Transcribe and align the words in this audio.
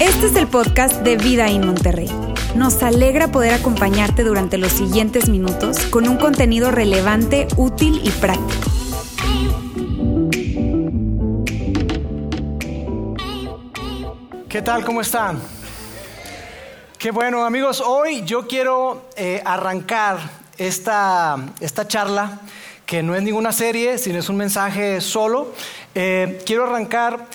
Este 0.00 0.26
es 0.26 0.36
el 0.36 0.46
podcast 0.48 1.02
de 1.02 1.16
Vida 1.16 1.48
en 1.48 1.66
Monterrey. 1.66 2.10
Nos 2.54 2.82
alegra 2.82 3.28
poder 3.28 3.54
acompañarte 3.54 4.24
durante 4.24 4.58
los 4.58 4.72
siguientes 4.72 5.28
minutos 5.28 5.78
con 5.86 6.08
un 6.08 6.16
contenido 6.16 6.70
relevante, 6.70 7.48
útil 7.56 8.00
y 8.04 8.10
práctico. 8.10 8.70
¿Qué 14.48 14.60
tal? 14.60 14.84
¿Cómo 14.84 15.00
están? 15.00 15.40
Qué 16.98 17.10
bueno, 17.10 17.44
amigos. 17.44 17.82
Hoy 17.84 18.22
yo 18.24 18.46
quiero 18.46 19.06
eh, 19.16 19.42
arrancar 19.44 20.18
esta, 20.58 21.36
esta 21.60 21.88
charla, 21.88 22.40
que 22.92 23.02
no 23.02 23.14
es 23.14 23.22
ninguna 23.22 23.52
serie, 23.52 23.96
sino 23.96 24.18
es 24.18 24.28
un 24.28 24.36
mensaje 24.36 25.00
solo. 25.00 25.54
Eh, 25.94 26.42
quiero 26.44 26.64
arrancar 26.64 27.26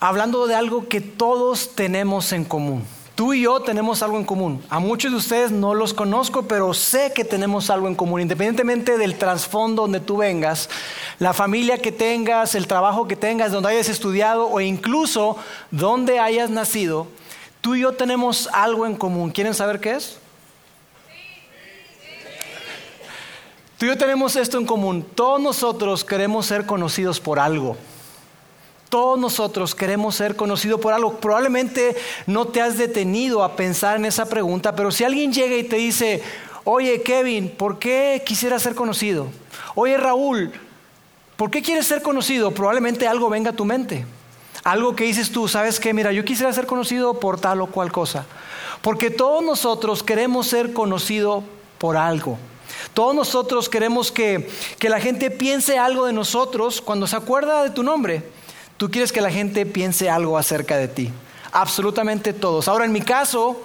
hablando 0.00 0.46
de 0.46 0.54
algo 0.54 0.86
que 0.86 1.00
todos 1.00 1.74
tenemos 1.74 2.30
en 2.34 2.44
común. 2.44 2.84
Tú 3.14 3.32
y 3.32 3.40
yo 3.44 3.60
tenemos 3.60 4.02
algo 4.02 4.18
en 4.18 4.26
común. 4.26 4.62
A 4.68 4.80
muchos 4.80 5.10
de 5.10 5.16
ustedes 5.16 5.50
no 5.50 5.72
los 5.72 5.94
conozco, 5.94 6.42
pero 6.42 6.74
sé 6.74 7.14
que 7.14 7.24
tenemos 7.24 7.70
algo 7.70 7.88
en 7.88 7.94
común. 7.94 8.20
Independientemente 8.20 8.98
del 8.98 9.16
trasfondo 9.16 9.80
donde 9.80 10.00
tú 10.00 10.18
vengas, 10.18 10.68
la 11.18 11.32
familia 11.32 11.78
que 11.78 11.90
tengas, 11.90 12.54
el 12.54 12.66
trabajo 12.66 13.08
que 13.08 13.16
tengas, 13.16 13.50
donde 13.50 13.70
hayas 13.70 13.88
estudiado 13.88 14.46
o 14.46 14.60
incluso 14.60 15.38
donde 15.70 16.18
hayas 16.18 16.50
nacido, 16.50 17.06
tú 17.62 17.76
y 17.76 17.80
yo 17.80 17.92
tenemos 17.92 18.50
algo 18.52 18.84
en 18.84 18.94
común. 18.94 19.30
¿Quieren 19.30 19.54
saber 19.54 19.80
qué 19.80 19.92
es? 19.92 20.18
Tú 23.78 23.86
y 23.86 23.88
yo 23.90 23.96
tenemos 23.96 24.34
esto 24.34 24.58
en 24.58 24.66
común. 24.66 25.06
Todos 25.14 25.40
nosotros 25.40 26.04
queremos 26.04 26.46
ser 26.46 26.66
conocidos 26.66 27.20
por 27.20 27.38
algo. 27.38 27.76
Todos 28.88 29.16
nosotros 29.20 29.72
queremos 29.72 30.16
ser 30.16 30.34
conocidos 30.34 30.80
por 30.80 30.92
algo. 30.92 31.18
Probablemente 31.18 31.96
no 32.26 32.48
te 32.48 32.60
has 32.60 32.76
detenido 32.76 33.44
a 33.44 33.54
pensar 33.54 33.96
en 33.96 34.04
esa 34.04 34.26
pregunta, 34.26 34.74
pero 34.74 34.90
si 34.90 35.04
alguien 35.04 35.32
llega 35.32 35.54
y 35.54 35.62
te 35.62 35.76
dice, 35.76 36.24
oye 36.64 37.02
Kevin, 37.02 37.50
¿por 37.50 37.78
qué 37.78 38.20
quisieras 38.26 38.62
ser 38.62 38.74
conocido? 38.74 39.28
Oye 39.76 39.96
Raúl, 39.96 40.50
¿por 41.36 41.48
qué 41.48 41.62
quieres 41.62 41.86
ser 41.86 42.02
conocido? 42.02 42.50
Probablemente 42.50 43.06
algo 43.06 43.30
venga 43.30 43.50
a 43.50 43.56
tu 43.56 43.64
mente. 43.64 44.04
Algo 44.64 44.96
que 44.96 45.04
dices 45.04 45.30
tú, 45.30 45.46
¿sabes 45.46 45.78
qué? 45.78 45.94
Mira, 45.94 46.10
yo 46.10 46.24
quisiera 46.24 46.52
ser 46.52 46.66
conocido 46.66 47.20
por 47.20 47.38
tal 47.38 47.60
o 47.60 47.68
cual 47.68 47.92
cosa. 47.92 48.26
Porque 48.82 49.10
todos 49.10 49.44
nosotros 49.44 50.02
queremos 50.02 50.48
ser 50.48 50.72
conocidos 50.72 51.44
por 51.78 51.96
algo. 51.96 52.38
Todos 52.94 53.14
nosotros 53.14 53.68
queremos 53.68 54.12
que, 54.12 54.48
que 54.78 54.88
la 54.88 55.00
gente 55.00 55.30
piense 55.30 55.78
algo 55.78 56.06
de 56.06 56.12
nosotros 56.12 56.80
cuando 56.80 57.06
se 57.06 57.16
acuerda 57.16 57.62
de 57.62 57.70
tu 57.70 57.82
nombre. 57.82 58.22
Tú 58.76 58.90
quieres 58.90 59.12
que 59.12 59.20
la 59.20 59.30
gente 59.30 59.66
piense 59.66 60.08
algo 60.08 60.38
acerca 60.38 60.76
de 60.76 60.88
ti. 60.88 61.10
Absolutamente 61.52 62.32
todos. 62.32 62.68
Ahora, 62.68 62.84
en 62.84 62.92
mi 62.92 63.00
caso, 63.00 63.62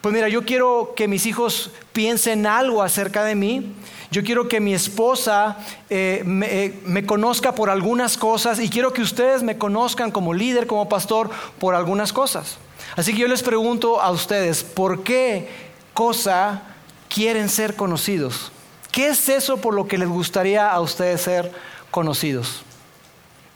pues 0.00 0.14
mira, 0.14 0.28
yo 0.28 0.44
quiero 0.44 0.94
que 0.96 1.08
mis 1.08 1.26
hijos 1.26 1.70
piensen 1.92 2.46
algo 2.46 2.82
acerca 2.82 3.24
de 3.24 3.34
mí. 3.34 3.74
Yo 4.10 4.22
quiero 4.22 4.48
que 4.48 4.60
mi 4.60 4.72
esposa 4.74 5.58
eh, 5.90 6.22
me, 6.24 6.64
eh, 6.64 6.80
me, 6.84 7.04
conozca 7.04 7.54
por 7.54 7.68
algunas 7.68 8.16
cosas 8.16 8.60
y 8.60 8.68
quiero 8.68 8.92
que 8.92 9.02
ustedes 9.02 9.42
me 9.42 9.58
conozcan 9.58 10.10
como 10.10 10.32
líder, 10.34 10.66
como 10.66 10.88
pastor, 10.88 11.30
por 11.58 11.74
algunas 11.74 12.12
cosas. 12.12 12.58
Así 12.96 13.12
que 13.12 13.20
yo 13.20 13.28
les 13.28 13.42
pregunto 13.42 14.00
a 14.00 14.10
ustedes, 14.10 14.62
¿por 14.62 15.02
qué 15.02 15.48
cosa 15.94 16.62
quieren 17.08 17.48
ser 17.48 17.74
conocidos? 17.74 18.52
¿Qué 18.94 19.08
es 19.08 19.28
eso 19.28 19.56
por 19.56 19.74
lo 19.74 19.88
que 19.88 19.98
les 19.98 20.08
gustaría 20.08 20.70
a 20.70 20.80
ustedes 20.80 21.20
ser 21.22 21.50
conocidos? 21.90 22.62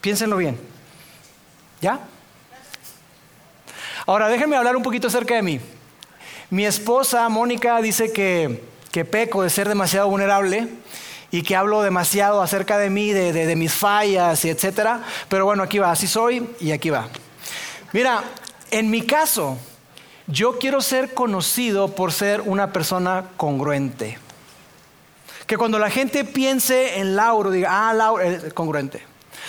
Piénsenlo 0.00 0.36
bien. 0.36 0.58
¿Ya? 1.80 2.00
Ahora, 4.04 4.28
déjenme 4.28 4.56
hablar 4.56 4.74
un 4.74 4.82
poquito 4.82 5.06
acerca 5.06 5.36
de 5.36 5.42
mí. 5.42 5.60
Mi 6.50 6.66
esposa, 6.66 7.28
Mónica, 7.28 7.80
dice 7.80 8.12
que, 8.12 8.64
que 8.90 9.04
peco 9.04 9.44
de 9.44 9.50
ser 9.50 9.68
demasiado 9.68 10.08
vulnerable 10.08 10.66
y 11.30 11.42
que 11.42 11.54
hablo 11.54 11.82
demasiado 11.82 12.42
acerca 12.42 12.76
de 12.76 12.90
mí, 12.90 13.12
de, 13.12 13.32
de, 13.32 13.54
mis 13.54 13.72
fallas 13.72 14.44
y 14.44 14.50
etcétera. 14.50 15.04
Pero 15.28 15.44
bueno, 15.44 15.62
aquí 15.62 15.78
va, 15.78 15.92
así 15.92 16.08
soy 16.08 16.50
y 16.58 16.72
aquí 16.72 16.90
va. 16.90 17.06
Mira, 17.92 18.24
en 18.72 18.90
mi 18.90 19.02
caso, 19.02 19.56
yo 20.26 20.58
quiero 20.58 20.80
ser 20.80 21.14
conocido 21.14 21.94
por 21.94 22.12
ser 22.12 22.40
una 22.40 22.72
persona 22.72 23.26
congruente. 23.36 24.18
Que 25.48 25.56
cuando 25.56 25.80
la 25.80 25.90
gente 25.90 26.24
piense 26.24 27.00
en 27.00 27.16
Lauro, 27.16 27.50
diga, 27.50 27.88
ah, 27.88 27.92
Lauro, 27.92 28.22
es 28.22 28.52
congruente. 28.52 29.02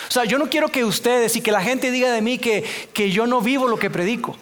O 0.08 0.10
sea, 0.10 0.24
yo 0.24 0.38
no 0.38 0.50
quiero 0.50 0.68
que 0.68 0.84
ustedes 0.84 1.36
y 1.36 1.40
que 1.40 1.52
la 1.52 1.62
gente 1.62 1.92
diga 1.92 2.10
de 2.10 2.20
mí 2.22 2.38
que, 2.38 2.64
que 2.92 3.12
yo 3.12 3.28
no 3.28 3.40
vivo 3.40 3.68
lo 3.68 3.78
que 3.78 3.90
predico. 3.90 4.36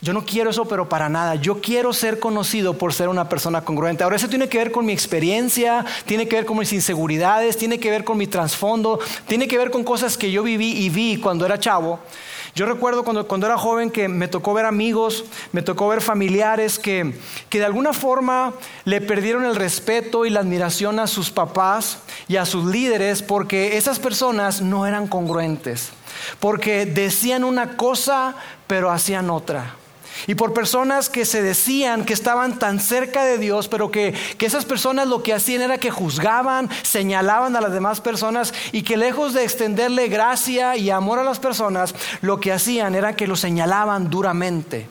Yo 0.00 0.12
no 0.12 0.24
quiero 0.24 0.50
eso, 0.50 0.66
pero 0.66 0.88
para 0.88 1.08
nada. 1.08 1.34
Yo 1.36 1.60
quiero 1.60 1.92
ser 1.92 2.20
conocido 2.20 2.78
por 2.78 2.92
ser 2.92 3.08
una 3.08 3.28
persona 3.28 3.62
congruente. 3.62 4.04
Ahora, 4.04 4.16
eso 4.16 4.28
tiene 4.28 4.48
que 4.48 4.58
ver 4.58 4.70
con 4.70 4.86
mi 4.86 4.92
experiencia, 4.92 5.84
tiene 6.04 6.28
que 6.28 6.36
ver 6.36 6.46
con 6.46 6.58
mis 6.58 6.72
inseguridades, 6.72 7.56
tiene 7.56 7.80
que 7.80 7.90
ver 7.90 8.04
con 8.04 8.16
mi 8.16 8.26
trasfondo, 8.26 9.00
tiene 9.26 9.48
que 9.48 9.58
ver 9.58 9.70
con 9.70 9.82
cosas 9.82 10.16
que 10.16 10.30
yo 10.30 10.44
viví 10.44 10.84
y 10.84 10.90
vi 10.90 11.16
cuando 11.16 11.46
era 11.46 11.58
chavo. 11.58 11.98
Yo 12.54 12.66
recuerdo 12.66 13.04
cuando, 13.04 13.26
cuando 13.26 13.46
era 13.46 13.58
joven 13.58 13.90
que 13.90 14.08
me 14.08 14.28
tocó 14.28 14.54
ver 14.54 14.66
amigos, 14.66 15.24
me 15.52 15.62
tocó 15.62 15.88
ver 15.88 16.00
familiares 16.00 16.78
que, 16.78 17.14
que 17.48 17.58
de 17.58 17.64
alguna 17.64 17.92
forma 17.92 18.54
le 18.84 19.00
perdieron 19.00 19.44
el 19.44 19.56
respeto 19.56 20.26
y 20.26 20.30
la 20.30 20.40
admiración 20.40 20.98
a 20.98 21.06
sus 21.06 21.30
papás 21.30 21.98
y 22.26 22.36
a 22.36 22.46
sus 22.46 22.64
líderes 22.64 23.22
porque 23.22 23.76
esas 23.76 23.98
personas 23.98 24.60
no 24.60 24.86
eran 24.86 25.06
congruentes, 25.06 25.90
porque 26.40 26.86
decían 26.86 27.44
una 27.44 27.76
cosa 27.76 28.34
pero 28.66 28.90
hacían 28.90 29.30
otra. 29.30 29.74
Y 30.26 30.34
por 30.34 30.52
personas 30.52 31.08
que 31.08 31.24
se 31.24 31.42
decían 31.42 32.04
que 32.04 32.12
estaban 32.12 32.58
tan 32.58 32.80
cerca 32.80 33.24
de 33.24 33.38
Dios, 33.38 33.68
pero 33.68 33.90
que, 33.90 34.14
que, 34.36 34.46
esas 34.46 34.64
personas 34.64 35.08
lo 35.08 35.22
que 35.22 35.32
hacían 35.32 35.62
era 35.62 35.78
que 35.78 35.90
juzgaban, 35.90 36.68
señalaban 36.82 37.56
a 37.56 37.60
las 37.60 37.72
demás 37.72 38.00
personas 38.00 38.52
y 38.72 38.82
que 38.82 38.96
lejos 38.96 39.34
de 39.34 39.44
extenderle 39.44 40.08
gracia 40.08 40.76
y 40.76 40.90
amor 40.90 41.18
a 41.18 41.24
las 41.24 41.38
personas, 41.38 41.94
lo 42.20 42.40
que 42.40 42.52
hacían 42.52 42.94
era 42.94 43.16
que 43.16 43.26
lo 43.26 43.36
señalaban 43.36 44.10
duramente. 44.10 44.86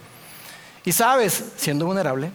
Y 0.86 0.94
sabes, 0.94 1.44
siendo 1.58 1.86
vulnerable, 1.86 2.32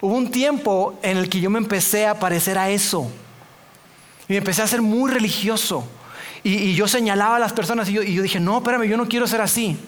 hubo 0.00 0.14
un 0.14 0.30
tiempo 0.30 0.98
en 1.02 1.16
el 1.16 1.30
que 1.30 1.40
yo 1.40 1.48
me 1.48 1.58
empecé 1.58 2.06
a 2.06 2.18
parecer 2.18 2.58
a 2.58 2.68
eso. 2.68 3.10
Y 4.28 4.32
me 4.34 4.38
empecé 4.38 4.62
a 4.62 4.66
ser 4.66 4.82
muy 4.82 5.10
religioso. 5.10 5.86
Y, 6.46 6.74
yo 6.74 6.86
señalaba 6.86 7.36
a 7.36 7.38
las 7.38 7.54
personas 7.54 7.88
y 7.88 7.94
yo, 7.94 8.02
dije, 8.02 8.38
no, 8.38 8.58
espérame, 8.58 8.84
yo 8.84 8.98
no 8.98 9.08
quiero 9.08 9.26
ser 9.26 9.40
así. 9.40 9.78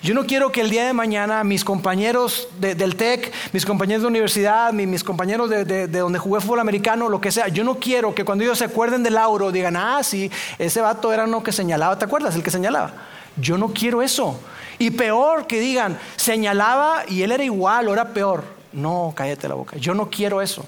Yo 0.00 0.14
no 0.14 0.26
quiero 0.26 0.52
que 0.52 0.60
el 0.60 0.70
día 0.70 0.86
de 0.86 0.92
mañana 0.92 1.42
mis 1.42 1.64
compañeros 1.64 2.48
del 2.60 2.94
TEC, 2.94 3.32
mis 3.52 3.66
compañeros 3.66 4.02
de 4.02 4.08
universidad, 4.08 4.72
mis, 4.72 5.02
compañeros 5.02 5.50
de, 5.50 5.88
donde 5.88 6.20
jugué 6.20 6.40
fútbol 6.40 6.60
americano, 6.60 7.08
lo 7.08 7.20
que 7.20 7.32
sea, 7.32 7.48
yo 7.48 7.64
no 7.64 7.80
quiero 7.80 8.14
que 8.14 8.24
cuando 8.24 8.44
ellos 8.44 8.58
se 8.58 8.64
acuerden 8.64 9.02
de 9.02 9.10
Lauro 9.10 9.50
digan, 9.50 9.76
ah, 9.76 10.04
sí, 10.04 10.30
ese 10.58 10.80
vato 10.80 11.12
era 11.12 11.24
uno 11.24 11.42
que 11.42 11.50
señalaba, 11.50 11.98
¿te 11.98 12.04
acuerdas? 12.04 12.36
El 12.36 12.44
que 12.44 12.52
señalaba. 12.52 12.92
Yo 13.36 13.58
no 13.58 13.72
quiero 13.72 14.00
eso. 14.00 14.38
Y 14.78 14.92
peor 14.92 15.48
que 15.48 15.58
digan, 15.58 15.98
señalaba 16.14 17.02
y 17.08 17.22
él 17.22 17.32
era 17.32 17.42
igual 17.42 17.88
o 17.88 17.92
era 17.92 18.10
peor. 18.10 18.44
No, 18.72 19.12
cállate 19.16 19.48
la 19.48 19.54
boca. 19.54 19.76
Yo 19.78 19.94
no 19.94 20.08
quiero 20.08 20.40
eso. 20.40 20.64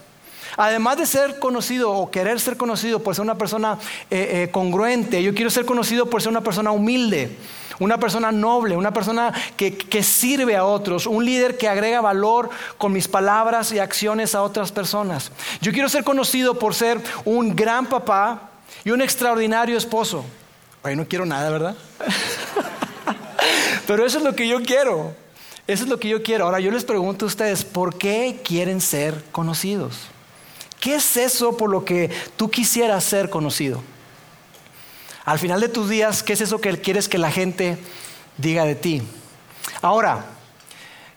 Además 0.57 0.97
de 0.99 1.07
ser 1.07 1.39
conocido 1.39 1.91
o 1.93 2.11
querer 2.11 2.41
ser 2.41 2.57
conocido 2.57 3.03
por 3.03 3.15
ser 3.15 3.23
una 3.23 3.37
persona 3.37 3.79
eh, 4.11 4.45
eh, 4.45 4.51
congruente, 4.51 5.23
yo 5.23 5.35
quiero 5.35 5.51
ser 5.51 5.67
conocido 5.67 6.07
por 6.07 6.23
ser 6.23 6.31
una 6.31 6.41
persona 6.41 6.71
humilde, 6.71 7.37
una 7.79 7.99
persona 7.99 8.33
noble, 8.33 8.77
una 8.77 8.93
persona 8.93 9.35
que, 9.57 9.77
que 9.77 10.03
sirve 10.03 10.57
a 10.57 10.65
otros, 10.65 11.07
un 11.07 11.25
líder 11.25 11.59
que 11.59 11.69
agrega 11.69 12.01
valor 12.01 12.49
con 12.79 12.93
mis 12.93 13.07
palabras 13.07 13.71
y 13.73 13.79
acciones 13.79 14.35
a 14.35 14.43
otras 14.43 14.73
personas. 14.73 15.31
Yo 15.61 15.73
quiero 15.73 15.89
ser 15.89 16.05
conocido 16.05 16.59
por 16.59 16.75
ser 16.75 17.01
un 17.25 17.55
gran 17.55 17.87
papá 17.87 18.51
y 18.85 18.91
un 18.91 19.03
extraordinario 19.03 19.77
esposo. 19.77 20.25
Ay, 20.83 20.97
no 20.97 21.07
quiero 21.07 21.27
nada, 21.27 21.51
¿verdad? 21.51 21.77
Pero 23.87 24.07
eso 24.07 24.19
es 24.19 24.25
lo 24.25 24.35
que 24.35 24.49
yo 24.49 24.63
quiero. 24.63 25.15
Eso 25.67 25.85
es 25.85 25.91
lo 25.91 25.99
que 25.99 26.09
yo 26.09 26.23
quiero. 26.23 26.45
Ahora 26.45 26.61
yo 26.61 26.71
les 26.71 26.85
pregunto 26.85 27.25
a 27.25 27.29
ustedes, 27.29 27.65
¿por 27.65 27.99
qué 27.99 28.41
quieren 28.45 28.81
ser 28.81 29.23
conocidos? 29.33 29.99
¿Qué 30.87 30.95
es 30.95 31.17
eso 31.17 31.57
por 31.57 31.69
lo 31.69 31.85
que 31.85 32.13
tú 32.37 32.49
quisieras 32.49 33.03
ser 33.03 33.29
conocido? 33.29 33.83
Al 35.25 35.41
final 35.41 35.61
de 35.61 35.69
tus 35.69 35.89
días, 35.89 36.23
¿qué 36.23 36.35
es 36.35 36.41
eso 36.41 36.61
que 36.61 36.81
quieres 36.81 37.09
que 37.09 37.19
la 37.19 37.33
gente 37.33 37.77
diga 38.39 38.65
de 38.65 38.77
ti? 38.77 39.03
Ahora, 39.83 40.27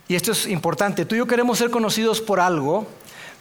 y 0.07 0.15
esto 0.15 0.31
es 0.31 0.47
importante, 0.47 1.05
tú 1.05 1.13
y 1.13 1.19
yo 1.19 1.27
queremos 1.27 1.59
ser 1.59 1.69
conocidos 1.69 2.19
por 2.19 2.39
algo, 2.39 2.87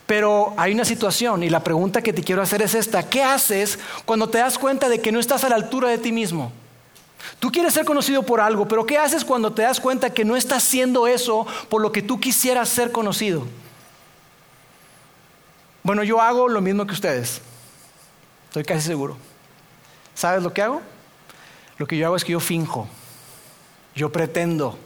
pero 0.04 0.52
hay 0.58 0.74
una 0.74 0.84
situación 0.84 1.44
y 1.44 1.48
la 1.48 1.64
pregunta 1.64 2.02
que 2.02 2.12
te 2.12 2.22
quiero 2.22 2.42
hacer 2.42 2.60
es 2.60 2.74
esta. 2.74 3.08
¿Qué 3.08 3.22
haces 3.22 3.78
cuando 4.04 4.28
te 4.28 4.36
das 4.36 4.58
cuenta 4.58 4.90
de 4.90 5.00
que 5.00 5.12
no 5.12 5.20
estás 5.20 5.44
a 5.44 5.48
la 5.48 5.54
altura 5.54 5.88
de 5.88 5.96
ti 5.96 6.12
mismo? 6.12 6.52
Tú 7.40 7.50
quieres 7.50 7.72
ser 7.72 7.86
conocido 7.86 8.22
por 8.22 8.42
algo, 8.42 8.68
pero 8.68 8.84
¿qué 8.84 8.98
haces 8.98 9.24
cuando 9.24 9.54
te 9.54 9.62
das 9.62 9.80
cuenta 9.80 10.10
que 10.10 10.26
no 10.26 10.36
estás 10.36 10.62
haciendo 10.62 11.06
eso 11.06 11.46
por 11.70 11.80
lo 11.80 11.90
que 11.90 12.02
tú 12.02 12.20
quisieras 12.20 12.68
ser 12.68 12.92
conocido? 12.92 13.46
Bueno, 15.88 16.02
yo 16.02 16.20
hago 16.20 16.50
lo 16.50 16.60
mismo 16.60 16.86
que 16.86 16.92
ustedes. 16.92 17.40
Estoy 18.48 18.62
casi 18.62 18.82
seguro. 18.82 19.16
¿Sabes 20.14 20.42
lo 20.42 20.52
que 20.52 20.60
hago? 20.60 20.82
Lo 21.78 21.86
que 21.86 21.96
yo 21.96 22.04
hago 22.04 22.14
es 22.14 22.26
que 22.26 22.32
yo 22.32 22.40
finjo, 22.40 22.86
yo 23.94 24.12
pretendo, 24.12 24.78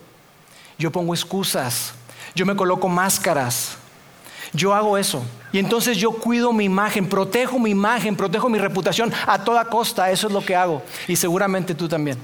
yo 0.78 0.92
pongo 0.92 1.12
excusas, 1.12 1.94
yo 2.36 2.46
me 2.46 2.54
coloco 2.54 2.86
máscaras, 2.86 3.78
yo 4.52 4.72
hago 4.76 4.96
eso. 4.96 5.24
Y 5.50 5.58
entonces 5.58 5.98
yo 5.98 6.12
cuido 6.12 6.52
mi 6.52 6.66
imagen, 6.66 7.08
protejo 7.08 7.58
mi 7.58 7.70
imagen, 7.70 8.14
protejo 8.14 8.48
mi 8.48 8.60
reputación 8.60 9.12
a 9.26 9.42
toda 9.42 9.64
costa. 9.64 10.08
Eso 10.08 10.28
es 10.28 10.32
lo 10.32 10.44
que 10.44 10.54
hago. 10.54 10.84
Y 11.08 11.16
seguramente 11.16 11.74
tú 11.74 11.88
también. 11.88 12.16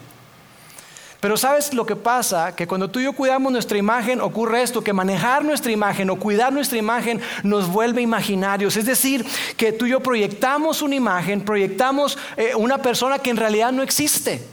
Pero 1.21 1.37
sabes 1.37 1.75
lo 1.75 1.85
que 1.85 1.97
pasa, 1.97 2.55
que 2.55 2.69
cuando 2.69 2.89
tú 2.89 3.01
y 3.01 3.05
yo 3.05 3.13
cuidamos 3.13 3.51
nuestra 3.51 3.77
imagen, 3.77 4.21
ocurre 4.21 4.63
esto, 4.63 4.83
que 4.83 4.93
manejar 4.93 5.45
nuestra 5.45 5.73
imagen 5.73 6.11
o 6.11 6.17
cuidar 6.17 6.53
nuestra 6.53 6.79
imagen 6.79 7.21
nos 7.43 7.67
vuelve 7.67 8.01
imaginarios. 8.03 8.77
Es 8.77 8.87
decir, 8.87 9.27
que 9.57 9.73
tú 9.73 9.87
y 9.87 9.91
yo 9.91 10.01
proyectamos 10.01 10.81
una 10.81 10.95
imagen, 10.95 11.41
proyectamos 11.41 12.17
eh, 12.37 12.55
una 12.55 12.79
persona 12.79 13.19
que 13.19 13.31
en 13.31 13.37
realidad 13.37 13.73
no 13.73 13.83
existe. 13.83 14.47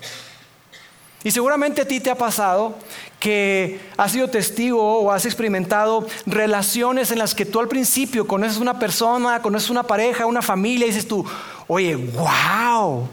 Y 1.24 1.30
seguramente 1.30 1.82
a 1.82 1.88
ti 1.88 2.00
te 2.00 2.10
ha 2.10 2.16
pasado 2.16 2.76
que 3.20 3.80
has 3.98 4.12
sido 4.12 4.30
testigo 4.30 5.00
o 5.00 5.12
has 5.12 5.26
experimentado 5.26 6.08
relaciones 6.26 7.12
en 7.12 7.20
las 7.20 7.36
que 7.36 7.46
tú 7.46 7.60
al 7.60 7.68
principio 7.68 8.28
conoces 8.28 8.58
una 8.58 8.80
persona, 8.80 9.42
conoces 9.42 9.70
una 9.70 9.84
pareja, 9.84 10.26
una 10.26 10.42
familia 10.42 10.86
y 10.86 10.90
dices 10.90 11.08
tú, 11.08 11.26
oye, 11.68 11.96
wow, 11.96 13.08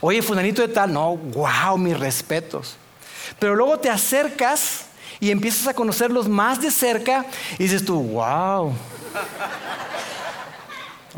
oye, 0.00 0.22
fulanito 0.22 0.62
de 0.62 0.68
tal, 0.68 0.92
no, 0.92 1.16
wow, 1.16 1.78
mis 1.78 1.98
respetos. 1.98 2.76
Pero 3.38 3.54
luego 3.54 3.78
te 3.78 3.90
acercas 3.90 4.86
y 5.20 5.30
empiezas 5.30 5.66
a 5.66 5.74
conocerlos 5.74 6.28
más 6.28 6.60
de 6.60 6.70
cerca 6.70 7.26
y 7.58 7.64
dices 7.64 7.84
tú, 7.84 8.00
wow. 8.00 8.72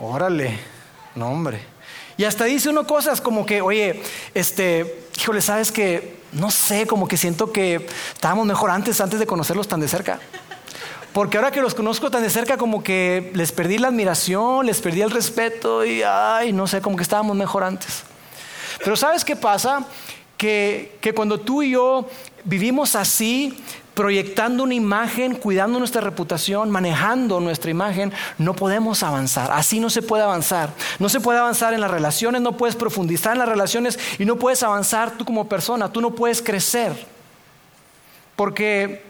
Órale, 0.00 0.58
no 1.14 1.28
hombre. 1.30 1.60
Y 2.16 2.24
hasta 2.24 2.44
dice 2.44 2.68
uno 2.68 2.86
cosas 2.86 3.20
como 3.20 3.46
que, 3.46 3.60
oye, 3.60 4.02
este, 4.34 5.04
híjole, 5.20 5.40
sabes 5.40 5.70
que, 5.70 6.18
no 6.32 6.50
sé, 6.50 6.86
como 6.86 7.06
que 7.06 7.16
siento 7.16 7.52
que 7.52 7.86
estábamos 8.12 8.46
mejor 8.46 8.70
antes, 8.70 9.00
antes 9.00 9.20
de 9.20 9.26
conocerlos 9.26 9.68
tan 9.68 9.80
de 9.80 9.88
cerca. 9.88 10.18
Porque 11.12 11.36
ahora 11.36 11.50
que 11.50 11.60
los 11.60 11.74
conozco 11.74 12.10
tan 12.10 12.22
de 12.22 12.30
cerca, 12.30 12.56
como 12.56 12.82
que 12.82 13.30
les 13.34 13.50
perdí 13.52 13.78
la 13.78 13.88
admiración, 13.88 14.66
les 14.66 14.80
perdí 14.80 15.00
el 15.00 15.10
respeto 15.10 15.84
y, 15.84 16.02
ay, 16.02 16.52
no 16.52 16.66
sé, 16.66 16.80
como 16.80 16.96
que 16.96 17.02
estábamos 17.02 17.36
mejor 17.36 17.64
antes. 17.64 18.02
Pero 18.84 18.96
¿sabes 18.96 19.24
qué 19.24 19.34
pasa? 19.34 19.84
Que, 20.38 21.12
cuando 21.14 21.40
tú 21.40 21.62
y 21.62 21.72
yo 21.72 22.08
vivimos 22.44 22.94
así, 22.94 23.62
proyectando 23.92 24.62
una 24.62 24.74
imagen, 24.74 25.34
cuidando 25.34 25.80
nuestra 25.80 26.00
reputación, 26.00 26.70
manejando 26.70 27.40
nuestra 27.40 27.72
imagen, 27.72 28.12
no 28.38 28.54
podemos 28.54 29.02
avanzar. 29.02 29.50
Así 29.52 29.80
no 29.80 29.90
se 29.90 30.00
puede 30.00 30.22
avanzar. 30.22 30.72
No 31.00 31.08
se 31.08 31.20
puede 31.20 31.40
avanzar 31.40 31.74
en 31.74 31.80
las 31.80 31.90
relaciones, 31.90 32.40
no 32.40 32.56
puedes 32.56 32.76
profundizar 32.76 33.32
en 33.32 33.40
las 33.40 33.48
relaciones 33.48 33.98
y 34.18 34.24
no 34.24 34.36
puedes 34.36 34.62
avanzar 34.62 35.18
tú 35.18 35.24
como 35.24 35.48
persona, 35.48 35.92
tú 35.92 36.00
no 36.00 36.14
puedes 36.14 36.40
crecer. 36.40 36.92
Porque 38.36 39.02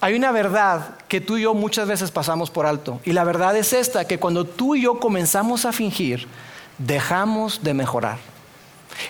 hay 0.00 0.14
una 0.14 0.32
verdad 0.32 0.96
que 1.06 1.20
tú 1.20 1.36
y 1.36 1.42
yo 1.42 1.52
muchas 1.52 1.86
veces 1.86 2.10
pasamos 2.10 2.50
por 2.50 2.64
alto. 2.64 3.00
Y 3.04 3.12
la 3.12 3.24
verdad 3.24 3.54
es 3.54 3.74
esta, 3.74 4.06
que 4.06 4.18
cuando 4.18 4.46
tú 4.46 4.74
y 4.74 4.82
yo 4.82 4.98
comenzamos 4.98 5.66
a 5.66 5.72
fingir, 5.72 6.26
dejamos 6.78 7.62
de 7.62 7.74
mejorar. 7.74 8.30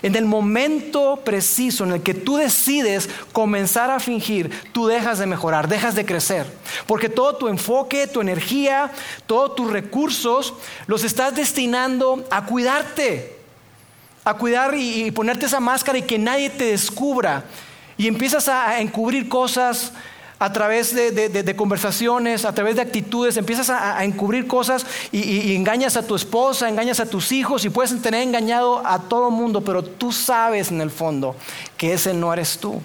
En 0.01 0.15
el 0.15 0.25
momento 0.25 1.21
preciso 1.23 1.83
en 1.83 1.91
el 1.91 2.01
que 2.01 2.13
tú 2.13 2.37
decides 2.37 3.09
comenzar 3.31 3.91
a 3.91 3.99
fingir, 3.99 4.49
tú 4.71 4.87
dejas 4.87 5.19
de 5.19 5.25
mejorar, 5.25 5.67
dejas 5.67 5.95
de 5.95 6.05
crecer. 6.05 6.45
Porque 6.87 7.09
todo 7.09 7.35
tu 7.35 7.47
enfoque, 7.47 8.07
tu 8.07 8.21
energía, 8.21 8.91
todos 9.27 9.55
tus 9.55 9.71
recursos 9.71 10.53
los 10.87 11.03
estás 11.03 11.35
destinando 11.35 12.25
a 12.31 12.45
cuidarte, 12.45 13.37
a 14.23 14.35
cuidar 14.35 14.73
y, 14.75 15.11
ponerte 15.11 15.45
esa 15.45 15.59
máscara 15.59 15.97
y 15.97 16.03
que 16.03 16.17
nadie 16.17 16.49
te 16.49 16.65
descubra. 16.65 17.43
Y 17.97 18.07
empiezas 18.07 18.47
a 18.47 18.79
encubrir 18.79 19.29
cosas 19.29 19.93
a 20.41 20.51
través 20.51 20.95
de, 20.95 21.55
conversaciones, 21.55 22.45
a 22.45 22.51
través 22.51 22.75
de 22.75 22.81
actitudes, 22.81 23.37
empiezas 23.37 23.69
a, 23.69 24.03
encubrir 24.03 24.47
cosas 24.47 24.87
y, 25.11 25.53
engañas 25.53 25.97
a 25.97 26.07
tu 26.07 26.15
esposa, 26.15 26.67
engañas 26.67 26.99
a 26.99 27.05
tus 27.05 27.31
hijos 27.31 27.63
y 27.63 27.69
puedes 27.69 28.01
tener 28.01 28.23
engañado 28.23 28.81
a 28.83 28.97
todo 28.97 29.27
el 29.27 29.35
mundo, 29.35 29.61
pero 29.61 29.83
tú 29.83 30.11
sabes 30.11 30.71
en 30.71 30.81
el 30.81 30.89
fondo 30.89 31.35
que 31.77 31.93
ese 31.93 32.15
no 32.15 32.33
eres 32.33 32.57
tú. 32.57 32.81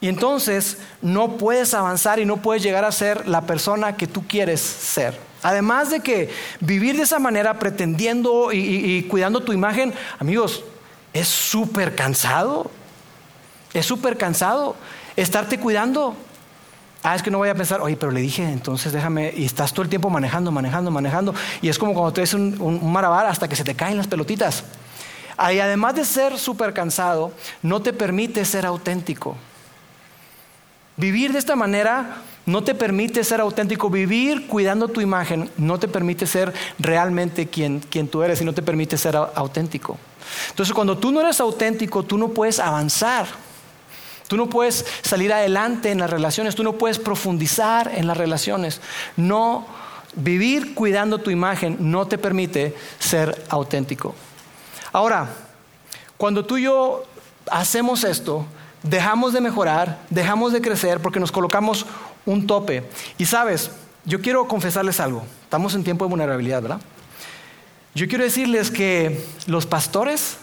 Y 0.00 0.08
entonces 0.08 0.78
no 1.02 1.36
puedes 1.36 1.72
avanzar 1.72 2.18
y 2.18 2.24
no 2.24 2.38
puedes 2.38 2.64
llegar 2.64 2.84
a 2.84 2.90
ser 2.90 3.28
la 3.28 3.42
persona 3.42 3.96
que 3.96 4.08
tú 4.08 4.26
quieres 4.26 4.60
ser. 4.60 5.16
Además 5.44 5.90
de 5.90 6.00
que 6.00 6.30
vivir 6.58 6.96
de 6.96 7.04
esa 7.04 7.20
manera 7.20 7.60
pretendiendo 7.60 8.52
y 8.52 9.04
cuidando 9.04 9.40
tu 9.44 9.52
imagen, 9.52 9.94
amigos, 10.18 10.64
es 11.12 11.28
súper 11.28 11.94
cansado. 11.94 12.72
Es 13.72 13.86
súper 13.86 14.16
cansado 14.16 14.74
estarte 15.16 15.58
cuidando. 15.58 16.14
Ah, 17.02 17.14
es 17.14 17.22
que 17.22 17.30
no 17.30 17.38
voy 17.38 17.48
a 17.48 17.54
pensar, 17.54 17.80
oye, 17.80 17.96
pero 17.96 18.10
le 18.10 18.20
dije, 18.20 18.42
entonces 18.42 18.92
déjame, 18.92 19.32
y 19.36 19.44
estás 19.44 19.72
todo 19.72 19.82
el 19.82 19.88
tiempo 19.88 20.10
manejando, 20.10 20.50
manejando, 20.50 20.90
manejando, 20.90 21.34
y 21.62 21.68
es 21.68 21.78
como 21.78 21.94
cuando 21.94 22.12
te 22.12 22.36
un, 22.36 22.56
un, 22.60 22.92
marabar 22.92 23.26
hasta 23.26 23.48
que 23.48 23.54
se 23.54 23.62
te 23.62 23.74
caen 23.74 23.96
las 23.96 24.08
pelotitas. 24.08 24.64
Y 25.52 25.58
además 25.58 25.94
de 25.94 26.04
ser 26.04 26.38
súper 26.38 26.72
cansado, 26.72 27.32
no 27.62 27.80
te 27.80 27.92
permite 27.92 28.44
ser 28.44 28.66
auténtico. 28.66 29.36
Vivir 30.96 31.32
de 31.32 31.38
esta 31.38 31.56
manera 31.56 32.22
no 32.46 32.64
te 32.64 32.74
permite 32.74 33.22
ser 33.22 33.40
auténtico. 33.40 33.90
Vivir 33.90 34.46
cuidando 34.46 34.88
tu 34.88 35.00
imagen 35.00 35.50
no 35.58 35.78
te 35.78 35.88
permite 35.88 36.26
ser 36.26 36.54
realmente 36.78 37.48
quien, 37.48 37.80
quien 37.80 38.08
tú 38.08 38.22
eres 38.22 38.40
y 38.40 38.44
no 38.44 38.54
te 38.54 38.62
permite 38.62 38.96
ser 38.96 39.16
auténtico. 39.16 39.98
Entonces, 40.50 40.74
cuando 40.74 40.96
tú 40.96 41.12
no 41.12 41.20
eres 41.20 41.40
auténtico, 41.40 42.02
tú 42.02 42.16
no 42.16 42.28
puedes 42.28 42.58
avanzar. 42.58 43.26
Tú 44.28 44.36
no 44.36 44.48
puedes 44.48 44.84
salir 45.02 45.32
adelante 45.32 45.90
en 45.90 45.98
las 45.98 46.10
relaciones, 46.10 46.54
tú 46.54 46.62
no 46.62 46.74
puedes 46.74 46.98
profundizar 46.98 47.92
en 47.94 48.06
las 48.06 48.16
relaciones. 48.16 48.80
No 49.16 49.66
vivir 50.16 50.74
cuidando 50.74 51.18
tu 51.18 51.30
imagen 51.30 51.76
no 51.78 52.06
te 52.06 52.18
permite 52.18 52.74
ser 52.98 53.44
auténtico. 53.48 54.14
Ahora, 54.92 55.28
cuando 56.16 56.44
tú 56.44 56.56
y 56.56 56.62
yo 56.62 57.04
hacemos 57.50 58.02
esto, 58.04 58.46
dejamos 58.82 59.32
de 59.32 59.40
mejorar, 59.40 60.00
dejamos 60.10 60.52
de 60.52 60.60
crecer 60.60 61.00
porque 61.00 61.20
nos 61.20 61.32
colocamos 61.32 61.86
un 62.24 62.46
tope. 62.46 62.88
Y 63.18 63.26
sabes, 63.26 63.70
yo 64.04 64.20
quiero 64.20 64.48
confesarles 64.48 65.00
algo. 65.00 65.24
Estamos 65.42 65.74
en 65.74 65.84
tiempo 65.84 66.04
de 66.04 66.10
vulnerabilidad, 66.10 66.62
¿verdad? 66.62 66.80
Yo 67.94 68.08
quiero 68.08 68.24
decirles 68.24 68.70
que 68.70 69.24
los 69.46 69.66
pastores 69.66 70.36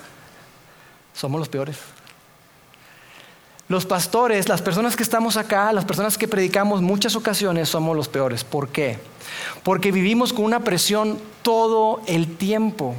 somos 1.14 1.40
los 1.40 1.50
peores. 1.50 1.78
Los 3.70 3.86
pastores, 3.86 4.50
las 4.50 4.62
personas 4.62 4.96
que 4.96 5.04
estamos 5.04 5.38
acá, 5.38 5.72
las 5.72 5.86
personas 5.86 6.18
que 6.18 6.28
predicamos 6.28 6.82
muchas 6.82 7.16
ocasiones 7.16 7.70
somos 7.70 7.96
los 7.96 8.10
peores. 8.10 8.44
¿Por 8.44 8.70
qué? 8.70 9.00
Porque 9.64 9.92
vivimos 9.92 10.34
con 10.34 10.44
una 10.44 10.60
presión 10.60 11.18
todo 11.42 12.02
el 12.06 12.36
tiempo. 12.36 12.96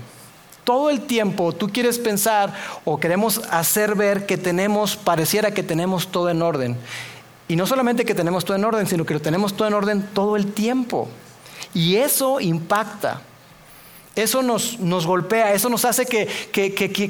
Todo 0.64 0.88
el 0.88 1.02
tiempo 1.02 1.52
tú 1.52 1.68
quieres 1.68 1.98
pensar 1.98 2.54
o 2.86 2.98
queremos 2.98 3.42
hacer 3.50 3.94
ver 3.94 4.24
que 4.24 4.38
tenemos, 4.38 4.96
pareciera 4.96 5.52
que 5.52 5.62
tenemos 5.62 6.08
todo 6.08 6.30
en 6.30 6.40
orden. 6.40 6.76
Y 7.46 7.56
no 7.56 7.66
solamente 7.66 8.06
que 8.06 8.14
tenemos 8.14 8.46
todo 8.46 8.56
en 8.56 8.64
orden, 8.64 8.86
sino 8.86 9.04
que 9.04 9.12
lo 9.12 9.20
tenemos 9.20 9.54
todo 9.54 9.68
en 9.68 9.74
orden 9.74 10.08
todo 10.14 10.36
el 10.36 10.52
tiempo. 10.52 11.08
Y 11.74 11.96
eso 11.96 12.40
impacta. 12.40 13.20
Eso 14.16 14.42
nos, 14.42 14.78
golpea, 15.06 15.54
eso 15.54 15.68
nos 15.68 15.84
hace 15.84 16.06
que, 16.06 16.28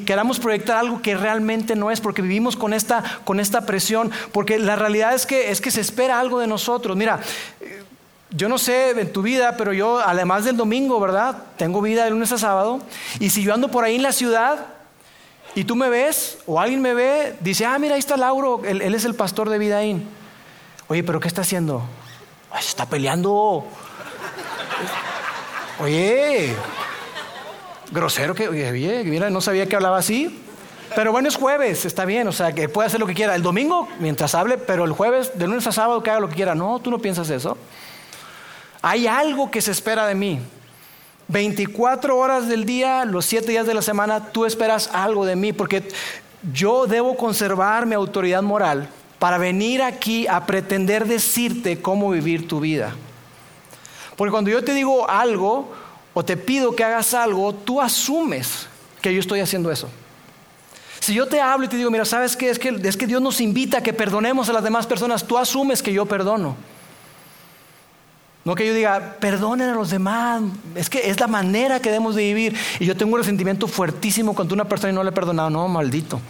queramos 0.05 0.39
proyectar 0.39 0.77
algo 0.77 1.01
que 1.03 1.15
realmente 1.15 1.75
no 1.75 1.91
es, 1.91 2.01
porque 2.01 2.23
vivimos 2.23 2.55
con 2.55 2.73
esta, 2.73 3.03
con 3.23 3.39
esta 3.39 3.61
presión, 3.65 4.11
porque 4.31 4.57
la 4.57 4.75
realidad 4.75 5.13
es 5.13 5.27
que, 5.27 5.51
es 5.51 5.61
que 5.61 5.69
se 5.69 5.81
espera 5.81 6.19
algo 6.19 6.39
de 6.39 6.47
nosotros. 6.47 6.97
Mira, 6.97 7.19
yo 8.31 8.49
no 8.49 8.57
sé 8.57 8.99
en 8.99 9.13
tu 9.13 9.21
vida, 9.21 9.55
pero 9.55 9.71
yo, 9.71 9.99
además 9.99 10.45
del 10.45 10.57
domingo, 10.57 10.99
¿verdad? 10.99 11.43
Tengo 11.57 11.79
vida 11.81 12.03
de 12.05 12.09
lunes 12.09 12.31
a 12.31 12.39
sábado, 12.39 12.81
y 13.19 13.29
si 13.29 13.43
yo 13.43 13.53
ando 13.53 13.69
por 13.69 13.83
ahí 13.83 13.95
en 13.95 14.03
la 14.03 14.11
ciudad 14.11 14.65
y 15.53 15.63
tú 15.63 15.75
me 15.75 15.89
ves, 15.89 16.39
o 16.47 16.59
alguien 16.59 16.81
me 16.81 16.95
ve, 16.95 17.35
dice, 17.39 17.65
ah, 17.65 17.77
mira, 17.77 17.93
ahí 17.93 17.99
está 17.99 18.17
Lauro, 18.17 18.61
él, 18.65 18.81
es 18.81 19.05
el 19.05 19.13
pastor 19.13 19.49
de 19.49 19.59
Vidaín. 19.59 20.07
Oye, 20.87 21.03
pero 21.03 21.19
¿qué 21.19 21.27
está 21.27 21.41
haciendo? 21.41 21.83
se 22.59 22.69
está 22.69 22.85
peleando. 22.85 23.65
Oye, 25.79 26.55
grosero 27.91 28.35
que, 28.35 28.49
mira, 29.05 29.29
no 29.29 29.41
sabía 29.41 29.67
que 29.67 29.75
hablaba 29.75 29.97
así. 29.97 30.41
Pero 30.95 31.11
bueno, 31.11 31.27
es 31.27 31.35
jueves, 31.35 31.83
está 31.85 32.05
bien, 32.05 32.27
o 32.27 32.31
sea, 32.31 32.53
que 32.53 32.69
puede 32.69 32.87
hacer 32.87 32.99
lo 32.99 33.07
que 33.07 33.13
quiera. 33.13 33.35
El 33.35 33.41
domingo, 33.41 33.87
mientras 33.99 34.35
hable, 34.35 34.57
pero 34.57 34.85
el 34.85 34.91
jueves, 34.91 35.37
de 35.37 35.47
lunes 35.47 35.65
a 35.67 35.71
sábado, 35.71 36.01
que 36.03 36.11
haga 36.11 36.19
lo 36.19 36.29
que 36.29 36.35
quiera. 36.35 36.55
No, 36.55 36.79
tú 36.79 36.91
no 36.91 36.99
piensas 36.99 37.29
eso. 37.29 37.57
Hay 38.81 39.07
algo 39.07 39.49
que 39.49 39.61
se 39.61 39.71
espera 39.71 40.05
de 40.07 40.15
mí. 40.15 40.39
24 41.27 42.15
horas 42.15 42.47
del 42.47 42.65
día, 42.65 43.03
los 43.03 43.25
7 43.25 43.49
días 43.49 43.65
de 43.65 43.73
la 43.73 43.81
semana, 43.81 44.31
tú 44.31 44.45
esperas 44.45 44.89
algo 44.93 45.25
de 45.25 45.35
mí, 45.35 45.53
porque 45.53 45.87
yo 46.53 46.85
debo 46.85 47.17
conservar 47.17 47.85
mi 47.87 47.95
autoridad 47.95 48.43
moral 48.43 48.87
para 49.17 49.37
venir 49.37 49.81
aquí 49.81 50.27
a 50.27 50.45
pretender 50.45 51.07
decirte 51.07 51.81
cómo 51.81 52.11
vivir 52.11 52.47
tu 52.47 52.59
vida. 52.59 52.93
Porque 54.15 54.31
cuando 54.31 54.51
yo 54.51 54.63
te 54.63 54.73
digo 54.73 55.09
algo, 55.09 55.73
o 56.15 56.23
te 56.23 56.37
pido 56.37 56.75
que 56.75 56.83
hagas 56.83 57.13
algo, 57.13 57.53
tú 57.53 57.81
asumes 57.81 58.67
que 59.01 59.13
yo 59.13 59.19
estoy 59.19 59.41
haciendo 59.41 59.69
eso. 59.69 59.89
Si 61.01 61.13
yo 61.13 61.27
te 61.27 61.39
hablo 61.39 61.65
y 61.65 61.69
te 61.69 61.75
digo, 61.75 61.91
mira, 61.91 62.05
¿sabes 62.05 62.35
qué? 62.35 62.49
Es 62.49 62.57
que, 62.57 62.69
es 62.69 62.97
que 62.97 63.05
Dios 63.05 63.21
nos 63.21 63.41
invita 63.41 63.79
a 63.79 63.83
que 63.83 63.93
perdonemos 63.93 64.49
a 64.49 64.53
las 64.53 64.63
demás 64.63 64.87
personas, 64.87 65.27
tú 65.27 65.37
asumes 65.37 65.83
que 65.83 65.93
yo 65.93 66.05
perdono. 66.05 66.55
No 68.45 68.55
que 68.55 68.65
yo 68.65 68.73
diga, 68.73 69.17
perdonen 69.19 69.69
a 69.69 69.75
los 69.75 69.89
demás, 69.89 70.41
es 70.75 70.89
que 70.89 71.09
es 71.09 71.19
la 71.19 71.27
manera 71.27 71.81
que 71.81 71.89
debemos 71.89 72.15
de 72.15 72.23
vivir. 72.23 72.57
Y 72.79 72.85
yo 72.85 72.95
tengo 72.95 73.13
un 73.13 73.19
resentimiento 73.19 73.67
fuertísimo 73.67 74.33
contra 74.33 74.55
una 74.55 74.65
persona 74.65 74.93
y 74.93 74.95
no 74.95 75.03
le 75.03 75.09
he 75.09 75.13
perdonado. 75.13 75.49
No, 75.49 75.67
maldito. 75.67 76.21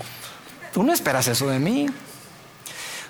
Tú 0.74 0.82
no 0.82 0.94
esperas 0.94 1.28
eso 1.28 1.48
de 1.48 1.60
mí. 1.60 1.88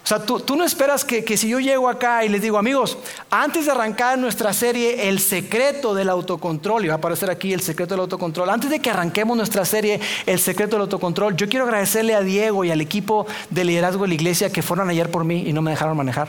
O 0.06 0.08
sea, 0.08 0.20
tú, 0.20 0.56
no 0.56 0.64
esperas 0.64 1.04
que, 1.04 1.36
si 1.36 1.50
yo 1.50 1.60
llego 1.60 1.90
acá 1.90 2.24
y 2.24 2.30
les 2.30 2.40
digo, 2.40 2.60
amigos, 2.60 2.96
antes 3.32 3.66
de 3.66 3.72
arrancar 3.72 4.20
nuestra 4.20 4.54
serie 4.54 5.10
El 5.10 5.18
secreto 5.20 5.96
del 5.96 6.10
autocontrol, 6.10 6.86
y 6.86 6.90
va 6.90 6.94
a 6.94 6.98
aparecer 6.98 7.32
aquí 7.32 7.54
el 7.54 7.62
secreto 7.62 7.96
del 7.96 8.02
autocontrol, 8.02 8.52
antes 8.52 8.70
de 8.70 8.80
que 8.80 8.92
arranquemos 8.92 9.36
nuestra 9.36 9.66
serie 9.66 10.00
El 10.28 10.38
secreto 10.38 10.76
del 10.76 10.84
autocontrol, 10.84 11.36
yo 11.36 11.50
quiero 11.50 11.66
agradecerle 11.66 12.14
a 12.14 12.22
Diego 12.22 12.64
y 12.64 12.70
al 12.70 12.82
equipo 12.82 13.26
de 13.50 13.66
liderazgo 13.66 14.04
de 14.04 14.10
la 14.10 14.14
iglesia 14.14 14.52
que 14.52 14.62
fueron 14.62 14.92
ayer 14.92 15.10
por 15.10 15.24
mí 15.24 15.44
y 15.48 15.54
no 15.54 15.64
me 15.64 15.72
dejaron 15.72 15.98
manejar. 15.98 16.28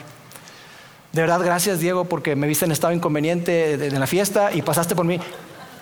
De 1.12 1.21
verdad, 1.21 1.40
gracias 1.45 1.78
Diego, 1.78 2.06
porque 2.06 2.35
me 2.35 2.47
viste 2.47 2.64
en 2.64 2.73
estado 2.73 2.95
inconveniente 2.95 3.76
de, 3.76 3.90
la 3.90 4.06
fiesta 4.06 4.54
y 4.54 4.62
pasaste 4.62 4.97
por 4.97 5.04
mí. 5.04 5.21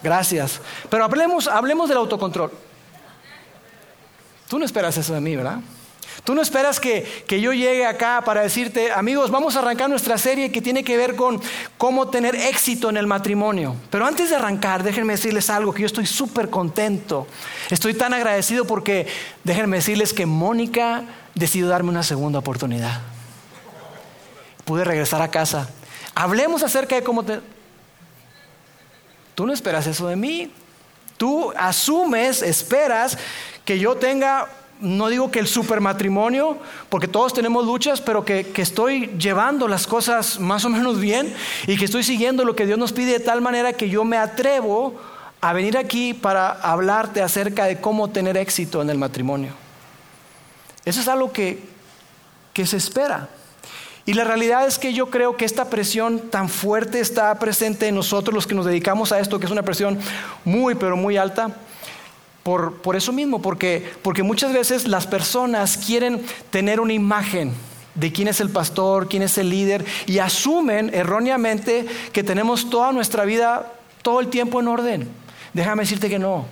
Gracias. 0.03 0.61
Pero 0.91 1.05
hablemos, 1.05 1.47
hablemos 1.47 1.89
del 1.89 1.99
autocontrol. 1.99 2.51
Tú 4.49 4.59
no 4.59 4.65
esperas 4.65 4.97
eso 4.97 5.15
de 5.15 5.21
mí, 5.21 5.37
¿verdad? 5.37 5.61
Tú 6.23 6.35
no 6.35 6.41
esperas 6.41 6.79
que, 6.79 7.25
yo 7.29 7.53
llegue 7.53 7.85
acá 7.85 8.23
para 8.25 8.43
decirte, 8.43 8.93
amigos, 8.93 9.31
vamos 9.31 9.57
a 9.57 9.59
arrancar 9.59 9.91
nuestra 9.91 10.17
serie 10.17 10.53
que 10.53 10.63
tiene 10.63 10.85
que 10.85 10.97
ver 10.97 11.17
con 11.17 11.41
cómo 11.77 12.09
tener 12.09 12.37
éxito 12.37 12.89
en 12.89 12.97
el 12.97 13.07
matrimonio. 13.07 13.77
Pero 13.91 14.07
antes 14.07 14.31
de 14.31 14.37
arrancar, 14.37 14.83
déjenme 14.83 15.15
decirles 15.15 15.51
algo, 15.51 15.75
que 15.75 15.83
yo 15.83 15.87
estoy 15.87 16.07
súper 16.07 16.49
contento. 16.49 17.27
Estoy 17.71 17.95
tan 17.95 18.15
agradecido 18.15 18.65
porque 18.65 19.07
déjenme 19.43 19.77
decirles 19.77 20.13
que 20.13 20.25
Mónica 20.25 21.05
decidió 21.35 21.69
darme 21.69 21.91
una 21.91 22.03
segunda 22.03 22.39
oportunidad. 22.39 23.01
Pude 24.65 24.85
regresar 24.85 25.21
a 25.21 25.31
casa. 25.31 25.69
Hablemos 26.15 26.63
acerca 26.63 26.95
de 26.95 27.03
cómo 27.03 27.25
te... 27.25 27.41
Tú 29.35 29.47
no 29.47 29.53
esperas 29.53 29.87
eso 29.87 30.07
de 30.07 30.17
mí. 30.17 30.53
Tú 31.17 31.53
asumes, 31.57 32.41
esperas 32.41 33.19
que 33.65 33.79
yo 33.79 33.97
tenga 33.97 34.49
no 34.85 35.09
digo 35.09 35.31
que 35.31 35.39
el 35.39 35.49
supermatrimonio, 35.49 36.59
porque 36.91 37.09
todos 37.09 37.33
tenemos 37.33 37.65
luchas, 37.65 38.01
pero 38.01 38.25
que, 38.25 38.53
estoy 38.57 39.07
llevando 39.19 39.67
las 39.67 39.87
cosas 39.87 40.39
más 40.39 40.65
o 40.65 40.69
menos 40.69 41.01
bien 41.01 41.35
y 41.67 41.77
que 41.77 41.87
estoy 41.87 42.05
siguiendo 42.05 42.45
lo 42.45 42.55
que 42.55 42.67
Dios 42.67 42.79
nos 42.79 42.93
pide 42.93 43.13
de 43.13 43.21
tal 43.21 43.41
manera 43.41 43.73
que 43.73 43.89
yo 43.89 44.05
me 44.05 44.19
atrevo 44.19 44.95
a 45.41 45.53
venir 45.53 45.79
aquí 45.79 46.15
para 46.15 46.51
hablarte 46.51 47.23
acerca 47.23 47.65
de 47.65 47.81
cómo 47.81 48.11
tener 48.11 48.37
éxito 48.37 48.83
en 48.83 48.91
el 48.91 48.99
matrimonio. 48.99 49.53
Eso 50.85 51.01
es 51.01 51.09
algo 51.09 51.33
que, 51.33 51.63
que 52.53 52.67
se 52.67 52.77
espera. 52.77 53.31
Y 54.07 54.13
la 54.13 54.25
realidad 54.25 54.67
es 54.67 54.79
que 54.79 54.93
yo 54.93 55.07
creo 55.07 55.37
que 55.37 55.47
esta 55.47 55.71
presión 55.71 56.29
tan 56.31 56.51
fuerte 56.51 57.01
está 57.01 57.35
presente 57.39 57.89
en 57.89 57.95
nosotros 57.95 58.35
los 58.35 58.47
que 58.47 58.55
nos 58.55 58.67
dedicamos 58.67 59.13
a 59.13 59.19
esto, 59.19 59.41
que 59.41 59.47
es 59.47 59.53
una 59.53 59.63
presión 59.63 59.99
muy, 60.45 60.75
pero 60.75 60.95
muy 60.95 61.17
alta. 61.17 61.57
Por, 62.45 62.95
eso 62.95 63.11
mismo, 63.11 63.41
porque, 63.41 63.83
porque 64.03 64.23
muchas 64.23 64.53
veces 64.53 64.87
las 64.87 65.07
personas 65.07 65.79
quieren 65.79 66.23
tener 66.51 66.79
una 66.79 66.93
imagen 66.93 67.55
de 67.95 68.13
quién 68.13 68.29
es 68.29 68.39
el 68.39 68.51
pastor, 68.51 69.09
quién 69.09 69.23
es 69.23 69.39
el 69.39 69.49
líder, 69.49 69.83
y 70.05 70.19
asumen 70.19 70.91
erróneamente 70.93 71.87
que 72.13 72.23
tenemos 72.23 72.69
toda 72.69 72.93
nuestra 72.93 73.25
vida 73.25 73.73
todo 74.03 74.21
el 74.21 74.29
tiempo 74.29 74.61
en 74.61 74.69
orden. 74.69 75.09
Déjame 75.55 75.85
decirte 75.85 76.11
que 76.11 76.19
no. 76.19 76.45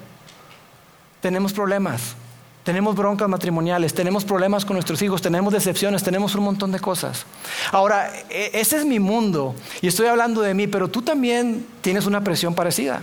Tenemos 1.20 1.52
problemas, 1.52 2.16
tenemos 2.64 2.96
broncas 2.96 3.28
matrimoniales, 3.28 3.92
tenemos 3.92 4.24
problemas 4.24 4.64
con 4.64 4.76
nuestros 4.76 5.02
hijos, 5.02 5.20
tenemos 5.20 5.52
decepciones, 5.52 6.02
tenemos 6.02 6.34
un 6.34 6.44
montón 6.44 6.72
de 6.72 6.80
cosas. 6.80 7.26
Ahora, 7.70 8.10
e, 8.30 8.50
ese 8.54 8.78
es 8.78 8.86
mi 8.86 8.98
mundo 8.98 9.54
y 9.82 9.88
estoy 9.88 10.06
hablando 10.06 10.40
de 10.40 10.54
mí, 10.54 10.68
pero 10.68 10.88
tú 10.88 11.02
también 11.02 11.66
tienes 11.82 12.06
una 12.06 12.22
presión 12.22 12.54
parecida. 12.54 13.02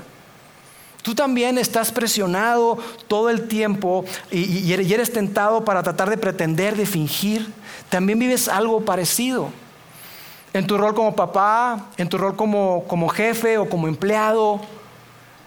Tú 1.02 1.16
también 1.16 1.58
estás 1.58 1.92
presionado 1.92 2.78
todo 3.08 3.30
el 3.30 3.48
tiempo 3.48 4.04
y, 4.32 4.72
eres 4.74 5.14
tentado 5.14 5.64
para 5.64 5.82
tratar 5.82 6.10
de 6.10 6.18
pretender, 6.18 6.76
de 6.76 6.86
fingir. 6.86 7.52
También 7.90 8.20
vives 8.20 8.48
algo 8.48 8.84
parecido. 8.84 9.50
En 10.52 10.68
tu 10.68 10.78
rol 10.78 10.94
como 10.94 11.16
papá, 11.16 11.88
en 11.98 12.10
tu 12.10 12.18
rol 12.18 12.36
como, 12.36 12.84
como 12.88 13.08
jefe 13.08 13.58
o 13.58 13.70
como 13.70 13.88
empleado, 13.88 14.60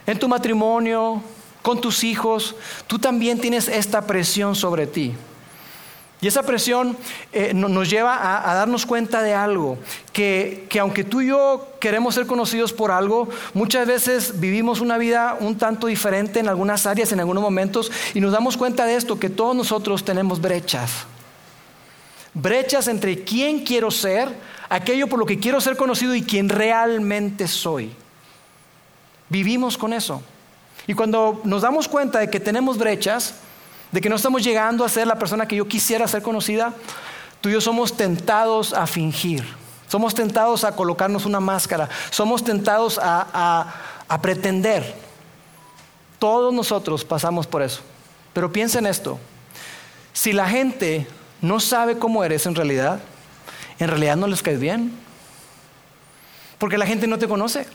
en 0.06 0.18
tu 0.18 0.28
matrimonio, 0.28 1.23
con 1.61 1.80
tus 1.80 2.02
hijos, 2.02 2.54
tú 2.87 2.99
también 2.99 3.40
tienes 3.40 3.68
esta 3.68 4.06
presión 4.06 4.54
sobre 4.54 4.87
ti. 4.87 5.14
Y 6.23 6.29
esa 6.29 6.45
presión 6.45 6.97
eh, 7.33 7.52
nos 7.52 7.91
lleva 7.91 8.49
a, 8.49 8.55
darnos 8.55 8.87
cuenta 8.87 9.23
de 9.23 9.35
algo, 9.35 9.76
que, 10.12 10.69
aunque 10.81 11.02
tú 11.02 11.21
y 11.21 11.26
yo 11.26 11.67
queremos 11.81 12.14
ser 12.14 12.26
conocidos 12.26 12.73
por 12.73 12.93
algo, 12.93 13.29
muchas 13.55 13.88
veces 13.88 14.38
vivimos 14.38 14.81
una 14.81 14.99
vida 14.99 15.37
un 15.41 15.59
tanto 15.59 15.88
diferente 15.88 16.38
en 16.38 16.49
algunas 16.49 16.87
áreas, 16.87 17.11
en 17.11 17.19
algunos 17.19 17.43
momentos, 17.43 17.91
y 18.14 18.21
nos 18.21 18.31
damos 18.31 18.57
cuenta 18.57 18.87
de 18.87 18.95
esto, 18.95 19.19
que 19.19 19.31
todos 19.31 19.57
nosotros 19.57 20.05
tenemos 20.05 20.41
brechas. 20.41 21.07
Brechas 22.35 22.87
entre 22.87 23.25
quién 23.25 23.64
quiero 23.64 23.91
ser, 23.91 24.29
aquello 24.69 25.09
por 25.09 25.19
lo 25.19 25.26
que 25.26 25.41
quiero 25.41 25.61
ser 25.61 25.76
conocido 25.76 26.14
y 26.14 26.23
quién 26.23 26.49
realmente 26.49 27.49
soy. 27.49 27.91
Vivimos 29.29 29.76
con 29.76 29.93
eso. 29.93 30.23
Y 30.87 30.95
cuando 30.95 31.41
nos 31.43 31.62
damos 31.62 31.88
cuenta 31.88 32.21
de 32.21 32.31
que 32.31 32.38
tenemos 32.38 32.79
brechas, 32.79 33.35
de 33.92 34.00
que 34.00 34.08
no 34.08 34.16
estamos 34.16 34.42
llegando 34.42 34.84
a 34.84 34.88
ser 34.88 35.06
la 35.06 35.18
persona 35.18 35.46
que 35.46 35.56
yo 35.56 35.68
quisiera 35.68 36.08
ser 36.08 36.22
conocida, 36.22 36.72
tú 37.40 37.49
y 37.49 37.52
yo 37.52 37.61
somos 37.61 37.96
tentados 37.96 38.72
a 38.72 38.87
fingir, 38.87 39.44
somos 39.87 40.14
tentados 40.14 40.64
a 40.64 40.75
colocarnos 40.75 41.26
una 41.26 41.40
máscara, 41.40 41.88
somos 42.11 42.42
tentados 42.42 42.99
a, 43.00 43.75
a 44.08 44.20
pretender. 44.20 44.94
Todos 46.18 46.52
nosotros 46.52 47.04
pasamos 47.04 47.46
por 47.46 47.62
eso. 47.62 47.82
Pero 48.32 48.50
piensa 48.50 48.78
en 48.78 48.87
esto, 48.87 49.18
si 50.12 50.32
la 50.32 50.49
gente 50.49 51.06
no 51.42 51.61
sabe 51.61 51.99
cómo 51.99 52.25
eres 52.25 52.46
en 52.46 52.54
realidad, 52.54 53.00
en 53.78 53.88
realidad 53.88 54.16
no 54.16 54.26
les 54.26 54.42
caes 54.42 54.61
bien. 54.61 54.92
Porque 56.58 56.78
la 56.78 56.87
gente 56.87 57.06
no 57.06 57.18
te 57.18 57.26
conoce. 57.28 57.66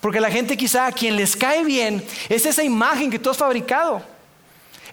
Porque 0.00 0.20
la 0.20 0.30
gente 0.30 0.56
quizá 0.56 0.86
a 0.86 0.92
quien 0.92 1.16
les 1.16 1.36
cae 1.36 1.64
bien 1.64 2.04
es 2.28 2.44
esa 2.44 2.62
imagen 2.62 3.10
que 3.10 3.18
tú 3.18 3.30
has 3.30 3.36
fabricado. 3.36 4.02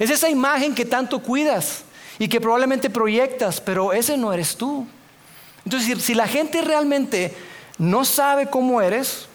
Es 0.02 0.10
esa 0.10 0.32
imagen 0.32 0.74
que 0.74 0.84
tanto 0.84 1.20
cuidas 1.20 1.84
y 2.18 2.28
que 2.28 2.42
probablemente 2.42 2.90
proyectas, 2.90 3.62
pero 3.62 3.94
ese 3.94 4.18
no 4.18 4.34
eres 4.34 4.58
tú. 4.58 4.88
Entonces, 5.64 6.02
si 6.04 6.16
la 6.16 6.28
gente 6.28 6.60
realmente 6.64 7.38
no 7.78 8.04
sabe 8.04 8.50
cómo 8.50 8.82
eres, 8.82 9.28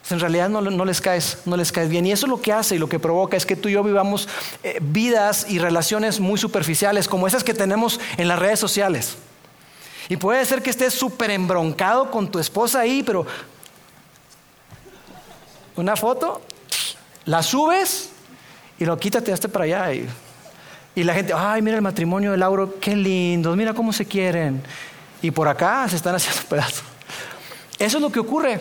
pues 0.00 0.12
en 0.12 0.20
realidad 0.20 0.48
no, 0.50 0.84
les 0.84 1.00
caes, 1.00 1.38
no 1.46 1.56
les 1.56 1.72
caes 1.72 1.88
bien. 1.88 2.06
Y 2.06 2.12
eso 2.12 2.26
es 2.26 2.30
lo 2.30 2.40
que 2.40 2.52
hace 2.52 2.76
y 2.76 2.78
lo 2.78 2.88
que 2.88 3.00
provoca 3.00 3.36
es 3.36 3.44
que 3.44 3.56
tú 3.56 3.68
y 3.68 3.72
yo 3.72 3.82
vivamos 3.82 4.28
eh, 4.62 4.78
vidas 4.80 5.46
y 5.48 5.58
relaciones 5.58 6.20
muy 6.20 6.38
superficiales, 6.38 7.08
como 7.08 7.26
esas 7.26 7.42
que 7.42 7.52
tenemos 7.52 7.98
en 8.18 8.28
las 8.28 8.38
redes 8.38 8.60
sociales. 8.60 9.16
Y 10.08 10.16
puede 10.16 10.44
ser 10.44 10.62
que 10.62 10.70
estés 10.70 10.94
súper 10.94 11.32
embroncado 11.32 12.12
con 12.12 12.30
tu 12.30 12.38
esposa 12.38 12.78
ahí, 12.78 13.02
pero 13.02 13.26
una 15.74 15.96
foto, 15.96 16.40
la 17.24 17.42
subes 17.42 18.07
y 18.78 18.84
lo 18.84 18.98
quítate 18.98 19.32
hasta 19.32 19.48
para 19.48 19.64
allá. 19.64 19.92
Y, 19.92 20.08
y 20.94 21.04
la 21.04 21.14
gente, 21.14 21.32
ay, 21.34 21.62
mira 21.62 21.76
el 21.76 21.82
matrimonio 21.82 22.32
de 22.32 22.38
Lauro, 22.38 22.78
qué 22.80 22.96
lindo, 22.96 23.54
mira 23.56 23.74
cómo 23.74 23.92
se 23.92 24.04
quieren. 24.04 24.62
Y 25.22 25.30
por 25.30 25.48
acá 25.48 25.86
se 25.88 25.96
están 25.96 26.14
haciendo 26.16 26.42
pedazos. 26.48 26.84
Eso 27.78 27.98
es 27.98 28.02
lo 28.02 28.10
que 28.10 28.18
ocurre 28.18 28.60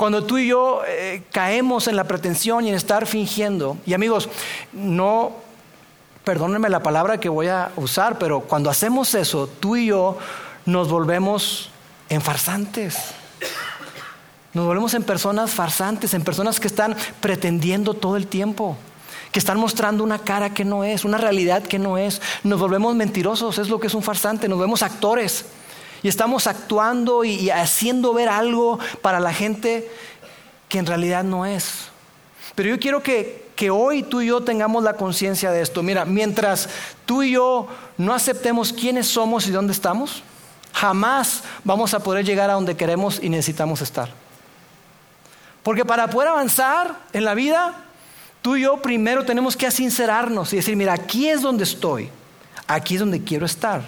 cuando 0.00 0.24
tú 0.24 0.38
y 0.38 0.48
yo 0.48 0.80
eh, 0.88 1.24
caemos 1.30 1.86
en 1.86 1.94
la 1.94 2.04
pretensión 2.04 2.64
y 2.64 2.70
en 2.70 2.74
estar 2.74 3.06
fingiendo. 3.06 3.76
Y 3.84 3.92
amigos, 3.92 4.30
no, 4.72 5.32
perdónenme 6.24 6.70
la 6.70 6.82
palabra 6.82 7.20
que 7.20 7.28
voy 7.28 7.48
a 7.48 7.70
usar, 7.76 8.18
pero 8.18 8.40
cuando 8.40 8.70
hacemos 8.70 9.14
eso, 9.14 9.46
tú 9.46 9.76
y 9.76 9.86
yo 9.86 10.16
nos 10.64 10.88
volvemos 10.88 11.68
en 12.08 12.22
farsantes. 12.22 12.96
Nos 14.54 14.64
volvemos 14.64 14.94
en 14.94 15.02
personas 15.02 15.50
farsantes, 15.50 16.14
en 16.14 16.24
personas 16.24 16.58
que 16.58 16.68
están 16.68 16.96
pretendiendo 17.20 17.92
todo 17.92 18.16
el 18.16 18.26
tiempo 18.26 18.78
que 19.32 19.38
están 19.38 19.58
mostrando 19.58 20.02
una 20.02 20.18
cara 20.18 20.52
que 20.52 20.64
no 20.64 20.84
es, 20.84 21.04
una 21.04 21.18
realidad 21.18 21.62
que 21.62 21.78
no 21.78 21.98
es. 21.98 22.20
Nos 22.42 22.58
volvemos 22.58 22.94
mentirosos, 22.94 23.58
es 23.58 23.68
lo 23.68 23.78
que 23.78 23.86
es 23.86 23.94
un 23.94 24.02
farsante, 24.02 24.48
nos 24.48 24.58
vemos 24.58 24.82
actores 24.82 25.44
y 26.02 26.08
estamos 26.08 26.46
actuando 26.46 27.24
y, 27.24 27.50
haciendo 27.50 28.12
ver 28.12 28.28
algo 28.28 28.78
para 29.02 29.20
la 29.20 29.32
gente 29.32 29.90
que 30.68 30.78
en 30.78 30.86
realidad 30.86 31.24
no 31.24 31.46
es. 31.46 31.88
Pero 32.54 32.70
yo 32.70 32.78
quiero 32.78 33.02
que, 33.02 33.50
que 33.54 33.70
hoy 33.70 34.02
tú 34.02 34.20
y 34.20 34.26
yo 34.26 34.40
tengamos 34.42 34.82
la 34.82 34.94
conciencia 34.94 35.50
de 35.50 35.62
esto. 35.62 35.82
Mira, 35.82 36.04
mientras 36.04 36.68
tú 37.06 37.22
y 37.22 37.32
yo 37.32 37.68
no 37.98 38.14
aceptemos 38.14 38.72
quiénes 38.72 39.06
somos 39.06 39.46
y 39.46 39.50
dónde 39.50 39.72
estamos, 39.72 40.22
jamás 40.72 41.42
vamos 41.64 41.94
a 41.94 42.00
poder 42.00 42.24
llegar 42.24 42.50
a 42.50 42.54
donde 42.54 42.76
queremos 42.76 43.20
y 43.22 43.28
necesitamos 43.28 43.82
estar. 43.82 44.08
Porque 45.62 45.84
para 45.84 46.08
poder 46.08 46.28
avanzar 46.28 46.96
en 47.12 47.24
la 47.24 47.34
vida, 47.34 47.84
Tú 48.42 48.56
y 48.56 48.62
yo 48.62 48.80
primero 48.80 49.24
tenemos 49.24 49.56
que 49.56 49.70
sincerarnos 49.70 50.52
y 50.52 50.56
decir, 50.56 50.76
mira, 50.76 50.94
aquí 50.94 51.28
es 51.28 51.42
donde 51.42 51.64
estoy, 51.64 52.08
aquí 52.66 52.94
es 52.94 53.00
donde 53.00 53.22
quiero 53.22 53.44
estar. 53.44 53.82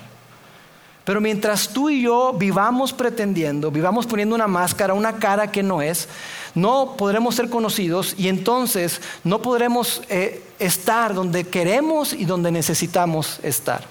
Pero 1.05 1.21
mientras 1.21 1.69
tú 1.69 1.91
y 1.91 2.03
yo 2.03 2.33
vivamos 2.33 2.93
pretendiendo, 2.93 3.71
vivamos 3.71 4.07
poniendo 4.07 4.35
una 4.35 4.47
máscara, 4.47 4.95
una 4.95 5.17
cara 5.17 5.51
que 5.51 5.63
no 5.63 5.83
es, 5.83 6.09
no 6.55 6.95
podremos 6.97 7.35
ser 7.35 7.49
conocidos 7.49 8.15
y 8.17 8.29
entonces 8.29 9.01
no 9.25 9.43
podremos 9.43 10.03
eh, 10.09 10.45
estar 10.59 11.15
donde 11.15 11.45
queremos 11.45 12.13
y 12.13 12.25
donde 12.25 12.53
necesitamos 12.53 13.41
estar. 13.43 13.85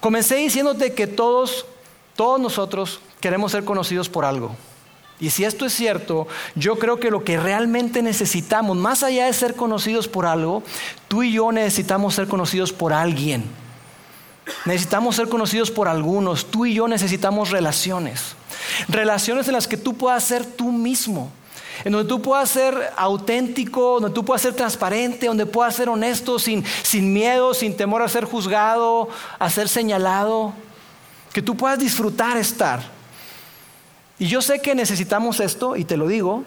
Comencé 0.00 0.36
diciéndote 0.36 0.92
que 0.92 1.06
todos, 1.06 1.66
todos 2.16 2.40
nosotros 2.40 3.00
queremos 3.20 3.52
ser 3.52 3.64
conocidos 3.64 4.08
por 4.08 4.24
algo. 4.24 4.56
Y 5.20 5.30
si 5.30 5.44
esto 5.44 5.66
es 5.66 5.74
cierto, 5.74 6.26
yo 6.54 6.78
creo 6.78 6.98
que 6.98 7.10
lo 7.10 7.24
que 7.24 7.38
realmente 7.38 8.00
necesitamos, 8.00 8.76
más 8.76 9.02
allá 9.02 9.26
de 9.26 9.32
ser 9.34 9.54
conocidos 9.54 10.08
por 10.08 10.24
algo, 10.24 10.62
tú 11.08 11.22
y 11.22 11.32
yo 11.32 11.52
necesitamos 11.52 12.14
ser 12.14 12.26
conocidos 12.26 12.72
por 12.72 12.94
alguien. 12.94 13.44
Necesitamos 14.64 15.16
ser 15.16 15.28
conocidos 15.28 15.70
por 15.70 15.88
algunos. 15.88 16.46
Tú 16.46 16.64
y 16.64 16.74
yo 16.74 16.88
necesitamos 16.88 17.50
relaciones. 17.50 18.34
Relaciones 18.88 19.46
en 19.46 19.54
las 19.54 19.68
que 19.68 19.76
tú 19.76 19.94
puedas 19.94 20.24
ser 20.24 20.46
tú 20.46 20.72
mismo. 20.72 21.30
En 21.84 21.92
donde 21.92 22.08
tú 22.08 22.20
puedas 22.20 22.48
ser 22.48 22.92
auténtico, 22.96 24.00
donde 24.00 24.14
tú 24.14 24.24
puedas 24.24 24.42
ser 24.42 24.54
transparente, 24.54 25.26
donde 25.26 25.46
puedas 25.46 25.74
ser 25.76 25.88
honesto, 25.88 26.38
sin, 26.38 26.64
sin 26.82 27.12
miedo, 27.12 27.54
sin 27.54 27.76
temor 27.76 28.02
a 28.02 28.08
ser 28.08 28.24
juzgado, 28.24 29.08
a 29.38 29.50
ser 29.50 29.68
señalado. 29.68 30.54
Que 31.32 31.42
tú 31.42 31.56
puedas 31.56 31.78
disfrutar 31.78 32.38
estar. 32.38 32.99
Y 34.20 34.26
yo 34.26 34.42
sé 34.42 34.60
que 34.60 34.74
necesitamos 34.74 35.40
esto, 35.40 35.76
y 35.76 35.84
te 35.84 35.96
lo 35.96 36.06
digo, 36.06 36.44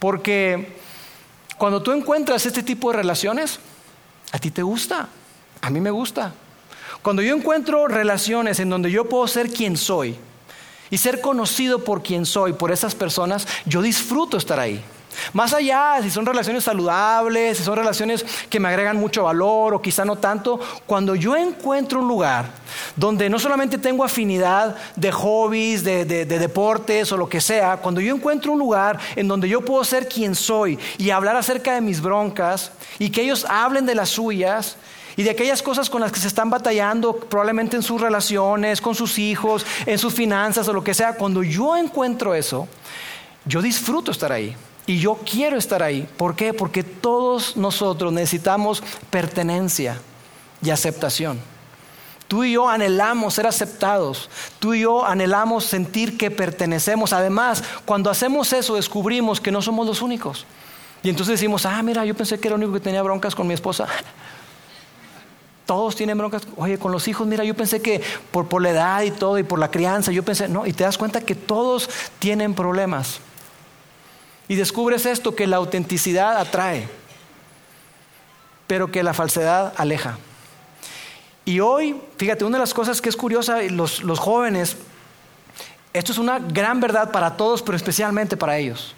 porque 0.00 0.78
cuando 1.58 1.82
tú 1.82 1.92
encuentras 1.92 2.46
este 2.46 2.62
tipo 2.62 2.90
de 2.90 2.96
relaciones, 2.96 3.60
a 4.32 4.38
ti 4.38 4.50
te 4.50 4.62
gusta, 4.62 5.10
a 5.60 5.70
mí 5.70 5.78
me 5.78 5.90
gusta. 5.90 6.32
Cuando 7.02 7.20
yo 7.20 7.36
encuentro 7.36 7.86
relaciones 7.86 8.60
en 8.60 8.70
donde 8.70 8.90
yo 8.90 9.10
puedo 9.10 9.28
ser 9.28 9.50
quien 9.50 9.76
soy 9.76 10.16
y 10.88 10.96
ser 10.96 11.20
conocido 11.20 11.84
por 11.84 12.02
quien 12.02 12.24
soy, 12.24 12.54
por 12.54 12.72
esas 12.72 12.94
personas, 12.94 13.46
yo 13.66 13.82
disfruto 13.82 14.38
estar 14.38 14.58
ahí. 14.58 14.82
Más 15.32 15.52
allá, 15.54 15.98
si 16.02 16.10
son 16.10 16.26
relaciones 16.26 16.64
saludables, 16.64 17.58
si 17.58 17.64
son 17.64 17.76
relaciones 17.76 18.24
que 18.48 18.60
me 18.60 18.68
agregan 18.68 18.96
mucho 18.96 19.24
valor 19.24 19.74
o 19.74 19.82
quizá 19.82 20.04
no 20.04 20.16
tanto, 20.16 20.60
cuando 20.86 21.14
yo 21.14 21.36
encuentro 21.36 22.00
un 22.00 22.08
lugar 22.08 22.46
donde 22.96 23.28
no 23.28 23.38
solamente 23.38 23.78
tengo 23.78 24.04
afinidad 24.04 24.76
de 24.96 25.12
hobbies, 25.12 25.84
de, 25.84 26.04
de, 26.04 26.24
deportes 26.24 27.12
o 27.12 27.16
lo 27.16 27.28
que 27.28 27.40
sea, 27.40 27.76
cuando 27.76 28.00
yo 28.00 28.14
encuentro 28.14 28.52
un 28.52 28.58
lugar 28.58 28.98
en 29.16 29.28
donde 29.28 29.48
yo 29.48 29.60
puedo 29.60 29.84
ser 29.84 30.08
quien 30.08 30.34
soy 30.34 30.78
y 30.98 31.10
hablar 31.10 31.36
acerca 31.36 31.74
de 31.74 31.80
mis 31.80 32.00
broncas 32.00 32.72
y 32.98 33.10
que 33.10 33.22
ellos 33.22 33.46
hablen 33.48 33.86
de 33.86 33.94
las 33.94 34.10
suyas, 34.10 34.76
y 35.16 35.22
de 35.22 35.30
aquellas 35.30 35.62
cosas 35.62 35.90
con 35.90 36.00
las 36.00 36.10
que 36.10 36.20
se 36.20 36.28
están 36.28 36.48
batallando, 36.48 37.14
probablemente 37.14 37.76
en 37.76 37.82
sus 37.82 38.00
relaciones, 38.00 38.80
con 38.80 38.94
sus 38.94 39.18
hijos, 39.18 39.66
en 39.84 39.98
sus 39.98 40.14
finanzas 40.14 40.66
o 40.68 40.72
lo 40.72 40.82
que 40.82 40.94
sea, 40.94 41.14
cuando 41.16 41.42
yo 41.42 41.76
encuentro 41.76 42.34
eso, 42.34 42.66
yo 43.44 43.60
disfruto 43.60 44.10
estar 44.10 44.32
ahí. 44.32 44.56
Y 44.86 44.98
yo 44.98 45.18
quiero 45.28 45.56
estar 45.56 45.82
ahí. 45.82 46.08
¿Por 46.16 46.34
qué? 46.34 46.52
Porque 46.52 46.82
todos 46.82 47.56
nosotros 47.56 48.12
necesitamos 48.12 48.82
pertenencia 49.10 50.00
y 50.62 50.70
aceptación. 50.70 51.40
Tú 52.26 52.44
y 52.44 52.52
yo 52.52 52.68
anhelamos 52.68 53.34
ser 53.34 53.46
aceptados. 53.46 54.30
Tú 54.58 54.74
y 54.74 54.80
yo 54.80 55.04
anhelamos 55.04 55.64
sentir 55.64 56.16
que 56.16 56.30
pertenecemos. 56.30 57.12
Además, 57.12 57.62
cuando 57.84 58.10
hacemos 58.10 58.52
eso, 58.52 58.76
descubrimos 58.76 59.40
que 59.40 59.52
no 59.52 59.60
somos 59.60 59.86
los 59.86 60.02
únicos. 60.02 60.46
Y 61.02 61.10
entonces 61.10 61.34
decimos, 61.34 61.66
ah, 61.66 61.82
mira, 61.82 62.04
yo 62.04 62.14
pensé 62.14 62.40
que 62.40 62.48
era 62.48 62.56
el 62.56 62.62
único 62.62 62.74
que 62.74 62.80
tenía 62.80 63.02
broncas 63.02 63.34
con 63.34 63.46
mi 63.46 63.54
esposa. 63.54 63.86
Todos 65.66 65.94
tienen 65.94 66.16
broncas. 66.16 66.42
Oye, 66.56 66.78
con 66.78 66.90
los 66.90 67.06
hijos, 67.06 67.26
mira, 67.26 67.44
yo 67.44 67.54
pensé 67.54 67.82
que 67.82 68.00
por, 68.30 68.48
por 68.48 68.62
la 68.62 68.70
edad 68.70 69.02
y 69.02 69.10
todo 69.10 69.38
y 69.38 69.42
por 69.42 69.58
la 69.58 69.70
crianza, 69.70 70.10
yo 70.10 70.22
pensé, 70.22 70.48
no, 70.48 70.66
y 70.66 70.72
te 70.72 70.84
das 70.84 70.98
cuenta 70.98 71.20
que 71.20 71.34
todos 71.34 71.90
tienen 72.18 72.54
problemas. 72.54 73.20
Y 74.48 74.56
descubres 74.56 75.06
esto, 75.06 75.34
que 75.34 75.46
la 75.46 75.56
autenticidad 75.56 76.36
atrae, 76.36 76.88
pero 78.66 78.90
que 78.90 79.02
la 79.02 79.14
falsedad 79.14 79.72
aleja. 79.76 80.18
Y 81.44 81.60
hoy, 81.60 82.00
fíjate, 82.16 82.44
una 82.44 82.58
de 82.58 82.62
las 82.62 82.74
cosas 82.74 83.00
que 83.00 83.08
es 83.08 83.16
curiosa, 83.16 83.62
los, 83.62 84.02
los 84.02 84.18
jóvenes, 84.18 84.76
esto 85.92 86.12
es 86.12 86.18
una 86.18 86.38
gran 86.38 86.80
verdad 86.80 87.10
para 87.10 87.36
todos, 87.36 87.62
pero 87.62 87.76
especialmente 87.76 88.36
para 88.36 88.58
ellos. 88.58 88.94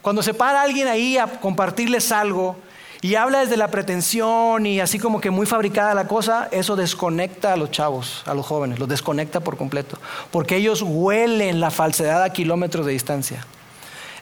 Cuando 0.00 0.22
se 0.22 0.34
para 0.34 0.62
alguien 0.62 0.86
ahí 0.86 1.18
a 1.18 1.26
compartirles 1.26 2.12
algo 2.12 2.56
y 3.02 3.16
habla 3.16 3.40
desde 3.40 3.56
la 3.56 3.68
pretensión 3.68 4.64
y 4.64 4.80
así 4.80 4.98
como 4.98 5.20
que 5.20 5.30
muy 5.30 5.46
fabricada 5.46 5.94
la 5.94 6.06
cosa, 6.06 6.48
eso 6.52 6.76
desconecta 6.76 7.52
a 7.52 7.56
los 7.56 7.70
chavos, 7.70 8.22
a 8.24 8.32
los 8.34 8.46
jóvenes, 8.46 8.78
los 8.78 8.88
desconecta 8.88 9.40
por 9.40 9.56
completo, 9.56 9.98
porque 10.30 10.56
ellos 10.56 10.82
huelen 10.82 11.60
la 11.60 11.70
falsedad 11.70 12.22
a 12.22 12.30
kilómetros 12.30 12.86
de 12.86 12.92
distancia. 12.92 13.44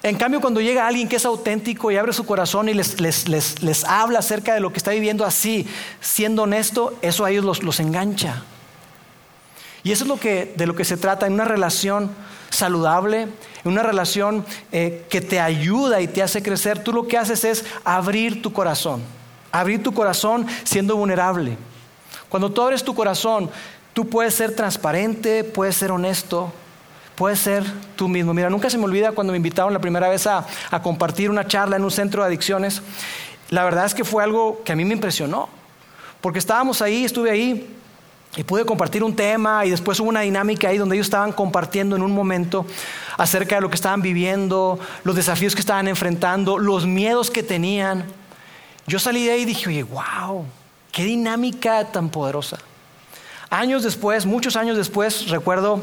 En 0.04 0.16
cambio, 0.16 0.42
cuando 0.42 0.60
llega 0.60 0.86
alguien 0.86 1.08
que 1.08 1.16
es 1.16 1.24
auténtico 1.24 1.90
y 1.90 1.96
abre 1.96 2.12
su 2.12 2.26
corazón 2.26 2.68
y 2.68 2.74
les, 2.74 3.84
habla 3.88 4.18
acerca 4.18 4.52
de 4.52 4.60
lo 4.60 4.70
que 4.70 4.76
está 4.76 4.90
viviendo 4.90 5.24
así, 5.24 5.66
siendo 6.02 6.42
honesto, 6.42 6.92
eso 7.00 7.24
a 7.24 7.30
ellos 7.30 7.62
los, 7.62 7.80
engancha. 7.80 8.42
Y 9.82 9.92
eso 9.92 10.04
es 10.04 10.08
lo 10.08 10.20
que, 10.20 10.52
de 10.58 10.66
lo 10.66 10.76
que 10.76 10.84
se 10.84 10.98
trata 10.98 11.26
en 11.26 11.32
una 11.32 11.46
relación 11.46 12.10
saludable, 12.50 13.22
en 13.22 13.72
una 13.72 13.82
relación 13.82 14.44
eh, 14.72 15.06
que 15.08 15.22
te 15.22 15.40
ayuda 15.40 16.02
y 16.02 16.06
te 16.06 16.22
hace 16.22 16.42
crecer. 16.42 16.84
Tú 16.84 16.92
lo 16.92 17.08
que 17.08 17.16
haces 17.16 17.42
es 17.42 17.64
abrir 17.82 18.42
tu 18.42 18.52
corazón, 18.52 19.02
abrir 19.52 19.82
tu 19.82 19.94
corazón 19.94 20.46
siendo 20.64 20.96
vulnerable. 20.96 21.56
Cuando 22.28 22.52
tú 22.52 22.60
abres 22.60 22.84
tu 22.84 22.94
corazón, 22.94 23.50
tú 23.94 24.06
puedes 24.06 24.34
ser 24.34 24.54
transparente, 24.54 25.44
puedes 25.44 25.76
ser 25.76 25.90
honesto, 25.90 26.52
Puedes 27.14 27.38
ser 27.38 27.64
tú 27.94 28.08
mismo. 28.08 28.34
Mira, 28.34 28.50
nunca 28.50 28.68
se 28.68 28.76
me 28.76 28.84
olvida 28.84 29.12
cuando 29.12 29.32
me 29.32 29.36
invitaron 29.36 29.72
la 29.72 29.78
primera 29.78 30.08
vez 30.08 30.26
a, 30.26 30.44
compartir 30.82 31.30
una 31.30 31.46
charla 31.46 31.76
en 31.76 31.84
un 31.84 31.90
centro 31.90 32.22
de 32.22 32.28
adicciones. 32.28 32.82
La 33.50 33.64
verdad 33.64 33.84
es 33.84 33.94
que 33.94 34.04
fue 34.04 34.24
algo 34.24 34.62
que 34.64 34.72
a 34.72 34.76
mí 34.76 34.84
me 34.84 34.94
impresionó. 34.94 35.48
Porque 36.20 36.38
estábamos 36.38 36.82
ahí, 36.82 37.04
estuve 37.04 37.30
ahí 37.30 37.76
y 38.36 38.42
pude 38.42 38.64
compartir 38.64 39.04
un 39.04 39.14
tema 39.14 39.64
y 39.64 39.70
después 39.70 40.00
hubo 40.00 40.08
una 40.08 40.22
dinámica 40.22 40.68
ahí 40.68 40.78
donde 40.78 40.96
ellos 40.96 41.06
estaban 41.06 41.32
compartiendo 41.32 41.94
en 41.94 42.02
un 42.02 42.10
momento 42.10 42.66
acerca 43.16 43.56
de 43.56 43.60
lo 43.60 43.68
que 43.68 43.76
estaban 43.76 44.02
viviendo, 44.02 44.80
los 45.04 45.14
desafíos 45.14 45.54
que 45.54 45.60
estaban 45.60 45.86
enfrentando, 45.86 46.58
los 46.58 46.86
miedos 46.86 47.30
que 47.30 47.42
tenían. 47.44 48.06
Yo 48.86 48.98
salí 48.98 49.24
de 49.26 49.32
ahí 49.32 49.42
y 49.42 49.44
dije, 49.44 49.68
oye, 49.68 49.82
wow, 49.84 50.44
qué 50.90 51.04
dinámica 51.04 51.84
tan 51.92 52.08
poderosa. 52.08 52.58
Años 53.50 53.84
después, 53.84 54.26
muchos 54.26 54.56
años 54.56 54.76
después, 54.76 55.28
recuerdo 55.28 55.80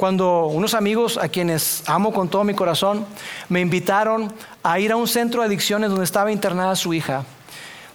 cuando 0.00 0.46
unos 0.46 0.72
amigos 0.72 1.18
a 1.18 1.28
quienes 1.28 1.86
amo 1.86 2.10
con 2.10 2.30
todo 2.30 2.42
mi 2.42 2.54
corazón 2.54 3.04
me 3.50 3.60
invitaron 3.60 4.32
a 4.62 4.80
ir 4.80 4.92
a 4.92 4.96
un 4.96 5.06
centro 5.06 5.42
de 5.42 5.48
adicciones 5.48 5.90
donde 5.90 6.06
estaba 6.06 6.32
internada 6.32 6.74
su 6.74 6.94
hija, 6.94 7.26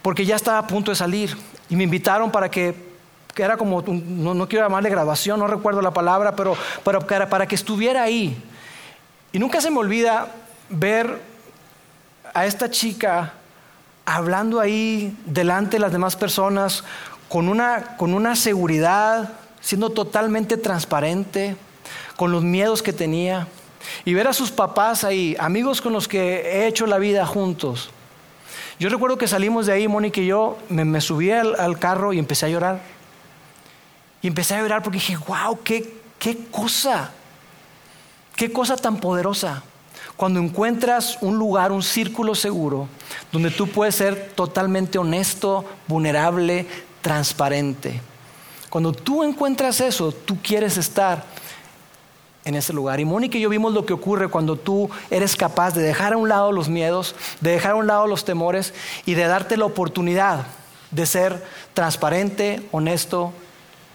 porque 0.03 0.23
ya 0.23 0.35
estaba 0.35 0.59
a 0.59 0.67
punto 0.67 0.91
de 0.91 0.95
salir. 0.97 1.35
Y 1.67 1.75
me 1.75 1.83
invitaron 1.83 2.29
para 2.29 2.51
que, 2.51 2.75
que 3.33 3.41
era 3.41 3.57
como, 3.57 3.81
no, 3.81 4.47
quiero 4.47 4.67
llamarle 4.67 4.91
graduación, 4.91 5.39
no 5.39 5.47
recuerdo 5.47 5.81
la 5.81 5.95
palabra, 5.95 6.35
pero 6.35 6.55
para, 6.83 7.27
para 7.27 7.47
que 7.47 7.55
estuviera 7.55 8.03
ahí. 8.03 8.37
Y 9.31 9.39
nunca 9.39 9.59
se 9.59 9.71
me 9.71 9.79
olvida 9.79 10.27
ver 10.69 11.19
a 12.35 12.45
esta 12.45 12.69
chica 12.69 13.33
hablando 14.05 14.59
ahí 14.59 15.17
delante 15.25 15.77
de 15.77 15.79
las 15.79 15.91
demás 15.91 16.15
personas 16.15 16.83
con 17.29 17.49
una, 17.49 17.97
con 17.97 18.13
una 18.13 18.35
seguridad, 18.35 19.27
siendo 19.59 19.89
totalmente 19.89 20.55
transparente 20.57 21.57
con 22.15 22.31
los 22.31 22.43
miedos 22.43 22.81
que 22.81 22.93
tenía 22.93 23.47
y 24.03 24.13
ver 24.13 24.27
a 24.27 24.33
sus 24.33 24.51
papás 24.51 25.03
ahí, 25.03 25.35
amigos 25.39 25.81
con 25.81 25.93
los 25.93 26.07
que 26.07 26.41
he 26.41 26.67
hecho 26.67 26.85
la 26.87 26.97
vida 26.97 27.25
juntos. 27.25 27.89
Yo 28.79 28.89
recuerdo 28.89 29.17
que 29.17 29.27
salimos 29.27 29.67
de 29.67 29.73
ahí, 29.73 29.87
Mónica 29.87 30.19
y 30.19 30.27
yo, 30.27 30.57
me, 30.69 30.99
subí 31.01 31.31
al, 31.31 31.79
carro 31.79 32.13
y 32.13 32.19
empecé 32.19 32.47
a 32.47 32.49
llorar. 32.49 32.81
Y 34.21 34.27
empecé 34.27 34.55
a 34.55 34.61
llorar 34.61 34.83
porque 34.83 34.99
dije, 34.99 35.17
wow, 35.27 35.59
qué, 35.63 35.97
qué 36.19 36.37
cosa, 36.51 37.11
qué 38.35 38.51
cosa 38.51 38.75
tan 38.75 38.97
poderosa. 38.97 39.63
Cuando 40.17 40.39
encuentras 40.39 41.17
un 41.21 41.37
lugar, 41.37 41.71
un 41.71 41.83
círculo 41.83 42.35
seguro, 42.35 42.87
donde 43.31 43.51
tú 43.51 43.67
puedes 43.67 43.95
ser 43.95 44.31
totalmente 44.35 44.97
honesto, 44.97 45.65
vulnerable, 45.87 46.65
transparente. 47.01 48.01
Cuando 48.69 48.91
tú 48.91 49.23
encuentras 49.23 49.79
eso, 49.79 50.11
tú 50.11 50.37
quieres 50.41 50.77
estar 50.77 51.23
en 52.45 52.53
ese 52.53 52.73
lugar. 52.73 52.99
Y 52.99 53.05
Mónica 53.05 53.37
y 53.37 53.41
yo 53.41 53.49
vimos 53.49 53.73
lo 53.73 53.85
que 53.85 53.93
ocurre 53.93 54.29
cuando 54.29 54.55
tú 54.55 54.89
eres 55.09 55.35
capaz 55.35 55.73
de 55.73 55.81
dejar 55.81 56.13
a 56.13 56.17
un 56.17 56.29
lado 56.29 56.51
los 56.51 56.69
miedos, 56.69 57.15
de 57.41 57.51
dejar 57.51 57.71
a 57.71 57.75
un 57.75 57.87
lado 57.87 58.07
los 58.07 58.23
temores 58.23 58.73
y 59.05 59.15
de 59.15 59.25
darte 59.25 59.57
la 59.57 59.65
oportunidad 59.65 60.45
de 60.91 61.05
ser 61.07 61.43
transparente, 61.73 62.67
honesto 62.71 63.33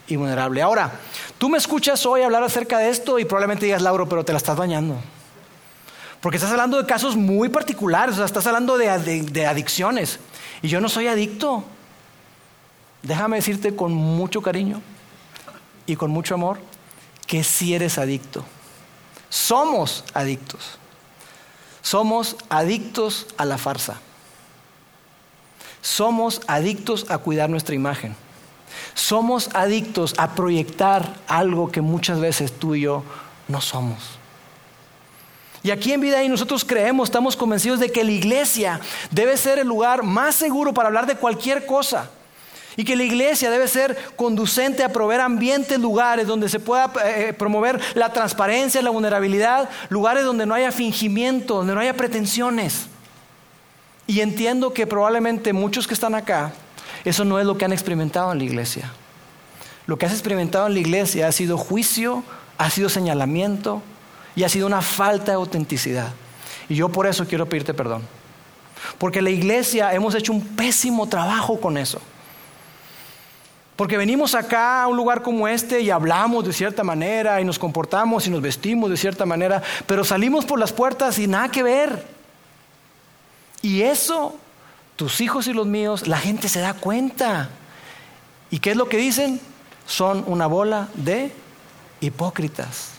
y 0.09 0.17
vulnerable. 0.17 0.61
Ahora, 0.61 0.93
tú 1.39 1.49
me 1.49 1.59
escuchas 1.59 2.05
hoy 2.05 2.23
hablar 2.23 2.43
acerca 2.43 2.79
de 2.79 2.91
esto 2.91 3.21
y 3.21 3.25
probablemente 3.25 3.67
digas, 3.67 3.83
Lauro, 3.83 4.09
pero 4.09 4.25
te 4.25 4.33
la 4.33 4.39
estás 4.39 4.57
bañando. 4.57 4.97
Porque 6.21 6.37
estás 6.37 6.51
hablando 6.51 6.77
de 6.77 6.87
casos 6.87 7.17
muy 7.17 7.49
particulares, 7.49 8.15
o 8.15 8.17
sea, 8.17 8.27
estás 8.27 8.47
hablando 8.47 8.77
de, 8.77 9.23
de 9.23 9.47
adicciones. 9.47 10.19
Y 10.61 10.69
yo 10.69 10.81
no 10.81 10.89
soy 10.89 11.07
adicto. 11.07 11.65
Déjame 13.03 13.37
decirte 13.37 13.75
con 13.75 13.95
mucho 13.95 14.43
cariño 14.43 14.83
y 15.87 15.97
con 15.97 16.11
mucho 16.11 16.35
amor 16.35 16.59
que 17.31 17.45
si 17.45 17.75
eres 17.75 17.97
adicto. 17.97 18.45
Somos 19.29 20.03
adictos. 20.15 20.79
Somos 21.81 22.35
adictos 22.49 23.29
a 23.37 23.45
la 23.45 23.57
farsa. 23.57 24.01
Somos 25.81 26.41
adictos 26.49 27.09
a 27.09 27.19
cuidar 27.19 27.49
nuestra 27.49 27.77
imagen. 27.77 28.17
Somos 28.95 29.49
adictos 29.55 30.17
a 30.19 30.35
proyectar 30.35 31.21
algo 31.29 31.71
que 31.71 31.81
muchas 31.81 32.19
veces 32.19 32.59
tú 32.59 32.75
y 32.75 32.81
yo 32.81 33.05
no 33.47 33.61
somos. 33.61 34.19
Y 35.63 35.71
aquí 35.71 35.93
en 35.93 36.01
Vida 36.01 36.25
y 36.25 36.29
nosotros 36.29 36.65
creemos, 36.65 37.11
estamos 37.11 37.37
convencidos 37.37 37.79
de 37.79 37.93
que 37.93 38.03
la 38.03 38.11
iglesia 38.11 38.81
debe 39.13 39.37
ser 39.37 39.61
el 39.61 39.69
lugar 39.69 40.03
más 40.03 40.35
seguro 40.35 40.75
para 40.75 40.89
hablar 40.89 41.07
de 41.07 41.15
cualquier 41.15 41.65
cosa. 41.65 42.11
Y 42.81 42.85
que 42.85 42.97
la 42.97 43.03
iglesia 43.03 43.51
debe 43.51 43.69
ser 43.69 43.95
conducente 44.17 44.83
a 44.83 44.89
proveer 44.89 45.21
ambientes, 45.21 45.79
lugares 45.79 46.27
donde 46.27 46.49
se 46.49 46.59
pueda 46.59 46.87
eh, 47.05 47.29
eh, 47.29 47.33
promover 47.35 47.79
la 47.95 48.11
transparencia, 48.11 48.81
la 48.81 48.89
vulnerabilidad, 48.89 49.69
lugares 49.91 50.25
donde 50.25 50.47
no 50.47 50.55
haya 50.55 50.73
fingimiento, 50.73 51.57
donde 51.57 51.75
no 51.75 51.81
haya 51.83 51.93
pretensiones. 51.93 52.87
Y 54.07 54.21
entiendo 54.21 54.73
que 54.73 54.87
probablemente 54.87 55.53
muchos 55.53 55.87
que 55.87 55.93
están 55.93 56.15
acá, 56.15 56.55
eso 57.05 57.23
no 57.27 57.39
es 57.39 57.45
lo 57.45 57.59
que 57.59 57.67
han 57.67 57.73
experimentado 57.75 58.33
en 58.33 58.39
la 58.39 58.45
iglesia. 58.45 58.91
Lo 59.85 59.99
que 59.99 60.07
has 60.07 60.13
experimentado 60.13 60.67
en 60.67 60.73
la 60.73 60.81
iglesia 60.81 61.29
ha 61.29 61.33
sido 61.33 61.59
juicio, 61.59 62.25
ha 62.57 62.71
sido 62.71 62.89
señalamiento 62.89 63.83
y 64.35 64.45
ha 64.45 64.49
sido 64.49 64.67
una 64.67 64.81
falta 64.81 65.33
de 65.33 65.37
autenticidad. 65.37 66.09
Y 66.71 66.77
yo 66.77 66.89
por 66.89 67.07
eso 67.07 67.27
quiero 67.27 67.47
pedirte 67.47 67.75
perdón. 67.75 68.05
Porque 68.97 69.21
la 69.21 69.29
iglesia 69.29 69.93
hemos 69.93 70.15
hecho 70.15 70.33
un 70.33 70.41
pésimo 70.57 71.07
trabajo 71.11 71.61
con 71.61 71.77
eso. 71.77 72.01
Porque 73.81 73.97
venimos 73.97 74.35
acá 74.35 74.83
a 74.83 74.89
un 74.89 74.97
lugar 74.99 75.23
como 75.23 75.49
este 75.49 75.81
y 75.81 75.89
hablamos 75.89 76.45
de 76.45 76.53
cierta 76.53 76.85
manera 76.85 77.41
y 77.41 77.47
nos 77.47 77.59
comportamos 77.59 78.27
y 78.27 78.31
nos 78.31 78.43
vestimos 78.43 78.91
de 78.91 78.99
cierta 78.99 79.25
manera, 79.25 79.63
pero 79.87 80.05
salimos 80.05 80.45
por 80.45 80.59
las 80.59 80.71
puertas 80.71 81.19
y 81.19 81.27
nada 81.27 81.49
que 81.49 81.63
ver. 81.63 82.07
Y 83.63 83.81
eso, 83.81 84.37
tus 84.97 85.23
hijos 85.23 85.47
y 85.47 85.55
los 85.55 85.67
míos, 85.67 86.09
la 86.09 86.19
gente 86.19 86.51
se 86.51 86.61
da 86.61 86.75
cuenta. 86.75 87.49
¿Y 88.51 88.59
qué 88.59 88.73
es 88.73 88.77
lo 88.77 88.87
que 88.87 88.99
dicen? 88.99 89.41
Son 89.87 90.25
una 90.27 90.47
bola 90.47 90.89
de 90.93 91.33
hipócritas. 92.03 92.91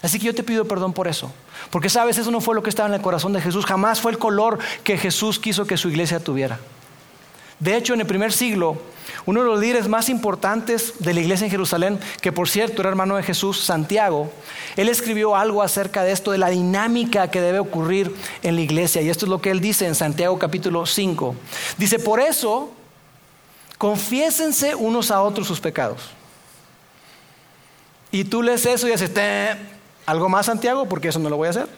Así 0.00 0.18
que 0.18 0.24
yo 0.24 0.34
te 0.34 0.42
pido 0.42 0.66
perdón 0.66 0.94
por 0.94 1.08
eso. 1.08 1.30
Porque 1.68 1.90
sabes, 1.90 2.16
eso 2.16 2.30
no 2.30 2.40
fue 2.40 2.54
lo 2.54 2.62
que 2.62 2.70
estaba 2.70 2.88
en 2.88 2.94
el 2.94 3.02
corazón 3.02 3.34
de 3.34 3.42
Jesús. 3.42 3.66
Jamás 3.66 4.00
fue 4.00 4.12
el 4.12 4.18
color 4.18 4.60
que 4.82 4.96
Jesús 4.96 5.38
quiso 5.38 5.66
que 5.66 5.76
su 5.76 5.90
iglesia 5.90 6.20
tuviera. 6.20 6.58
De 7.60 7.76
hecho, 7.76 7.94
en 7.94 8.00
el 8.00 8.06
primer 8.06 8.32
siglo, 8.32 8.78
uno 9.26 9.40
de 9.40 9.46
los 9.46 9.60
líderes 9.60 9.86
más 9.86 10.08
importantes 10.08 10.94
de 10.98 11.12
la 11.12 11.20
iglesia 11.20 11.44
en 11.44 11.50
Jerusalén, 11.50 12.00
que 12.20 12.32
por 12.32 12.48
cierto 12.48 12.80
era 12.80 12.88
hermano 12.88 13.16
de 13.16 13.22
Jesús, 13.22 13.60
Santiago, 13.60 14.32
él 14.76 14.88
escribió 14.88 15.36
algo 15.36 15.62
acerca 15.62 16.02
de 16.02 16.12
esto, 16.12 16.32
de 16.32 16.38
la 16.38 16.48
dinámica 16.48 17.30
que 17.30 17.40
debe 17.40 17.58
ocurrir 17.58 18.14
en 18.42 18.54
la 18.56 18.62
iglesia. 18.62 19.02
Y 19.02 19.10
esto 19.10 19.26
es 19.26 19.30
lo 19.30 19.40
que 19.40 19.50
él 19.50 19.60
dice 19.60 19.86
en 19.86 19.94
Santiago 19.94 20.38
capítulo 20.38 20.86
5. 20.86 21.36
Dice, 21.76 21.98
por 21.98 22.20
eso, 22.20 22.72
confiésense 23.76 24.74
unos 24.74 25.10
a 25.10 25.20
otros 25.22 25.46
sus 25.46 25.60
pecados. 25.60 26.10
Y 28.10 28.24
tú 28.24 28.42
lees 28.42 28.64
eso 28.66 28.88
y 28.88 28.92
dices, 28.92 29.12
¿algo 30.06 30.28
más 30.28 30.46
Santiago? 30.46 30.88
Porque 30.88 31.08
eso 31.08 31.18
no 31.18 31.28
lo 31.28 31.36
voy 31.36 31.48
a 31.48 31.50
hacer. 31.50 31.68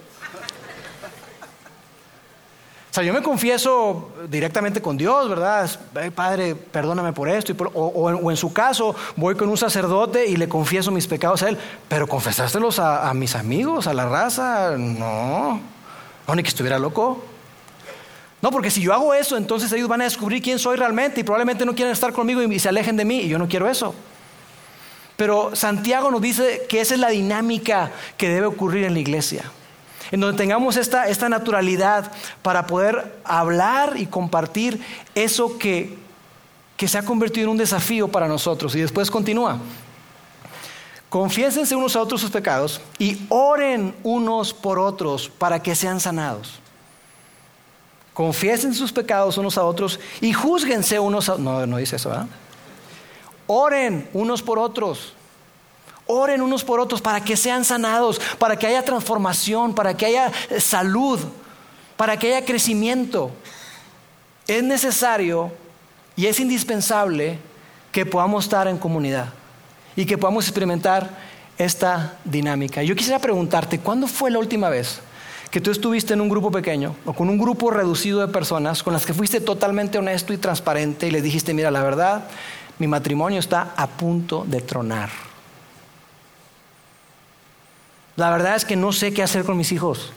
O 2.92 2.94
sea, 2.94 3.04
yo 3.04 3.14
me 3.14 3.22
confieso 3.22 4.10
directamente 4.28 4.82
con 4.82 4.98
Dios, 4.98 5.26
¿verdad? 5.26 5.66
padre, 6.14 6.54
perdóname 6.54 7.14
por 7.14 7.26
esto. 7.26 7.54
o, 7.72 8.30
en, 8.30 8.36
su 8.36 8.52
caso, 8.52 8.94
voy 9.16 9.34
con 9.34 9.48
un 9.48 9.56
sacerdote 9.56 10.26
y 10.26 10.36
le 10.36 10.46
confieso 10.46 10.90
mis 10.90 11.06
pecados 11.06 11.42
a 11.42 11.48
él. 11.48 11.58
Pero 11.88 12.06
confesárselos 12.06 12.78
a, 12.78 13.08
a 13.08 13.14
mis 13.14 13.34
amigos, 13.34 13.86
a 13.86 13.94
la 13.94 14.04
raza, 14.04 14.76
no. 14.76 15.58
No, 16.28 16.34
ni 16.34 16.42
que 16.42 16.50
estuviera 16.50 16.78
loco. 16.78 17.24
No, 18.42 18.50
porque 18.50 18.70
si 18.70 18.82
yo 18.82 18.92
hago 18.92 19.14
eso, 19.14 19.38
entonces 19.38 19.72
ellos 19.72 19.88
van 19.88 20.02
a 20.02 20.04
descubrir 20.04 20.42
quién 20.42 20.58
soy 20.58 20.76
realmente 20.76 21.22
y 21.22 21.24
probablemente 21.24 21.64
no 21.64 21.74
quieran 21.74 21.94
estar 21.94 22.12
conmigo 22.12 22.42
y 22.42 22.58
se 22.58 22.68
alejen 22.68 22.98
de 22.98 23.06
mí. 23.06 23.20
Y 23.20 23.28
yo 23.28 23.38
no 23.38 23.48
quiero 23.48 23.70
eso. 23.70 23.94
Pero 25.16 25.56
Santiago 25.56 26.10
nos 26.10 26.20
dice 26.20 26.66
que 26.68 26.82
esa 26.82 26.92
es 26.92 27.00
la 27.00 27.08
dinámica 27.08 27.90
que 28.18 28.28
debe 28.28 28.48
ocurrir 28.48 28.84
en 28.84 28.92
la 28.92 29.00
iglesia 29.00 29.44
en 30.12 30.20
donde 30.20 30.36
tengamos 30.36 30.76
esta, 30.76 31.08
esta 31.08 31.28
naturalidad 31.28 32.12
para 32.42 32.66
poder 32.66 33.20
hablar 33.24 33.94
y 33.96 34.06
compartir 34.06 34.80
eso 35.14 35.58
que, 35.58 35.98
que 36.76 36.86
se 36.86 36.98
ha 36.98 37.04
convertido 37.04 37.46
en 37.46 37.52
un 37.52 37.56
desafío 37.56 38.08
para 38.08 38.28
nosotros. 38.28 38.76
Y 38.76 38.80
después 38.80 39.10
continúa. 39.10 39.58
Confiésense 41.08 41.74
unos 41.74 41.96
a 41.96 42.02
otros 42.02 42.20
sus 42.20 42.30
pecados 42.30 42.80
y 42.98 43.22
oren 43.30 43.94
unos 44.02 44.52
por 44.52 44.78
otros 44.78 45.30
para 45.30 45.62
que 45.62 45.74
sean 45.74 45.98
sanados. 45.98 46.60
Confiesen 48.12 48.74
sus 48.74 48.92
pecados 48.92 49.38
unos 49.38 49.56
a 49.56 49.64
otros 49.64 49.98
y 50.20 50.34
juzguense 50.34 50.98
unos 50.98 51.30
a 51.30 51.38
No, 51.38 51.66
no 51.66 51.78
dice 51.78 51.96
eso, 51.96 52.10
¿verdad? 52.10 52.26
Oren 53.46 54.08
unos 54.12 54.42
por 54.42 54.58
otros 54.58 55.14
Oren 56.06 56.42
unos 56.42 56.64
por 56.64 56.80
otros 56.80 57.00
para 57.00 57.22
que 57.22 57.36
sean 57.36 57.64
sanados, 57.64 58.20
para 58.38 58.56
que 58.56 58.66
haya 58.66 58.84
transformación, 58.84 59.74
para 59.74 59.96
que 59.96 60.06
haya 60.06 60.32
eh, 60.50 60.60
salud, 60.60 61.20
para 61.96 62.18
que 62.18 62.34
haya 62.34 62.44
crecimiento. 62.44 63.30
Es 64.46 64.62
necesario 64.62 65.52
y 66.16 66.26
es 66.26 66.40
indispensable 66.40 67.38
que 67.92 68.04
podamos 68.04 68.44
estar 68.44 68.66
en 68.66 68.78
comunidad 68.78 69.32
y 69.94 70.06
que 70.06 70.18
podamos 70.18 70.46
experimentar 70.46 71.10
esta 71.58 72.16
dinámica. 72.24 72.82
Yo 72.82 72.96
quisiera 72.96 73.18
preguntarte, 73.18 73.78
¿cuándo 73.78 74.06
fue 74.06 74.30
la 74.30 74.38
última 74.38 74.68
vez 74.68 75.00
que 75.50 75.60
tú 75.60 75.70
estuviste 75.70 76.14
en 76.14 76.20
un 76.22 76.30
grupo 76.30 76.50
pequeño 76.50 76.96
o 77.04 77.12
con 77.12 77.28
un 77.28 77.38
grupo 77.38 77.70
reducido 77.70 78.20
de 78.20 78.32
personas 78.32 78.82
con 78.82 78.94
las 78.94 79.04
que 79.04 79.12
fuiste 79.12 79.40
totalmente 79.40 79.98
honesto 79.98 80.32
y 80.32 80.38
transparente 80.38 81.06
y 81.06 81.10
les 81.10 81.22
dijiste, 81.22 81.52
mira, 81.52 81.70
la 81.70 81.82
verdad, 81.82 82.24
mi 82.78 82.86
matrimonio 82.86 83.38
está 83.38 83.74
a 83.76 83.86
punto 83.86 84.44
de 84.48 84.62
tronar? 84.62 85.31
La 88.16 88.30
verdad 88.30 88.56
es 88.56 88.64
que 88.64 88.76
no 88.76 88.92
sé 88.92 89.12
qué 89.12 89.22
hacer 89.22 89.44
con 89.44 89.56
mis 89.56 89.72
hijos. 89.72 90.12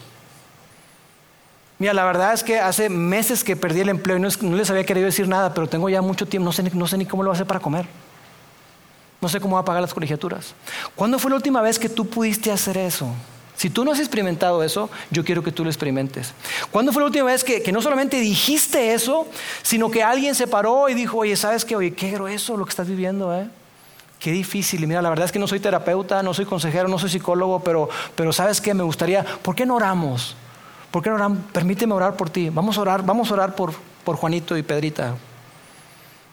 Mira, 1.78 1.94
la 1.94 2.06
verdad 2.06 2.34
es 2.34 2.44
que 2.44 2.60
hace 2.60 2.90
meses 2.90 3.44
que 3.44 3.56
perdí 3.56 3.82
el 3.82 3.90
empleo 3.90 4.18
y 4.18 4.20
no, 4.20 4.30
les 4.56 4.70
había 4.70 4.86
querido 4.86 5.06
decir 5.06 5.28
nada, 5.28 5.54
pero 5.54 5.68
tengo 5.68 5.90
ya 5.90 6.02
mucho 6.02 6.26
tiempo, 6.26 6.46
no 6.46 6.52
sé, 6.54 6.64
no 6.64 6.88
sé 6.88 6.98
ni 6.98 7.06
cómo 7.06 7.24
lo 7.24 7.30
voy 7.30 7.34
a 7.34 7.38
hacer 7.38 7.48
para 7.48 7.60
comer. 7.60 7.86
No 9.22 9.28
sé 9.28 9.40
cómo 9.40 9.56
voy 9.56 9.62
a 9.62 9.66
pagar 9.66 9.82
las 9.82 9.94
colegiaturas. 9.94 10.54
¿Cuándo 10.96 11.20
fue 11.20 11.32
la 11.32 11.38
última 11.38 11.62
vez 11.62 11.80
que 11.80 11.90
tú 11.90 12.08
pudiste 12.08 12.52
hacer 12.52 12.78
eso? 12.78 13.10
Si 13.56 13.70
tú 13.70 13.86
no 13.86 13.92
has 13.92 14.00
experimentado 14.00 14.64
eso, 14.64 14.90
yo 15.12 15.24
quiero 15.24 15.42
que 15.42 15.52
tú 15.52 15.64
lo 15.64 15.70
experimentes. 15.70 16.34
¿Cuándo 16.72 16.92
fue 16.92 17.02
la 17.02 17.08
última 17.08 17.26
vez 17.26 17.44
que, 17.44 17.62
que, 17.62 17.72
no 17.72 17.82
solamente 17.82 18.20
dijiste 18.20 18.94
eso, 18.94 19.28
sino 19.64 19.90
que 19.90 20.04
alguien 20.04 20.36
se 20.36 20.48
paró 20.48 20.90
y 20.90 20.94
dijo, 20.94 21.18
oye, 21.20 21.36
¿sabes 21.36 21.64
qué? 21.64 21.76
Oye, 21.76 21.94
qué 21.94 22.12
grueso 22.12 22.58
lo 22.58 22.66
que 22.66 22.70
estás 22.70 22.88
viviendo, 22.88 23.34
¿eh? 23.34 23.48
Qué 24.20 24.32
difícil. 24.32 24.88
Mira, 24.88 25.02
la 25.02 25.10
verdad 25.10 25.26
es 25.26 25.32
que 25.32 25.40
no 25.40 25.48
soy 25.48 25.60
terapeuta, 25.60 26.24
no 26.24 26.34
soy 26.34 26.46
consejero, 26.46 26.88
no 26.88 26.98
soy 26.98 27.10
psicólogo, 27.10 27.60
pero, 27.60 27.90
pero 28.16 28.34
¿sabes 28.34 28.62
qué? 28.62 28.74
Me 28.74 28.84
gustaría, 28.84 29.24
¿por 29.24 29.56
qué 29.56 29.66
no 29.66 29.76
oramos? 29.76 30.36
¿Por 30.92 31.04
qué 31.04 31.10
no 31.10 31.16
oramos? 31.16 31.40
Permíteme 31.52 31.94
orar 31.94 32.16
por 32.16 32.30
ti. 32.30 32.50
Vamos 32.50 32.78
a 32.78 32.82
orar, 32.82 33.04
vamos 33.04 33.30
a 33.30 33.34
orar 33.34 33.56
por, 33.56 33.74
por 34.04 34.16
Juanito 34.16 34.58
y 34.58 34.64
Pedrita. 34.64 35.16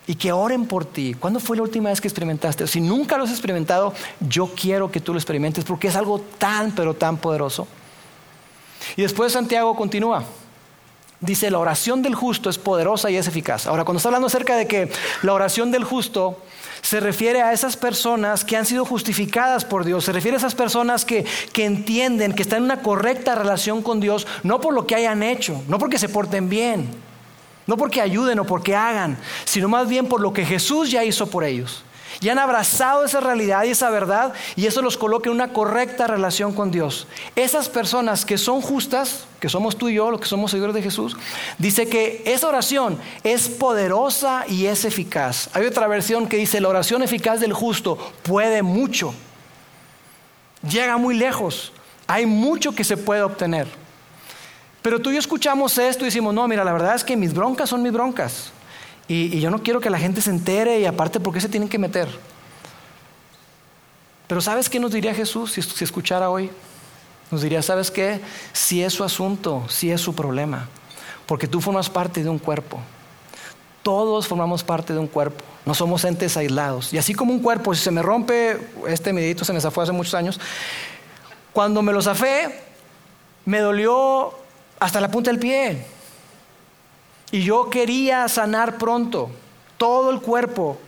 Y 0.07 0.15
que 0.15 0.33
oren 0.33 0.67
por 0.67 0.85
ti. 0.85 1.15
¿Cuándo 1.15 1.39
fue 1.39 1.57
la 1.57 1.63
última 1.63 1.91
vez 1.91 2.01
que 2.01 2.09
experimentaste? 2.09 2.67
Si 2.67 2.81
nunca 2.81 3.17
lo 3.17 3.25
has 3.25 3.31
experimentado, 3.31 3.93
yo 4.21 4.51
quiero 4.55 4.91
que 4.91 5.01
tú 5.01 5.13
lo 5.13 5.19
experimentes 5.19 5.65
porque 5.65 5.89
es 5.89 5.97
algo 5.97 6.21
tan, 6.39 6.73
pero 6.73 6.95
tan 6.95 7.17
poderoso. 7.17 7.67
Y 8.97 9.03
después 9.03 9.33
Santiago 9.33 9.77
continúa. 9.77 10.25
Dice, 11.21 11.53
la 11.53 11.61
oración 11.61 12.03
del 12.03 12.17
justo 12.17 12.51
es 12.51 12.59
poderosa 12.59 13.09
y 13.09 13.17
es 13.17 13.29
eficaz. 13.29 13.69
Ahora, 13.69 13.85
cuando 13.85 13.99
está 13.99 14.09
hablando 14.09 14.27
acerca 14.27 14.57
de 14.57 14.67
que 14.67 14.91
la 15.23 15.33
oración 15.33 15.71
del 15.71 15.85
justo 15.85 16.39
se 16.83 17.01
refiere 17.01 17.41
a 17.41 17.53
esas 17.53 17.77
personas 17.77 18.45
que 18.45 18.57
han 18.57 18.67
sido 18.67 18.85
justificadas 18.85 19.65
por 19.65 19.85
Dios, 19.85 20.05
se 20.05 20.13
refiere 20.13 20.37
a 20.37 20.39
esas 20.39 20.55
personas 20.55 21.05
que, 21.05 21.25
que 21.53 21.65
entienden 21.65 22.35
que 22.35 22.43
están 22.43 22.59
en 22.59 22.65
una 22.65 22.83
correcta 22.83 23.35
relación 23.35 23.83
con 23.83 24.01
Dios, 24.01 24.27
no 24.43 24.61
por 24.61 24.75
lo 24.75 24.87
que 24.87 24.97
hayan 24.97 25.23
hecho, 25.23 25.63
no 25.69 25.79
porque 25.79 25.99
se 25.99 26.09
porten 26.09 26.49
bien, 26.49 26.89
no 27.67 27.77
porque 27.77 28.01
ayuden 28.01 28.41
o 28.41 28.45
porque 28.45 28.77
hagan, 28.77 29.17
sino 29.45 29.69
más 29.69 29.89
bien 29.89 30.09
por 30.09 30.21
lo 30.21 30.33
que 30.33 30.45
Jesús 30.45 30.91
ya 30.91 31.05
hizo 31.05 31.31
por 31.31 31.45
ellos 31.45 31.85
y 32.21 32.29
han 32.29 32.39
abrazado 32.39 33.05
esa 33.05 33.21
realidad 33.21 33.65
y 33.65 33.71
esa 33.71 33.91
verdad 33.91 34.33
y 34.57 34.67
eso 34.67 34.83
los 34.83 34.97
coloca 34.97 35.29
en 35.29 35.35
una 35.35 35.53
correcta 35.53 36.07
relación 36.07 36.53
con 36.53 36.71
Dios. 36.71 37.07
Esas 37.37 37.69
personas 37.69 38.25
que 38.25 38.39
son 38.39 38.61
justas, 38.61 39.27
que 39.41 39.49
somos 39.49 39.77
tú 39.77 39.89
y 39.89 39.95
yo, 39.95 40.11
los 40.11 40.21
que 40.21 40.27
somos 40.27 40.51
seguidores 40.51 40.75
de 40.75 40.83
Jesús, 40.83 41.17
dice 41.59 41.89
que 41.89 42.23
esa 42.27 42.49
oración 42.49 42.99
es 43.25 43.49
poderosa 43.49 44.45
y 44.49 44.67
es 44.67 44.85
eficaz. 44.85 45.51
Hay 45.53 45.65
otra 45.65 45.87
versión 45.87 46.29
que 46.29 46.37
dice, 46.37 46.61
la 46.61 46.69
oración 46.69 47.03
eficaz 47.03 47.41
del 47.41 47.53
justo 47.53 47.99
puede 48.23 48.63
mucho, 48.63 49.15
llega 50.69 50.97
muy 50.97 51.17
lejos, 51.17 51.73
hay 52.07 52.27
mucho 52.27 52.73
que 52.75 52.85
se 52.85 52.97
puede 52.97 53.23
obtener. 53.23 53.67
Pero 54.83 55.01
tú 55.01 55.11
y 55.11 55.15
yo 55.15 55.21
escuchamos 55.21 55.79
esto 55.79 56.03
y 56.03 56.07
decimos, 56.07 56.35
no, 56.35 56.47
mira, 56.49 56.65
la 56.65 56.73
verdad 56.73 56.97
es 56.97 57.05
que 57.05 57.17
mis 57.17 57.33
broncas 57.33 57.71
son 57.71 57.83
mis 57.83 57.93
broncas. 57.93 58.53
Y, 59.09 59.41
yo 59.41 59.51
no 59.51 59.63
quiero 59.63 59.81
que 59.81 59.91
la 59.91 59.99
gente 59.99 60.21
se 60.21 60.31
entere 60.31 60.81
y 60.81 60.87
aparte, 60.87 61.21
¿por 61.21 61.35
qué 61.35 61.41
se 61.41 61.49
tienen 61.49 61.69
que 61.69 61.79
meter? 61.79 62.09
Pero 64.29 64.41
¿sabes 64.41 64.71
qué 64.71 64.81
nos 64.81 64.93
diría 64.93 65.15
Jesús 65.15 65.53
si, 65.53 65.85
escuchara 65.85 66.31
hoy? 66.31 66.51
Nos 67.31 67.43
diría, 67.43 67.63
¿sabes 67.63 67.91
qué? 67.91 68.21
Si 68.53 68.83
es 68.83 68.93
su 68.93 69.05
asunto, 69.05 69.65
si 69.69 69.91
es 69.91 70.01
su 70.01 70.15
problema. 70.15 70.69
Porque 71.27 71.47
tú 71.47 71.61
formas 71.61 71.91
parte 71.91 72.23
de 72.23 72.29
un 72.29 72.39
cuerpo. 72.39 72.79
Todos 73.83 74.27
formamos 74.27 74.63
parte 74.63 74.93
de 74.93 74.99
un 74.99 75.09
cuerpo. 75.09 75.45
No 75.65 75.75
somos 75.75 76.05
entes 76.05 76.37
aislados. 76.37 76.93
Y 76.93 76.99
así 76.99 77.15
como 77.15 77.33
un 77.33 77.41
cuerpo, 77.41 77.75
si 77.75 77.83
se 77.83 77.91
me 77.91 78.03
rompe, 78.03 78.59
este 78.87 79.13
medito 79.13 79.45
se 79.45 79.53
me 79.53 79.61
zafó 79.61 79.83
hace 79.83 79.93
muchos 79.93 80.15
años, 80.15 80.41
cuando 81.53 81.83
me 81.83 81.93
lo 81.93 82.01
zafé, 82.01 82.61
me 83.45 83.61
dolió 83.61 84.33
hasta 84.81 85.01
la 85.01 85.11
punta 85.11 85.31
del 85.31 85.39
pie. 85.39 85.85
Y 87.33 87.43
yo 87.43 87.71
quería 87.71 88.29
sanar 88.29 88.79
pronto. 88.79 89.31
Todo 89.79 90.11
el 90.11 90.21
cuerpo 90.21 90.79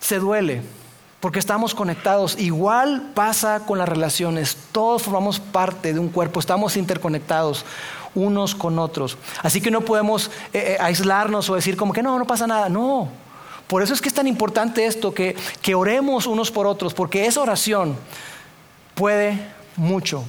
se 0.00 0.18
duele 0.18 0.62
porque 1.20 1.38
estamos 1.38 1.74
conectados. 1.74 2.38
Igual 2.38 3.10
pasa 3.14 3.60
con 3.66 3.78
las 3.78 3.88
relaciones. 3.88 4.56
Todos 4.72 5.02
formamos 5.02 5.38
parte 5.38 5.92
de 5.92 6.00
un 6.00 6.08
cuerpo, 6.08 6.40
estamos 6.40 6.76
interconectados 6.76 7.64
unos 8.14 8.54
con 8.54 8.78
otros. 8.78 9.18
Así 9.42 9.60
que 9.60 9.70
no 9.70 9.82
podemos 9.82 10.30
eh, 10.52 10.72
eh, 10.72 10.76
aislarnos 10.80 11.50
o 11.50 11.54
decir 11.54 11.76
como 11.76 11.92
que 11.92 12.02
no, 12.02 12.18
no 12.18 12.24
pasa 12.24 12.46
nada. 12.46 12.68
No. 12.68 13.08
Por 13.66 13.82
eso 13.82 13.92
es 13.92 14.00
que 14.00 14.08
es 14.08 14.14
tan 14.14 14.26
importante 14.26 14.86
esto, 14.86 15.12
que, 15.12 15.36
que 15.60 15.74
oremos 15.74 16.26
unos 16.26 16.50
por 16.50 16.66
otros, 16.66 16.94
porque 16.94 17.26
esa 17.26 17.42
oración 17.42 17.96
puede 18.94 19.38
mucho. 19.76 20.24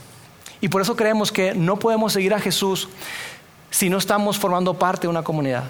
Y 0.59 0.69
por 0.69 0.81
eso 0.81 0.95
creemos 0.95 1.31
que 1.31 1.53
no 1.53 1.77
podemos 1.77 2.13
seguir 2.13 2.33
a 2.33 2.39
Jesús 2.39 2.89
si 3.69 3.89
no 3.89 3.97
estamos 3.97 4.37
formando 4.37 4.73
parte 4.73 5.03
de 5.03 5.07
una 5.07 5.23
comunidad. 5.23 5.65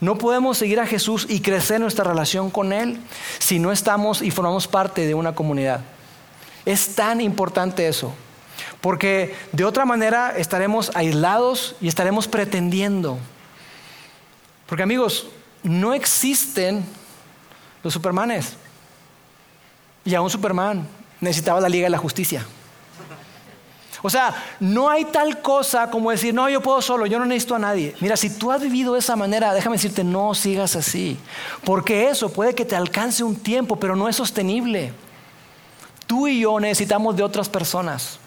No 0.00 0.16
podemos 0.16 0.56
seguir 0.56 0.80
a 0.80 0.86
Jesús 0.86 1.26
y 1.28 1.40
crecer 1.40 1.80
nuestra 1.80 2.04
relación 2.04 2.50
con 2.50 2.72
Él 2.72 2.98
si 3.38 3.58
no 3.58 3.70
estamos 3.70 4.22
y 4.22 4.30
formamos 4.30 4.66
parte 4.66 5.06
de 5.06 5.14
una 5.14 5.34
comunidad. 5.34 5.80
Es 6.64 6.94
tan 6.94 7.20
importante 7.20 7.86
eso, 7.86 8.14
porque 8.80 9.34
de 9.52 9.64
otra 9.64 9.84
manera 9.84 10.34
estaremos 10.36 10.90
aislados 10.94 11.76
y 11.80 11.88
estaremos 11.88 12.28
pretendiendo. 12.28 13.18
Porque 14.66 14.82
amigos, 14.82 15.28
no 15.62 15.92
existen 15.92 16.84
los 17.82 17.92
supermanes. 17.92 18.54
Y 20.04 20.14
a 20.14 20.22
un 20.22 20.30
superman 20.30 20.86
necesitaba 21.20 21.60
la 21.60 21.68
Liga 21.68 21.84
de 21.84 21.90
la 21.90 21.98
Justicia. 21.98 22.46
O 24.02 24.08
sea, 24.08 24.34
no 24.60 24.88
hay 24.88 25.04
tal 25.04 25.42
cosa 25.42 25.90
como 25.90 26.10
decir, 26.10 26.32
no, 26.32 26.48
yo 26.48 26.62
puedo 26.62 26.80
solo, 26.80 27.06
yo 27.06 27.18
no 27.18 27.26
necesito 27.26 27.54
a 27.54 27.58
nadie. 27.58 27.94
Mira, 28.00 28.16
si 28.16 28.30
tú 28.30 28.50
has 28.50 28.62
vivido 28.62 28.94
de 28.94 29.00
esa 29.00 29.16
manera, 29.16 29.52
déjame 29.52 29.76
decirte, 29.76 30.04
no 30.04 30.34
sigas 30.34 30.76
así. 30.76 31.18
Porque 31.64 32.08
eso 32.08 32.32
puede 32.32 32.54
que 32.54 32.64
te 32.64 32.76
alcance 32.76 33.22
un 33.22 33.36
tiempo, 33.36 33.76
pero 33.76 33.96
no 33.96 34.08
es 34.08 34.16
sostenible. 34.16 34.92
Tú 36.06 36.26
y 36.28 36.40
yo 36.40 36.58
necesitamos 36.58 37.14
de 37.16 37.22
otras 37.22 37.48
personas. 37.48 38.18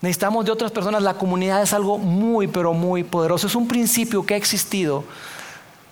Necesitamos 0.00 0.44
de 0.44 0.52
otras 0.52 0.72
personas. 0.72 1.02
La 1.02 1.14
comunidad 1.14 1.62
es 1.62 1.72
algo 1.72 1.98
muy, 1.98 2.48
pero 2.48 2.72
muy 2.72 3.04
poderoso. 3.04 3.46
Es 3.46 3.54
un 3.54 3.68
principio 3.68 4.26
que 4.26 4.34
ha 4.34 4.36
existido 4.36 5.04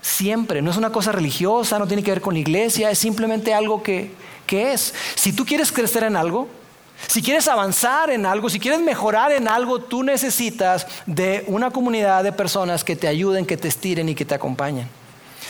siempre. 0.00 0.62
No 0.62 0.70
es 0.70 0.76
una 0.76 0.90
cosa 0.90 1.12
religiosa, 1.12 1.78
no 1.78 1.86
tiene 1.86 2.02
que 2.02 2.10
ver 2.10 2.20
con 2.20 2.34
la 2.34 2.40
iglesia, 2.40 2.90
es 2.90 2.98
simplemente 2.98 3.54
algo 3.54 3.82
que, 3.82 4.10
que 4.46 4.72
es. 4.72 4.94
Si 5.14 5.32
tú 5.32 5.44
quieres 5.44 5.70
crecer 5.70 6.04
en 6.04 6.16
algo, 6.16 6.48
si 7.06 7.22
quieres 7.22 7.46
avanzar 7.48 8.10
en 8.10 8.26
algo, 8.26 8.50
si 8.50 8.58
quieres 8.58 8.80
mejorar 8.80 9.32
en 9.32 9.48
algo, 9.48 9.78
tú 9.78 10.02
necesitas 10.02 10.86
de 11.06 11.44
una 11.46 11.70
comunidad 11.70 12.24
de 12.24 12.32
personas 12.32 12.82
que 12.82 12.96
te 12.96 13.06
ayuden, 13.06 13.46
que 13.46 13.56
te 13.56 13.68
estiren 13.68 14.08
y 14.08 14.14
que 14.14 14.24
te 14.24 14.34
acompañen. 14.34 14.88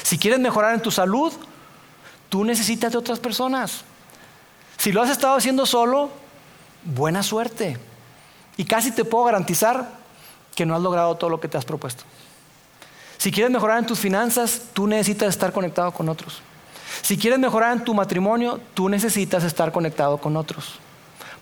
Si 0.03 0.19
quieres 0.19 0.39
mejorar 0.39 0.75
en 0.75 0.83
tu 0.83 0.91
salud, 0.91 1.33
tú 2.29 2.45
necesitas 2.45 2.93
de 2.93 2.99
otras 2.99 3.19
personas. 3.19 3.83
Si 4.77 4.93
lo 4.93 5.03
has 5.03 5.11
estado 5.11 5.37
haciendo 5.37 5.67
solo, 5.67 6.11
buena 6.85 7.23
suerte. 7.23 7.79
Y 8.57 8.65
casi 8.65 8.93
te 8.93 9.05
puedo 9.05 9.25
garantizar 9.25 9.89
que 10.55 10.67
no 10.67 10.75
has 10.75 10.83
logrado 10.83 11.17
todo 11.17 11.31
lo 11.31 11.41
que 11.41 11.49
te 11.49 11.57
has 11.57 11.65
propuesto. 11.65 12.05
Si 13.17 13.33
quieres 13.33 13.51
mejorar 13.51 13.79
en 13.79 13.87
tus 13.87 13.99
finanzas, 13.99 14.63
tú 14.73 14.87
necesitas 14.87 15.31
estar 15.31 15.53
conectado 15.53 15.91
con 15.93 16.09
otros. 16.09 16.41
Si 17.03 17.17
quieres 17.17 17.39
mejorar 17.39 17.77
en 17.77 17.85
tu 17.85 17.95
matrimonio, 17.95 18.61
tú 18.75 18.89
necesitas 18.89 19.45
estar 19.45 19.73
conectado 19.73 20.19
con 20.19 20.37
otros. 20.37 20.79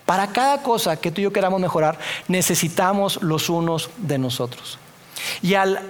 Para 0.07 0.29
cada 0.29 0.63
cosa 0.63 0.97
que 0.97 1.11
tú 1.11 1.21
y 1.21 1.25
yo 1.25 1.33
queramos 1.33 1.61
mejorar, 1.61 1.99
necesitamos 2.29 3.21
los 3.23 3.51
unos 3.51 3.91
de 3.99 4.19
nosotros. 4.19 4.79
Y 5.43 5.55
al, 5.55 5.81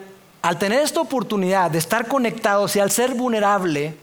tener 0.59 0.81
esta 0.81 1.01
oportunidad 1.01 1.71
de 1.71 1.79
estar 1.79 2.09
conectados 2.09 2.75
y 2.77 2.81
al 2.81 2.91
ser 2.91 3.15
vulnerable 3.15 3.95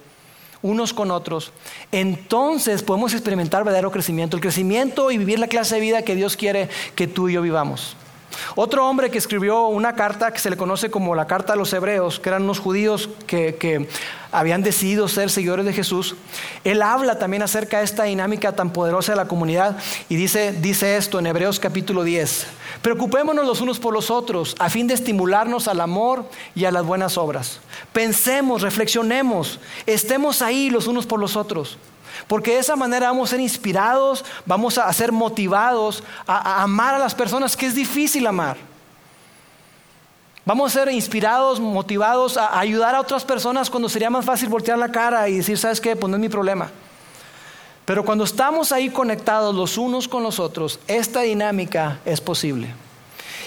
unos 0.62 0.94
con 0.94 1.10
otros, 1.10 1.52
entonces 1.92 2.84
podemos 2.84 3.14
experimentar 3.14 3.64
verdadero 3.64 3.92
crecimiento, 3.92 4.38
el 4.38 4.42
crecimiento 4.42 5.10
y 5.10 5.18
vivir 5.18 5.40
la 5.40 5.48
clase 5.48 5.76
de 5.76 5.82
vida 5.82 6.04
que 6.04 6.16
Dios 6.16 6.38
quiere 6.38 6.70
que 6.96 7.08
tú 7.08 7.28
y 7.28 7.34
yo 7.34 7.42
vivamos. 7.42 7.98
Otro 8.56 8.88
hombre 8.88 9.10
que 9.10 9.18
escribió 9.18 9.68
una 9.68 9.96
carta 9.96 10.32
que 10.32 10.40
se 10.40 10.50
le 10.50 10.58
conoce 10.58 10.92
como 10.92 11.16
la 11.16 11.28
carta 11.28 11.54
a 11.54 11.56
los 11.56 11.74
hebreos, 11.74 12.20
que 12.20 12.30
eran 12.30 12.44
unos 12.44 12.60
judíos 12.60 13.10
que, 13.28 13.88
habían 14.32 14.64
decidido 14.64 15.08
ser 15.08 15.30
seguidores 15.30 15.64
de 15.64 15.74
Jesús, 15.74 16.16
él 16.64 16.82
habla 16.82 17.20
también 17.20 17.44
acerca 17.44 17.78
de 17.78 17.84
esta 17.84 18.06
dinámica 18.06 18.54
tan 18.54 18.74
poderosa 18.74 19.12
de 19.12 19.18
la 19.18 19.28
comunidad 19.28 19.78
y 20.10 20.16
dice, 20.16 20.54
dice 20.54 20.98
esto 20.98 21.20
en 21.20 21.28
Hebreos 21.28 21.60
capítulo 21.60 22.04
10. 22.04 22.48
Preocupémonos 22.82 23.46
los 23.46 23.62
unos 23.62 23.78
por 23.80 23.94
los 23.94 24.10
otros 24.10 24.56
a 24.58 24.72
fin 24.72 24.88
de 24.88 24.96
estimularnos 24.96 25.68
al 25.68 25.82
amor 25.82 26.26
y 26.56 26.66
a 26.66 26.72
las 26.72 26.84
buenas 26.84 27.16
obras. 27.16 27.60
Pensemos, 27.94 28.64
reflexionemos, 28.64 29.60
estemos 29.86 30.42
ahí 30.42 30.72
los 30.72 30.88
unos 30.88 31.06
por 31.06 31.20
los 31.20 31.36
otros. 31.36 31.78
Porque 32.28 32.54
de 32.54 32.60
esa 32.60 32.76
manera 32.76 33.08
vamos 33.08 33.30
a 33.30 33.32
ser 33.32 33.40
inspirados, 33.40 34.24
vamos 34.46 34.78
a 34.78 34.92
ser 34.94 35.12
motivados 35.12 36.04
a, 36.28 36.64
amar 36.64 36.96
a 36.96 37.00
las 37.00 37.16
personas 37.16 37.56
que 37.56 37.66
es 37.66 37.76
difícil 37.76 38.28
amar. 38.28 38.58
Vamos 40.46 40.76
a 40.76 40.80
ser 40.80 40.94
inspirados, 40.94 41.60
motivados 41.60 42.38
a, 42.38 42.60
ayudar 42.60 42.96
a 42.96 43.02
otras 43.02 43.24
personas 43.24 43.70
cuando 43.70 43.88
sería 43.90 44.10
más 44.10 44.26
fácil 44.26 44.50
voltear 44.50 44.78
la 44.78 44.92
cara 44.92 45.30
y 45.30 45.38
decir, 45.38 45.58
¿sabes 45.58 45.80
qué? 45.80 45.96
Pues 45.96 46.10
no 46.10 46.18
es 46.18 46.22
mi 46.22 46.30
problema. 46.30 46.70
Pero 47.86 48.06
cuando 48.06 48.24
estamos 48.24 48.72
ahí 48.72 48.90
conectados 48.90 49.54
los 49.54 49.78
unos 49.78 50.08
con 50.08 50.24
los 50.24 50.40
otros, 50.40 50.80
esta 50.88 51.22
dinámica 51.22 52.00
es 52.06 52.22
posible. 52.22 52.74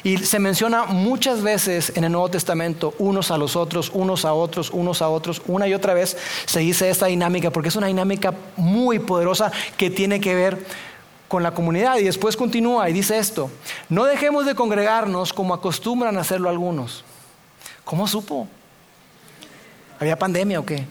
Y 0.02 0.18
se 0.18 0.38
menciona 0.38 0.84
muchas 0.84 1.42
veces 1.42 1.92
en 1.94 2.04
el 2.04 2.12
Nuevo 2.12 2.30
Testamento, 2.30 2.94
unos 2.98 3.30
a 3.30 3.38
los 3.38 3.56
otros, 3.56 3.90
unos 3.92 4.24
a 4.24 4.32
otros, 4.32 4.70
unos 4.70 5.02
a 5.02 5.08
otros. 5.08 5.42
Una 5.46 5.66
y 5.68 5.74
otra 5.74 5.94
vez 5.94 6.16
se 6.46 6.60
dice 6.60 6.90
esta 6.90 7.06
dinámica, 7.06 7.50
porque 7.50 7.68
es 7.68 7.76
una 7.76 7.86
dinámica 7.86 8.34
muy 8.56 8.98
poderosa 8.98 9.50
que 9.76 9.90
tiene 9.90 10.20
que 10.20 10.34
ver 10.34 10.64
con 11.28 11.42
la 11.42 11.52
comunidad. 11.52 11.98
Y 11.98 12.04
después 12.04 12.36
continúa 12.36 12.88
y 12.90 12.92
dice 12.92 13.18
esto, 13.18 13.50
no 13.88 14.04
dejemos 14.04 14.46
de 14.46 14.54
congregarnos 14.54 15.32
como 15.32 15.54
acostumbran 15.54 16.16
a 16.16 16.20
hacerlo 16.20 16.48
algunos. 16.48 17.04
¿Cómo 17.84 18.06
supo? 18.06 18.48
¿Había 19.98 20.18
pandemia 20.18 20.60
o 20.60 20.66
qué? 20.66 20.84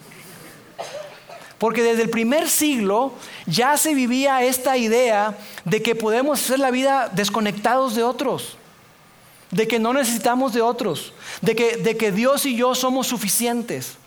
Porque 1.57 1.83
desde 1.83 2.01
el 2.01 2.09
primer 2.09 2.49
siglo 2.49 3.13
ya 3.45 3.77
se 3.77 3.93
vivía 3.93 4.43
esta 4.43 4.77
idea 4.77 5.37
de 5.63 5.81
que 5.81 5.95
podemos 5.95 6.41
hacer 6.41 6.59
la 6.59 6.71
vida 6.71 7.09
desconectados 7.13 7.95
de 7.95 8.03
otros 8.03 8.57
de 9.51 9.67
que 9.67 9.79
no 9.79 9.93
necesitamos 9.93 10.53
de 10.53 10.61
otros, 10.61 11.13
de 11.41 11.55
que, 11.55 11.77
de 11.77 11.97
que 11.97 12.11
Dios 12.11 12.45
y 12.45 12.55
yo 12.55 12.75
somos 12.75 13.07
suficientes. 13.07 13.97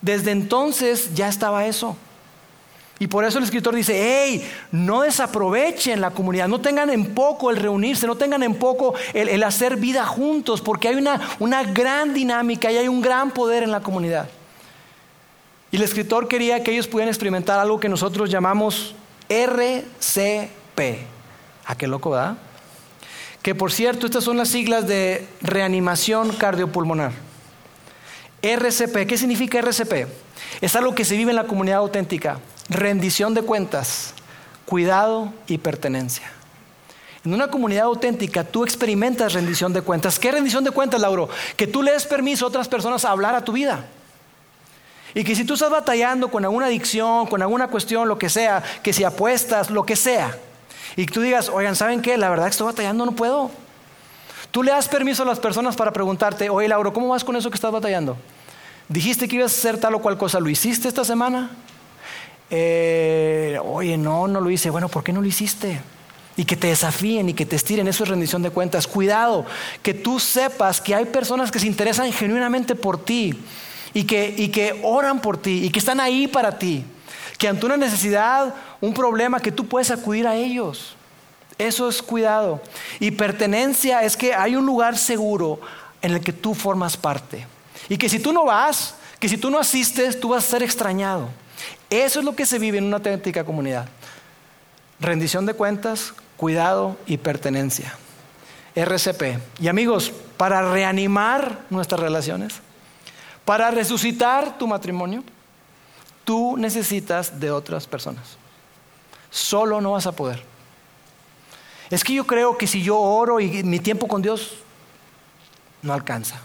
Desde 0.00 0.30
entonces 0.30 1.14
ya 1.14 1.28
estaba 1.28 1.66
eso. 1.66 1.96
Y 2.98 3.08
por 3.08 3.24
eso 3.24 3.38
el 3.38 3.44
escritor 3.44 3.74
dice, 3.74 3.94
hey, 3.94 4.48
no 4.72 5.02
desaprovechen 5.02 6.00
la 6.00 6.12
comunidad, 6.12 6.48
no 6.48 6.62
tengan 6.62 6.88
en 6.88 7.14
poco 7.14 7.50
el 7.50 7.56
reunirse, 7.56 8.06
no 8.06 8.16
tengan 8.16 8.42
en 8.42 8.54
poco 8.54 8.94
el, 9.12 9.42
hacer 9.42 9.76
vida 9.76 10.06
juntos, 10.06 10.62
porque 10.62 10.88
hay 10.88 10.94
una, 10.94 11.20
una 11.38 11.62
gran 11.64 12.14
dinámica 12.14 12.72
y 12.72 12.78
hay 12.78 12.88
un 12.88 13.02
gran 13.02 13.32
poder 13.32 13.62
en 13.62 13.70
la 13.70 13.80
comunidad. 13.80 14.28
Y 15.70 15.76
el 15.76 15.82
escritor 15.82 16.26
quería 16.26 16.62
que 16.62 16.72
ellos 16.72 16.86
pudieran 16.86 17.10
experimentar 17.10 17.58
algo 17.58 17.78
que 17.78 17.88
nosotros 17.88 18.30
llamamos 18.30 18.94
RCP. 19.28 20.78
¿A 20.78 21.72
ah, 21.72 21.76
qué 21.76 21.86
loco, 21.86 22.10
verdad? 22.10 22.36
Que 23.46 23.54
por 23.54 23.70
cierto, 23.70 24.06
estas 24.06 24.24
son 24.24 24.36
las 24.36 24.48
siglas 24.48 24.88
de 24.88 25.24
reanimación 25.40 26.32
cardiopulmonar. 26.32 27.12
RCP, 28.42 29.06
¿qué 29.06 29.16
significa 29.16 29.60
RCP? 29.60 30.08
Es 30.60 30.74
algo 30.74 30.96
que 30.96 31.04
se 31.04 31.16
vive 31.16 31.30
en 31.30 31.36
la 31.36 31.46
comunidad 31.46 31.78
auténtica. 31.78 32.40
Rendición 32.68 33.34
de 33.34 33.42
cuentas, 33.42 34.14
cuidado 34.64 35.32
y 35.46 35.58
pertenencia. 35.58 36.28
En 37.24 37.34
una 37.34 37.46
comunidad 37.46 37.84
auténtica 37.84 38.42
tú 38.42 38.64
experimentas 38.64 39.34
rendición 39.34 39.72
de 39.72 39.82
cuentas. 39.82 40.18
¿Qué 40.18 40.32
rendición 40.32 40.64
de 40.64 40.72
cuentas, 40.72 41.00
Lauro? 41.00 41.28
Que 41.56 41.68
tú 41.68 41.84
le 41.84 41.92
des 41.92 42.04
permiso 42.04 42.46
a 42.46 42.48
otras 42.48 42.66
personas 42.66 43.04
a 43.04 43.12
hablar 43.12 43.36
a 43.36 43.44
tu 43.44 43.52
vida. 43.52 43.86
Y 45.14 45.22
que 45.22 45.36
si 45.36 45.44
tú 45.44 45.54
estás 45.54 45.70
batallando 45.70 46.32
con 46.32 46.44
alguna 46.44 46.66
adicción, 46.66 47.28
con 47.28 47.42
alguna 47.42 47.68
cuestión, 47.68 48.08
lo 48.08 48.18
que 48.18 48.28
sea, 48.28 48.64
que 48.82 48.92
si 48.92 49.04
apuestas, 49.04 49.70
lo 49.70 49.86
que 49.86 49.94
sea, 49.94 50.36
y 50.96 51.06
tú 51.06 51.20
digas, 51.20 51.48
oigan, 51.48 51.76
¿saben 51.76 52.00
qué? 52.00 52.16
La 52.16 52.30
verdad 52.30 52.44
que 52.44 52.50
estoy 52.50 52.66
batallando, 52.66 53.04
no 53.04 53.12
puedo. 53.12 53.50
Tú 54.50 54.62
le 54.62 54.70
das 54.70 54.88
permiso 54.88 55.22
a 55.22 55.26
las 55.26 55.38
personas 55.38 55.76
para 55.76 55.92
preguntarte, 55.92 56.48
oye 56.48 56.68
Lauro, 56.68 56.92
¿cómo 56.92 57.08
vas 57.08 57.24
con 57.24 57.36
eso 57.36 57.50
que 57.50 57.56
estás 57.56 57.72
batallando? 57.72 58.16
Dijiste 58.88 59.28
que 59.28 59.36
ibas 59.36 59.52
a 59.52 59.58
hacer 59.58 59.78
tal 59.78 59.94
o 59.94 60.00
cual 60.00 60.16
cosa, 60.16 60.40
¿lo 60.40 60.48
hiciste 60.48 60.88
esta 60.88 61.04
semana? 61.04 61.50
Eh, 62.50 63.58
oye, 63.64 63.96
no, 63.98 64.28
no 64.28 64.40
lo 64.40 64.50
hice. 64.50 64.70
Bueno, 64.70 64.88
¿por 64.88 65.02
qué 65.02 65.12
no 65.12 65.20
lo 65.20 65.26
hiciste? 65.26 65.80
Y 66.36 66.44
que 66.44 66.56
te 66.56 66.68
desafíen 66.68 67.28
y 67.28 67.34
que 67.34 67.46
te 67.46 67.56
estiren, 67.56 67.88
eso 67.88 68.04
es 68.04 68.10
rendición 68.10 68.42
de 68.42 68.50
cuentas. 68.50 68.86
Cuidado, 68.86 69.44
que 69.82 69.94
tú 69.94 70.20
sepas 70.20 70.80
que 70.80 70.94
hay 70.94 71.06
personas 71.06 71.50
que 71.50 71.58
se 71.58 71.66
interesan 71.66 72.12
genuinamente 72.12 72.74
por 72.74 73.02
ti 73.04 73.34
y 73.94 74.04
que, 74.04 74.34
y 74.36 74.48
que 74.48 74.80
oran 74.84 75.20
por 75.20 75.38
ti 75.38 75.64
y 75.64 75.70
que 75.70 75.78
están 75.78 75.98
ahí 75.98 76.28
para 76.28 76.58
ti. 76.58 76.84
Que 77.38 77.48
ante 77.48 77.66
una 77.66 77.76
necesidad, 77.76 78.54
un 78.80 78.92
problema, 78.92 79.40
que 79.40 79.52
tú 79.52 79.66
puedes 79.66 79.90
acudir 79.90 80.26
a 80.26 80.34
ellos. 80.34 80.94
Eso 81.58 81.88
es 81.88 82.02
cuidado. 82.02 82.60
Y 83.00 83.12
pertenencia 83.12 84.02
es 84.02 84.16
que 84.16 84.34
hay 84.34 84.56
un 84.56 84.66
lugar 84.66 84.98
seguro 84.98 85.60
en 86.02 86.12
el 86.12 86.20
que 86.20 86.32
tú 86.32 86.54
formas 86.54 86.96
parte. 86.96 87.46
Y 87.88 87.96
que 87.96 88.08
si 88.08 88.18
tú 88.18 88.32
no 88.32 88.44
vas, 88.44 88.94
que 89.18 89.28
si 89.28 89.38
tú 89.38 89.50
no 89.50 89.58
asistes, 89.58 90.20
tú 90.20 90.30
vas 90.30 90.44
a 90.44 90.50
ser 90.50 90.62
extrañado. 90.62 91.28
Eso 91.88 92.18
es 92.18 92.24
lo 92.24 92.36
que 92.36 92.46
se 92.46 92.58
vive 92.58 92.78
en 92.78 92.84
una 92.84 92.96
auténtica 92.96 93.44
comunidad. 93.44 93.88
Rendición 95.00 95.46
de 95.46 95.54
cuentas, 95.54 96.12
cuidado 96.36 96.96
y 97.06 97.16
pertenencia. 97.16 97.96
RCP. 98.74 99.40
Y 99.60 99.68
amigos, 99.68 100.12
para 100.36 100.70
reanimar 100.70 101.60
nuestras 101.70 102.00
relaciones, 102.00 102.54
para 103.44 103.70
resucitar 103.70 104.58
tu 104.58 104.66
matrimonio, 104.66 105.24
tú 106.24 106.56
necesitas 106.58 107.40
de 107.40 107.50
otras 107.50 107.86
personas. 107.86 108.36
Solo 109.30 109.80
no 109.80 109.92
vas 109.92 110.06
a 110.06 110.12
poder. 110.12 110.42
Es 111.90 112.02
que 112.02 112.14
yo 112.14 112.26
creo 112.26 112.58
que 112.58 112.66
si 112.66 112.82
yo 112.82 112.98
oro 112.98 113.40
y 113.40 113.62
mi 113.62 113.78
tiempo 113.78 114.08
con 114.08 114.22
Dios 114.22 114.54
no 115.82 115.92
alcanza. 115.92 116.40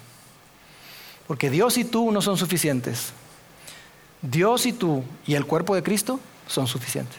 Porque 1.28 1.50
Dios 1.50 1.78
y 1.78 1.84
tú 1.84 2.12
no 2.12 2.22
son 2.22 2.38
suficientes. 2.38 3.13
Dios 4.22 4.65
y 4.65 4.74
tú 4.74 5.04
y 5.26 5.34
el 5.36 5.46
cuerpo 5.46 5.76
de 5.76 5.84
Cristo 5.84 6.20
son 6.48 6.67
suficientes. 6.67 7.17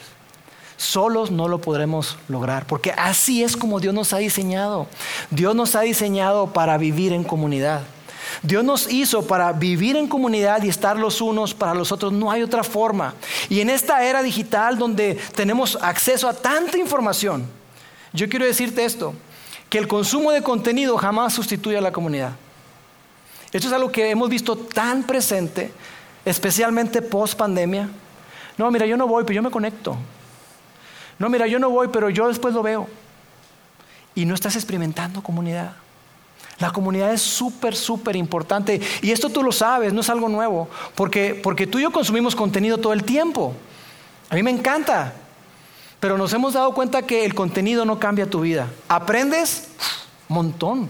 Solos 0.77 1.31
no 1.31 1.49
lo 1.49 1.61
podremos 1.61 2.17
lograr, 2.29 2.67
porque 2.67 2.93
así 2.93 3.43
es 3.43 3.57
como 3.57 3.81
Dios 3.81 3.95
nos 3.95 4.13
ha 4.13 4.19
diseñado. 4.19 4.87
Dios 5.31 5.55
nos 5.55 5.75
ha 5.77 5.81
diseñado 5.83 6.53
para 6.53 6.77
vivir 6.77 7.13
en 7.13 7.25
comunidad. 7.25 7.83
Dios 8.43 8.65
nos 8.65 8.91
hizo 8.91 9.27
para 9.27 9.53
vivir 9.53 9.97
en 9.97 10.09
comunidad 10.09 10.63
y 10.63 10.69
estar 10.69 10.99
los 10.99 11.21
unos 11.21 11.55
para 11.55 11.75
los 11.75 11.93
otros. 11.93 12.13
No 12.13 12.31
hay 12.31 12.43
otra 12.43 12.65
forma. 12.65 13.15
Y 13.49 13.61
en 13.61 13.71
esta 13.71 14.05
era 14.05 14.23
digital 14.23 14.79
donde 14.79 15.19
tenemos 15.35 15.79
acceso 15.81 16.29
a 16.29 16.35
tanta 16.35 16.79
información, 16.79 17.47
yo 18.13 18.29
quiero 18.29 18.45
decirte 18.45 18.85
esto, 18.85 19.15
que 19.69 19.79
el 19.79 19.89
consumo 19.89 20.33
de 20.33 20.43
contenido 20.43 20.97
jamás 20.99 21.33
sustituye 21.33 21.79
a 21.79 21.81
la 21.81 21.93
comunidad. 21.93 22.33
Esto 23.53 23.69
es 23.69 23.73
algo 23.73 23.93
que 23.93 24.11
hemos 24.11 24.29
visto 24.29 24.57
tan 24.57 25.03
presente, 25.03 25.73
especialmente 26.25 27.03
post 27.03 27.39
pandemia. 27.39 27.89
No, 28.57 28.71
mira, 28.71 28.87
yo 28.87 28.97
no 28.97 29.07
voy, 29.07 29.25
pero 29.25 29.37
yo 29.37 29.43
me 29.43 29.51
conecto. 29.51 29.97
No, 31.19 31.29
mira, 31.29 31.47
yo 31.47 31.59
no 31.59 31.71
voy, 31.71 31.89
pero 31.89 32.11
yo 32.11 32.29
después 32.29 32.55
lo 32.55 32.63
veo. 32.63 32.89
Y 34.15 34.25
no 34.25 34.35
estás 34.35 34.57
experimentando 34.57 35.23
comunidad. 35.23 35.73
La 36.63 36.71
comunidad 36.71 37.13
es 37.13 37.21
súper, 37.21 37.75
súper 37.75 38.15
importante. 38.15 38.81
Y 39.03 39.11
esto 39.11 39.31
tú 39.31 39.43
lo 39.43 39.51
sabes, 39.51 39.93
no 39.93 40.01
es 40.01 40.09
algo 40.09 40.29
nuevo. 40.29 40.69
Porque, 40.95 41.35
porque 41.35 41.67
tú 41.67 41.81
y 41.81 41.83
yo 41.83 41.91
consumimos 41.91 42.37
contenido 42.37 42.79
todo 42.79 42.93
el 42.93 43.03
tiempo. 43.03 43.53
A 44.31 44.37
mí 44.37 44.45
me 44.45 44.53
encanta. 44.53 45.13
Pero 45.99 46.17
nos 46.17 46.33
hemos 46.33 46.53
dado 46.53 46.73
cuenta 46.73 47.03
que 47.03 47.25
el 47.25 47.35
contenido 47.35 47.85
no 47.85 47.99
cambia 47.99 48.31
tu 48.31 48.43
vida. 48.43 48.69
Aprendes, 48.87 49.71
montón. 50.29 50.89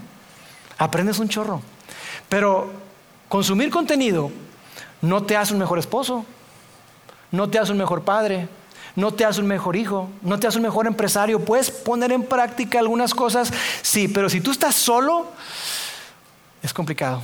Aprendes 0.77 1.19
un 1.19 1.31
chorro. 1.31 1.63
Pero 2.29 2.71
consumir 3.31 3.71
contenido 3.71 4.31
no 5.01 5.23
te 5.23 5.39
hace 5.39 5.55
un 5.55 5.59
mejor 5.59 5.79
esposo, 5.79 6.27
no 7.31 7.49
te 7.49 7.59
hace 7.59 7.73
un 7.73 7.79
mejor 7.79 8.03
padre, 8.03 8.47
no 8.95 9.13
te 9.13 9.25
hace 9.25 9.41
un 9.41 9.47
mejor 9.47 9.77
hijo, 9.77 10.11
no 10.23 10.39
te 10.39 10.47
hace 10.47 10.59
un 10.59 10.65
mejor 10.65 10.87
empresario. 10.87 11.41
Puedes 11.45 11.71
poner 11.71 12.13
en 12.13 12.25
práctica 12.25 12.79
algunas 12.79 13.15
cosas, 13.15 13.53
sí, 13.83 14.09
pero 14.09 14.29
si 14.29 14.41
tú 14.41 14.51
estás 14.51 14.75
solo, 14.75 15.27
es 16.63 16.73
complicado. 16.73 17.23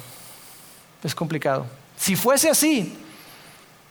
Es 1.02 1.14
complicado. 1.14 1.66
Si 1.96 2.16
fuese 2.16 2.50
así, 2.50 2.96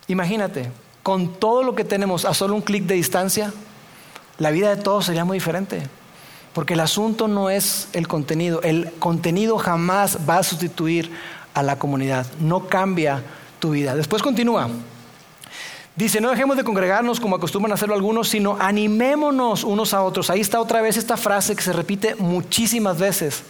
imagínate, 0.08 0.72
con 1.04 1.36
todo 1.40 1.64
lo 1.64 1.76
que 1.76 1.84
tenemos 1.84 2.26
a 2.26 2.34
solo 2.34 2.56
un 2.56 2.62
clic 2.62 2.84
de 2.86 2.96
distancia, 2.96 3.54
la 4.40 4.52
vida 4.52 4.76
de 4.76 4.82
todos 4.82 5.06
sería 5.06 5.26
muy 5.26 5.38
diferente. 5.38 5.88
Porque 6.54 6.74
el 6.74 6.80
asunto 6.80 7.28
no 7.28 7.50
es 7.50 7.88
el 7.94 8.08
contenido. 8.08 8.62
El 8.64 8.92
contenido 9.00 9.58
jamás 9.58 10.18
va 10.28 10.40
a 10.40 10.44
sustituir 10.44 11.12
a 11.54 11.62
la 11.62 11.78
comunidad. 11.78 12.26
No 12.40 12.68
cambia 12.68 13.22
tu 13.60 13.72
vida. 13.72 13.96
Después 13.96 14.24
continúa. 14.24 14.68
Dice, 15.98 16.22
no 16.22 16.30
dejemos 16.30 16.56
de 16.56 16.64
congregarnos 16.64 17.20
como 17.20 17.36
acostumbran 17.36 17.74
hacerlo 17.74 17.96
algunos, 17.96 18.30
sino 18.30 18.56
animémonos 18.60 19.64
unos 19.64 19.96
a 19.96 20.04
otros. 20.04 20.30
Ahí 20.30 20.42
está 20.42 20.62
otra 20.62 20.80
vez 20.80 20.96
esta 20.96 21.18
frase 21.18 21.56
que 21.56 21.64
se 21.64 21.74
repite 21.74 22.14
muchísimas 22.14 23.00
veces. 23.00 23.42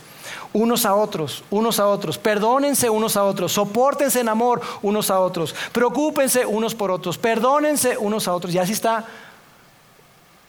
Unos 0.53 0.85
a 0.85 0.95
otros, 0.95 1.43
unos 1.49 1.77
a 1.77 1.87
otros. 1.87 2.17
Perdónense 2.17 2.89
unos 2.89 3.17
a 3.17 3.25
otros. 3.25 3.51
Sopórtense 3.51 4.21
en 4.21 4.29
amor 4.29 4.61
unos 4.81 5.11
a 5.11 5.19
otros. 5.19 5.53
Preocúpense 5.73 6.45
unos 6.45 6.73
por 6.73 6.89
otros. 6.89 7.17
Perdónense 7.17 7.97
unos 7.97 8.29
a 8.29 8.33
otros. 8.33 8.53
Y 8.53 8.59
así 8.59 8.71
está 8.71 9.03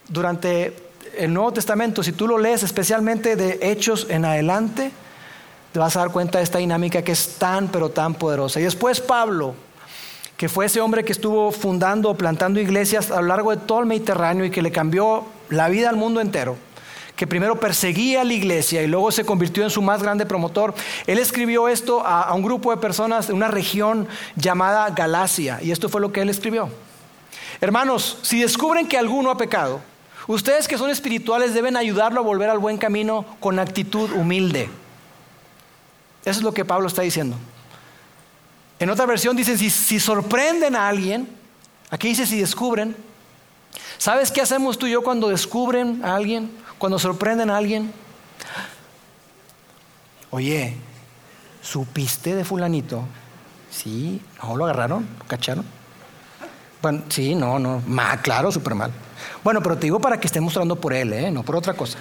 durante 0.06 0.76
el 1.16 1.34
Nuevo 1.34 1.52
Testamento. 1.52 2.04
Si 2.04 2.12
tú 2.12 2.28
lo 2.28 2.38
lees 2.38 2.62
especialmente 2.62 3.34
de 3.34 3.58
Hechos 3.60 4.06
en 4.08 4.24
adelante, 4.24 4.92
te 5.72 5.80
vas 5.80 5.96
a 5.96 6.00
dar 6.00 6.12
cuenta 6.12 6.38
de 6.38 6.44
esta 6.44 6.58
dinámica 6.58 7.02
que 7.02 7.10
es 7.10 7.38
tan, 7.38 7.66
pero 7.66 7.88
tan 7.88 8.14
poderosa. 8.14 8.60
Y 8.60 8.62
después 8.62 9.00
Pablo 9.00 9.56
que 10.38 10.48
fue 10.48 10.66
ese 10.66 10.80
hombre 10.80 11.04
que 11.04 11.10
estuvo 11.10 11.50
fundando, 11.50 12.14
plantando 12.14 12.60
iglesias 12.60 13.10
a 13.10 13.20
lo 13.20 13.26
largo 13.26 13.50
de 13.50 13.56
todo 13.56 13.80
el 13.80 13.86
Mediterráneo 13.86 14.44
y 14.44 14.50
que 14.50 14.62
le 14.62 14.70
cambió 14.70 15.24
la 15.48 15.68
vida 15.68 15.90
al 15.90 15.96
mundo 15.96 16.20
entero, 16.20 16.56
que 17.16 17.26
primero 17.26 17.58
perseguía 17.58 18.22
la 18.22 18.34
iglesia 18.34 18.80
y 18.80 18.86
luego 18.86 19.10
se 19.10 19.24
convirtió 19.24 19.64
en 19.64 19.70
su 19.70 19.82
más 19.82 20.00
grande 20.00 20.26
promotor. 20.26 20.74
Él 21.08 21.18
escribió 21.18 21.66
esto 21.66 22.06
a, 22.06 22.22
a 22.22 22.34
un 22.34 22.42
grupo 22.42 22.70
de 22.70 22.76
personas 22.76 23.26
de 23.26 23.32
una 23.32 23.48
región 23.48 24.06
llamada 24.36 24.88
Galacia 24.90 25.58
y 25.60 25.72
esto 25.72 25.88
fue 25.88 26.00
lo 26.00 26.12
que 26.12 26.20
él 26.20 26.30
escribió. 26.30 26.70
Hermanos, 27.60 28.18
si 28.22 28.40
descubren 28.40 28.86
que 28.86 28.96
alguno 28.96 29.32
ha 29.32 29.36
pecado, 29.36 29.80
ustedes 30.28 30.68
que 30.68 30.78
son 30.78 30.88
espirituales 30.88 31.52
deben 31.52 31.76
ayudarlo 31.76 32.20
a 32.20 32.22
volver 32.22 32.48
al 32.48 32.58
buen 32.58 32.78
camino 32.78 33.24
con 33.40 33.58
actitud 33.58 34.12
humilde. 34.12 34.70
Eso 36.24 36.38
es 36.38 36.42
lo 36.42 36.54
que 36.54 36.64
Pablo 36.64 36.86
está 36.86 37.02
diciendo. 37.02 37.36
En 38.78 38.90
otra 38.90 39.06
versión 39.06 39.36
dicen, 39.36 39.58
si, 39.58 39.98
sorprenden 39.98 40.76
a 40.76 40.88
alguien, 40.88 41.28
aquí 41.90 42.08
dice 42.08 42.26
si 42.26 42.38
descubren, 42.38 42.96
¿sabes 43.98 44.30
qué 44.30 44.40
hacemos 44.40 44.78
tú 44.78 44.86
y 44.86 44.92
yo 44.92 45.02
cuando 45.02 45.28
descubren 45.28 46.04
a 46.04 46.14
alguien? 46.14 46.50
Cuando 46.78 46.98
sorprenden 46.98 47.50
a 47.50 47.56
alguien. 47.56 47.92
Oye, 50.30 50.76
¿supiste 51.60 52.36
de 52.36 52.44
fulanito? 52.44 53.02
Sí, 53.70 54.22
no, 54.42 54.56
lo 54.56 54.64
agarraron, 54.64 55.08
lo 55.18 55.24
cacharon. 55.26 55.64
Bueno, 56.80 57.02
sí, 57.08 57.34
no, 57.34 57.58
no, 57.58 57.82
mal, 57.86 58.22
claro, 58.22 58.52
súper 58.52 58.76
mal. 58.76 58.92
Bueno, 59.42 59.60
pero 59.60 59.76
te 59.76 59.86
digo 59.86 59.98
para 60.00 60.20
que 60.20 60.28
estemos 60.28 60.48
mostrando 60.48 60.76
por 60.76 60.92
él, 60.92 61.12
¿eh? 61.12 61.30
no 61.32 61.42
por 61.42 61.56
otra 61.56 61.74
cosa. 61.74 61.98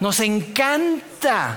Nos 0.00 0.18
encanta 0.18 1.56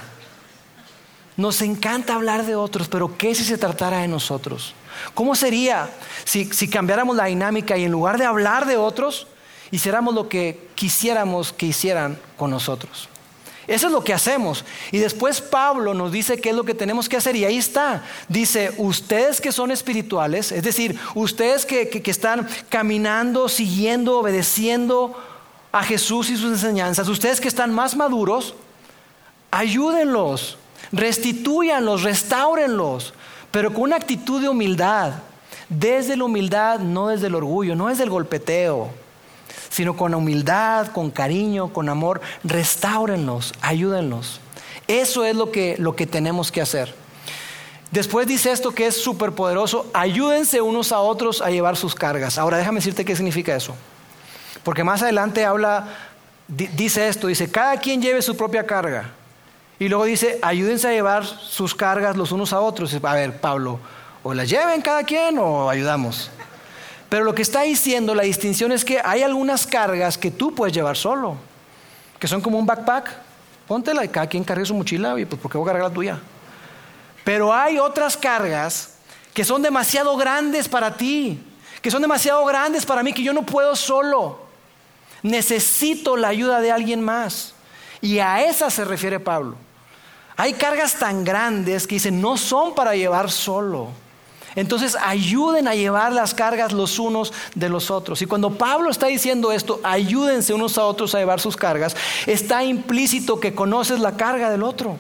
nos 1.38 1.62
encanta 1.62 2.16
hablar 2.16 2.46
de 2.46 2.56
otros, 2.56 2.88
pero 2.88 3.16
¿qué 3.16 3.36
si 3.36 3.44
se 3.44 3.60
tratara 3.60 4.00
de 4.00 4.08
nosotros? 4.08 4.74
¿Cómo 5.14 5.36
sería 5.36 5.90
si, 6.26 6.48
cambiáramos 6.68 7.16
la 7.16 7.26
dinámica 7.26 7.78
y 7.78 7.84
en 7.84 7.92
lugar 7.92 8.18
de 8.18 8.26
hablar 8.26 8.66
de 8.66 8.76
otros, 8.76 9.28
hiciéramos 9.70 10.16
lo 10.16 10.28
que 10.28 10.70
quisiéramos 10.74 11.54
que 11.54 11.68
hicieran 11.68 12.20
con 12.38 12.50
nosotros? 12.50 13.08
Eso 13.68 13.88
es 13.88 13.94
lo 13.94 14.04
que 14.04 14.14
hacemos. 14.14 14.66
Y 14.92 14.98
después 14.98 15.42
Pablo 15.42 15.94
nos 15.94 16.12
dice 16.12 16.40
qué 16.40 16.50
es 16.50 16.56
lo 16.56 16.64
que 16.64 16.74
tenemos 16.74 17.08
que 17.08 17.18
hacer. 17.18 17.36
Y 17.36 17.44
ahí 17.44 17.58
está. 17.58 18.02
Dice, 18.30 18.74
ustedes 18.78 19.42
que 19.42 19.52
son 19.52 19.72
espirituales, 19.72 20.54
es 20.54 20.64
decir, 20.64 20.98
ustedes 21.16 21.66
que, 21.66 21.90
que 21.90 22.12
están 22.12 22.48
caminando, 22.70 23.50
siguiendo, 23.50 24.20
obedeciendo 24.20 25.22
a 25.74 25.84
Jesús 25.84 26.30
y 26.30 26.38
sus 26.38 26.54
enseñanzas, 26.54 27.10
ustedes 27.10 27.42
que 27.42 27.50
están 27.50 27.74
más 27.74 27.96
maduros, 27.96 28.56
ayúdenlos 29.52 30.58
Restitúyanlos, 30.92 32.04
restáurenlos, 32.04 33.14
pero 33.52 33.74
con 33.74 33.84
una 33.84 33.96
actitud 33.96 34.42
de 34.42 34.50
humildad. 34.50 35.14
Desde 35.70 36.16
la 36.16 36.24
humildad, 36.24 36.80
no 36.80 37.10
desde 37.10 37.28
el 37.28 37.36
orgullo, 37.36 37.76
no 37.76 37.88
desde 37.88 38.04
el 38.04 38.10
golpeteo, 38.10 38.90
sino 39.70 39.98
con 39.98 40.16
humildad, 40.16 40.88
con 40.88 41.12
cariño, 41.12 41.74
con 41.74 41.90
amor. 41.90 42.22
Restáurenlos, 42.44 43.54
ayúdenlos. 43.62 44.40
Eso 44.88 45.26
es 45.26 45.36
lo 45.36 45.52
que, 45.52 45.76
lo 45.78 45.96
que 45.96 46.08
tenemos 46.08 46.52
que 46.52 46.62
hacer. 46.62 46.96
Después 47.92 48.28
dice 48.28 48.52
esto 48.52 48.72
que 48.72 48.88
es 48.88 49.02
súper 49.02 49.32
poderoso, 49.32 49.90
ayúdense 49.94 50.62
unos 50.62 50.92
a 50.92 51.00
otros 51.00 51.42
a 51.42 51.50
llevar 51.50 51.78
sus 51.78 51.96
cargas. 51.96 52.38
Ahora 52.38 52.58
déjame 52.58 52.80
decirte 52.80 53.06
qué 53.06 53.16
significa 53.16 53.56
eso. 53.56 53.76
Porque 54.64 54.84
más 54.84 55.02
adelante 55.02 55.46
habla 55.46 55.88
dice 56.48 57.08
esto, 57.08 57.28
dice, 57.28 57.50
cada 57.52 57.78
quien 57.78 58.02
lleve 58.02 58.22
su 58.22 58.36
propia 58.36 58.66
carga. 58.66 59.12
Y 59.80 59.90
luego 59.90 60.06
dice, 60.06 60.40
ayúdense 60.42 60.88
a 60.88 60.92
llevar 60.92 61.26
sus 61.26 61.76
cargas 61.76 62.18
los 62.18 62.32
unos 62.32 62.52
a 62.54 62.60
otros. 62.60 62.94
A 63.02 63.14
ver, 63.14 63.40
Pablo, 63.40 63.80
o 64.24 64.34
las 64.34 64.50
lleven 64.50 64.82
cada 64.82 65.04
quien 65.04 65.38
o 65.38 65.70
ayudamos. 65.70 66.32
Pero 67.10 67.24
lo 67.24 67.36
que 67.36 67.42
está 67.42 67.62
diciendo, 67.62 68.16
la 68.16 68.24
distinción 68.24 68.72
es 68.72 68.84
que 68.84 69.00
hay 69.04 69.22
algunas 69.22 69.66
cargas 69.66 70.18
que 70.18 70.32
tú 70.32 70.54
puedes 70.54 70.74
llevar 70.74 70.98
solo, 70.98 71.38
que 72.20 72.28
son 72.28 72.42
como 72.42 72.58
un 72.58 72.66
backpack. 72.66 73.28
Póntela 73.68 74.04
y 74.04 74.10
cada 74.10 74.28
quien 74.28 74.44
cargue 74.44 74.66
su 74.66 74.74
mochila 74.74 75.20
y 75.20 75.26
pues 75.26 75.40
¿por 75.42 75.52
qué 75.52 75.58
voy 75.58 75.68
a 75.68 75.72
cargar 75.72 75.90
la 75.90 75.94
tuya? 75.94 76.20
Pero 77.24 77.54
hay 77.54 77.78
otras 77.78 78.16
cargas 78.16 78.96
que 79.34 79.44
son 79.44 79.62
demasiado 79.62 80.16
grandes 80.18 80.68
para 80.68 80.96
ti, 80.96 81.44
que 81.82 81.92
son 81.92 82.02
demasiado 82.02 82.44
grandes 82.46 82.86
para 82.86 83.04
mí, 83.04 83.14
que 83.14 83.24
yo 83.24 83.34
no 83.34 83.46
puedo 83.46 83.76
solo. 83.76 84.40
Necesito 85.22 86.16
la 86.16 86.30
ayuda 86.30 86.62
de 86.62 86.72
alguien 86.72 87.02
más. 87.02 87.54
Y 88.02 88.20
a 88.20 88.44
esa 88.44 88.70
se 88.70 88.86
refiere 88.86 89.20
Pablo. 89.20 89.56
Hay 90.38 90.54
cargas 90.54 90.94
tan 90.94 91.24
grandes 91.24 91.88
que 91.88 91.96
dicen 91.96 92.22
no 92.22 92.38
son 92.38 92.76
para 92.76 92.96
llevar 92.96 93.32
solo. 93.32 93.90
Entonces 94.56 94.96
ayuden 95.00 95.68
a 95.68 95.76
llevar 95.76 96.14
las 96.14 96.34
cargas 96.34 96.74
los 96.74 96.98
unos 97.00 97.34
de 97.54 97.70
los 97.70 97.92
otros. 97.92 98.22
Y 98.22 98.28
cuando 98.28 98.52
Pablo 98.58 98.90
está 98.90 99.08
diciendo 99.08 99.52
esto, 99.52 99.80
ayúdense 99.84 100.54
unos 100.54 100.78
a 100.78 100.86
otros 100.86 101.14
a 101.14 101.20
llevar 101.20 101.40
sus 101.40 101.56
cargas, 101.56 101.96
está 102.26 102.64
implícito 102.64 103.40
que 103.40 103.54
conoces 103.54 104.00
la 104.00 104.16
carga 104.16 104.50
del 104.50 104.64
otro. 104.64 104.98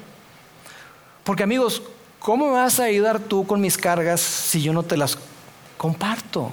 Porque 1.23 1.43
amigos, 1.43 1.81
¿cómo 2.19 2.51
vas 2.51 2.79
a 2.79 2.83
ayudar 2.83 3.19
tú 3.19 3.45
con 3.47 3.61
mis 3.61 3.77
cargas 3.77 4.21
si 4.21 4.61
yo 4.61 4.73
no 4.73 4.83
te 4.83 4.97
las 4.97 5.17
comparto? 5.75 6.51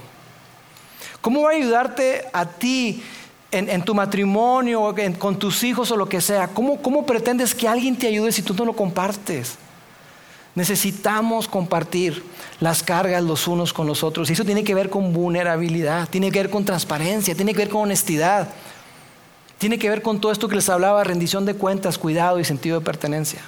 ¿Cómo 1.21 1.43
va 1.43 1.51
a 1.51 1.55
ayudarte 1.55 2.27
a 2.33 2.45
ti 2.45 3.03
en, 3.57 3.81
tu 3.83 3.95
matrimonio, 3.95 4.93
con 5.17 5.37
tus 5.37 5.63
hijos 5.63 5.91
o 5.91 5.97
lo 5.97 6.07
que 6.07 6.21
sea? 6.21 6.47
¿Cómo, 6.47 6.81
¿Cómo 6.81 7.05
pretendes 7.05 7.55
que 7.55 7.67
alguien 7.67 7.95
te 7.95 8.07
ayude 8.07 8.31
si 8.31 8.41
tú 8.41 8.53
no 8.53 8.65
lo 8.65 8.73
compartes? 8.73 9.57
Necesitamos 10.55 11.47
compartir 11.47 12.23
las 12.59 12.81
cargas 12.81 13.23
los 13.23 13.47
unos 13.47 13.73
con 13.73 13.87
los 13.87 14.03
otros. 14.03 14.29
Y 14.29 14.33
eso 14.33 14.45
tiene 14.45 14.63
que 14.63 14.73
ver 14.73 14.89
con 14.89 15.11
vulnerabilidad, 15.11 16.07
tiene 16.09 16.31
que 16.31 16.39
ver 16.39 16.49
con 16.49 16.63
transparencia, 16.63 17.35
tiene 17.35 17.53
que 17.53 17.59
ver 17.59 17.69
con 17.69 17.83
honestidad, 17.83 18.49
tiene 19.57 19.77
que 19.77 19.89
ver 19.89 20.01
con 20.01 20.21
todo 20.21 20.31
esto 20.31 20.47
que 20.47 20.55
les 20.55 20.69
hablaba, 20.69 21.03
rendición 21.03 21.45
de 21.45 21.55
cuentas, 21.55 21.97
cuidado 21.97 22.39
y 22.39 22.45
sentido 22.45 22.79
de 22.79 22.85
pertenencia. 22.85 23.41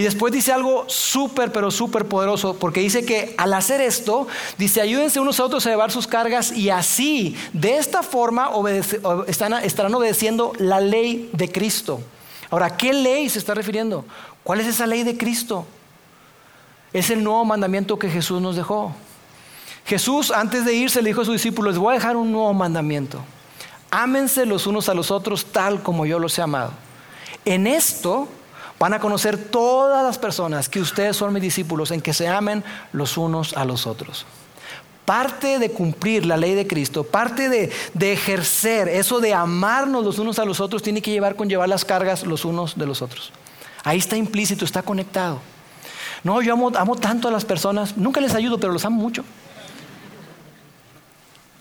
Y 0.00 0.02
después 0.02 0.32
dice 0.32 0.50
algo 0.50 0.86
súper, 0.88 1.52
pero 1.52 1.70
súper 1.70 2.06
poderoso, 2.06 2.54
porque 2.54 2.80
dice 2.80 3.04
que 3.04 3.34
al 3.36 3.52
hacer 3.52 3.82
esto, 3.82 4.26
dice, 4.56 4.80
ayúdense 4.80 5.20
unos 5.20 5.38
a 5.38 5.44
otros 5.44 5.66
a 5.66 5.68
llevar 5.68 5.90
sus 5.90 6.06
cargas 6.06 6.52
y 6.52 6.70
así, 6.70 7.36
de 7.52 7.76
esta 7.76 8.02
forma, 8.02 8.50
estarán 9.26 9.94
obedeciendo 9.94 10.54
la 10.56 10.80
ley 10.80 11.28
de 11.34 11.52
Cristo. 11.52 12.00
Ahora, 12.48 12.78
¿qué 12.78 12.94
ley 12.94 13.28
se 13.28 13.38
está 13.38 13.52
refiriendo? 13.52 14.06
¿Cuál 14.42 14.60
es 14.60 14.68
esa 14.68 14.86
ley 14.86 15.02
de 15.02 15.18
Cristo? 15.18 15.66
Es 16.94 17.10
el 17.10 17.22
nuevo 17.22 17.44
mandamiento 17.44 17.98
que 17.98 18.08
Jesús 18.08 18.40
nos 18.40 18.56
dejó. 18.56 18.94
Jesús 19.84 20.30
antes 20.30 20.64
de 20.64 20.72
irse 20.72 21.02
le 21.02 21.10
dijo 21.10 21.20
a 21.20 21.24
sus 21.26 21.34
discípulos, 21.34 21.76
voy 21.76 21.92
a 21.92 21.98
dejar 21.98 22.16
un 22.16 22.32
nuevo 22.32 22.54
mandamiento. 22.54 23.20
Ámense 23.90 24.46
los 24.46 24.66
unos 24.66 24.88
a 24.88 24.94
los 24.94 25.10
otros 25.10 25.44
tal 25.44 25.82
como 25.82 26.06
yo 26.06 26.18
los 26.18 26.38
he 26.38 26.40
amado. 26.40 26.72
En 27.44 27.66
esto 27.66 28.28
van 28.80 28.94
a 28.94 28.98
conocer 28.98 29.36
todas 29.36 30.02
las 30.02 30.18
personas 30.18 30.70
que 30.70 30.80
ustedes 30.80 31.14
son 31.14 31.34
mis 31.34 31.42
discípulos, 31.42 31.90
en 31.90 32.00
que 32.00 32.14
se 32.14 32.26
amen 32.26 32.64
los 32.92 33.18
unos 33.18 33.54
a 33.54 33.66
los 33.66 33.86
otros. 33.86 34.24
Parte 35.04 35.58
de 35.58 35.70
cumplir 35.70 36.24
la 36.24 36.38
ley 36.38 36.54
de 36.54 36.66
Cristo, 36.66 37.04
parte 37.04 37.50
de, 37.50 37.70
de, 37.92 38.12
ejercer 38.12 38.88
eso 38.88 39.20
de 39.20 39.34
amarnos 39.34 40.02
los 40.02 40.18
unos 40.18 40.38
a 40.38 40.46
los 40.46 40.60
otros, 40.60 40.82
tiene 40.82 41.02
que 41.02 41.10
llevar 41.10 41.36
con 41.36 41.50
llevar 41.50 41.68
las 41.68 41.84
cargas 41.84 42.24
los 42.24 42.46
unos 42.46 42.78
de 42.78 42.86
los 42.86 43.02
otros. 43.02 43.32
Ahí 43.84 43.98
está 43.98 44.16
implícito, 44.16 44.64
está 44.64 44.82
conectado. 44.82 45.40
No, 46.24 46.40
yo 46.40 46.54
amo, 46.54 46.72
amo 46.74 46.96
tanto 46.96 47.28
a 47.28 47.30
las 47.30 47.44
personas, 47.44 47.98
nunca 47.98 48.20
les 48.22 48.34
ayudo, 48.34 48.58
pero 48.58 48.72
los 48.72 48.86
amo 48.86 49.02
mucho. 49.02 49.24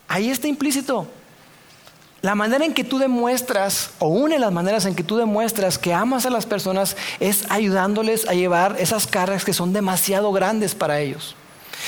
Ahí 0.08 0.30
está 0.30 0.48
implícito. 0.48 1.06
La 2.22 2.36
manera 2.36 2.66
en 2.66 2.74
que 2.74 2.84
tú 2.84 3.00
demuestras, 3.00 3.92
o 4.00 4.10
una 4.10 4.36
de 4.36 4.42
las 4.42 4.52
maneras 4.52 4.86
en 4.86 4.96
que 4.96 5.04
tú 5.04 5.16
demuestras 5.16 5.78
que 5.78 5.94
amas 5.94 6.26
a 6.26 6.30
las 6.30 6.46
personas 6.46 6.98
es 7.22 7.46
ayudándoles 7.50 8.28
a 8.28 8.34
llevar 8.34 8.76
esas 8.78 9.08
cargas 9.08 9.46
que 9.46 9.54
son 9.54 9.72
demasiado 9.72 10.32
grandes 10.34 10.76
para 10.76 11.00
ellos. 11.00 11.36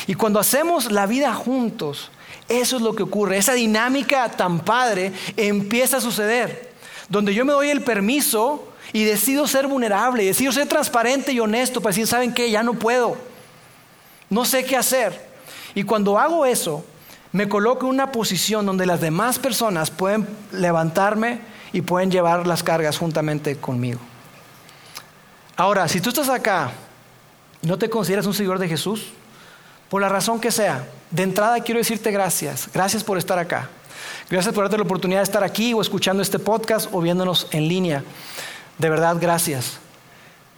Y 0.07 0.13
cuando 0.13 0.39
hacemos 0.39 0.89
la 0.89 1.05
vida 1.05 1.33
juntos, 1.33 2.11
eso 2.47 2.77
es 2.77 2.81
lo 2.81 2.95
que 2.95 3.03
ocurre. 3.03 3.37
Esa 3.37 3.53
dinámica 3.53 4.29
tan 4.29 4.61
padre 4.61 5.11
empieza 5.35 5.97
a 5.97 6.01
suceder. 6.01 6.71
Donde 7.09 7.33
yo 7.33 7.43
me 7.43 7.51
doy 7.51 7.69
el 7.69 7.81
permiso 7.81 8.67
y 8.93 9.03
decido 9.03 9.47
ser 9.47 9.67
vulnerable, 9.67 10.23
y 10.23 10.27
decido 10.27 10.53
ser 10.53 10.67
transparente 10.67 11.33
y 11.33 11.39
honesto 11.41 11.81
para 11.81 11.91
decir, 11.91 12.07
¿saben 12.07 12.33
qué? 12.33 12.49
Ya 12.49 12.63
no 12.63 12.73
puedo. 12.73 13.17
No 14.29 14.45
sé 14.45 14.63
qué 14.63 14.77
hacer. 14.77 15.29
Y 15.75 15.83
cuando 15.83 16.17
hago 16.17 16.45
eso, 16.45 16.85
me 17.31 17.47
coloco 17.47 17.85
en 17.85 17.93
una 17.93 18.11
posición 18.11 18.65
donde 18.65 18.85
las 18.85 19.01
demás 19.01 19.39
personas 19.39 19.89
pueden 19.89 20.27
levantarme 20.51 21.39
y 21.73 21.81
pueden 21.81 22.11
llevar 22.11 22.45
las 22.45 22.63
cargas 22.63 22.97
juntamente 22.97 23.55
conmigo. 23.57 23.99
Ahora, 25.55 25.87
si 25.87 26.01
tú 26.01 26.09
estás 26.09 26.29
acá, 26.29 26.71
no 27.61 27.77
te 27.77 27.89
consideras 27.89 28.25
un 28.25 28.33
seguidor 28.33 28.59
de 28.59 28.67
Jesús, 28.67 29.07
por 29.89 30.01
la 30.01 30.09
razón 30.09 30.39
que 30.39 30.51
sea, 30.51 30.87
de 31.09 31.23
entrada 31.23 31.59
quiero 31.59 31.79
decirte 31.79 32.11
gracias. 32.11 32.69
Gracias 32.73 33.03
por 33.03 33.17
estar 33.17 33.37
acá. 33.37 33.69
Gracias 34.29 34.55
por 34.55 34.63
darte 34.63 34.77
la 34.77 34.83
oportunidad 34.83 35.19
de 35.19 35.25
estar 35.25 35.43
aquí 35.43 35.73
o 35.73 35.81
escuchando 35.81 36.23
este 36.23 36.39
podcast 36.39 36.89
o 36.93 37.01
viéndonos 37.01 37.47
en 37.51 37.67
línea. 37.67 38.03
De 38.77 38.89
verdad, 38.89 39.17
gracias. 39.19 39.79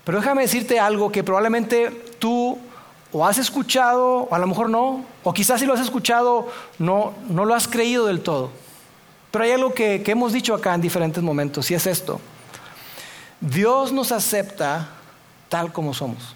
Pero 0.03 0.19
déjame 0.19 0.43
decirte 0.43 0.79
algo 0.79 1.11
que 1.11 1.23
probablemente 1.23 1.89
tú 2.19 2.59
o 3.13 3.25
has 3.25 3.37
escuchado, 3.37 4.27
o 4.29 4.35
a 4.35 4.39
lo 4.39 4.47
mejor 4.47 4.69
no, 4.69 5.05
o 5.23 5.33
quizás 5.33 5.59
si 5.59 5.65
lo 5.65 5.73
has 5.73 5.79
escuchado, 5.79 6.47
no, 6.79 7.13
no 7.29 7.45
lo 7.45 7.53
has 7.53 7.67
creído 7.67 8.07
del 8.07 8.21
todo. 8.21 8.49
Pero 9.31 9.45
hay 9.45 9.51
algo 9.51 9.73
que, 9.73 10.01
que 10.03 10.11
hemos 10.11 10.33
dicho 10.33 10.53
acá 10.53 10.73
en 10.73 10.81
diferentes 10.81 11.23
momentos, 11.23 11.69
y 11.71 11.75
es 11.75 11.87
esto. 11.87 12.19
Dios 13.39 13.91
nos 13.91 14.11
acepta 14.11 14.89
tal 15.47 15.71
como 15.71 15.93
somos. 15.93 16.35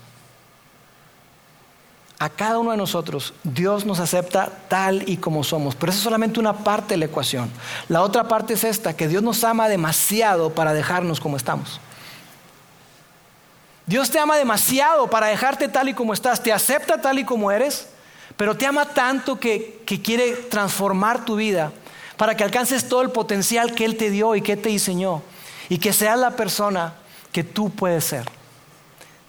A 2.19 2.29
cada 2.29 2.57
uno 2.57 2.71
de 2.71 2.77
nosotros, 2.77 3.33
Dios 3.43 3.85
nos 3.85 3.99
acepta 3.99 4.51
tal 4.67 5.07
y 5.07 5.17
como 5.17 5.43
somos. 5.43 5.75
Pero 5.75 5.91
eso 5.91 5.99
es 5.99 6.03
solamente 6.03 6.39
una 6.39 6.53
parte 6.53 6.95
de 6.95 6.97
la 6.97 7.05
ecuación. 7.05 7.49
La 7.89 8.01
otra 8.01 8.27
parte 8.27 8.55
es 8.55 8.63
esta, 8.63 8.95
que 8.95 9.07
Dios 9.07 9.21
nos 9.21 9.43
ama 9.43 9.69
demasiado 9.69 10.49
para 10.51 10.73
dejarnos 10.73 11.19
como 11.19 11.37
estamos. 11.37 11.79
Dios 13.87 14.11
te 14.11 14.19
ama 14.19 14.35
demasiado 14.35 15.09
para 15.09 15.27
dejarte 15.27 15.69
tal 15.69 15.87
y 15.87 15.93
como 15.93 16.13
estás, 16.13 16.43
te 16.43 16.51
acepta 16.51 17.01
tal 17.01 17.19
y 17.19 17.23
como 17.23 17.51
eres, 17.51 17.87
pero 18.35 18.57
te 18.57 18.65
ama 18.65 18.85
tanto 18.85 19.39
que, 19.39 19.81
quiere 20.03 20.33
transformar 20.33 21.23
tu 21.23 21.37
vida 21.37 21.71
para 22.17 22.35
que 22.35 22.43
alcances 22.43 22.89
todo 22.89 23.01
el 23.01 23.11
potencial 23.11 23.73
que 23.73 23.85
Él 23.85 23.95
te 23.95 24.09
dio 24.09 24.35
y 24.35 24.41
que 24.41 24.57
te 24.57 24.67
diseñó 24.67 25.23
y 25.69 25.77
que 25.77 25.93
seas 25.93 26.19
la 26.19 26.35
persona 26.35 26.95
que 27.31 27.45
tú 27.45 27.69
puedes 27.69 28.03
ser. 28.03 28.25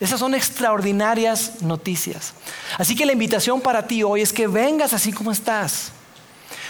Esas 0.01 0.19
son 0.19 0.35
extraordinarias 0.35 1.63
noticias. 1.63 2.35
Así 2.79 2.97
que 2.97 3.07
la 3.07 3.13
invitación 3.13 3.61
para 3.61 3.87
ti 3.87 4.03
hoy 4.03 4.23
es 4.23 4.33
que 4.33 4.49
vengas 4.49 4.93
así 4.93 5.13
como 5.13 5.31
estás, 5.31 5.93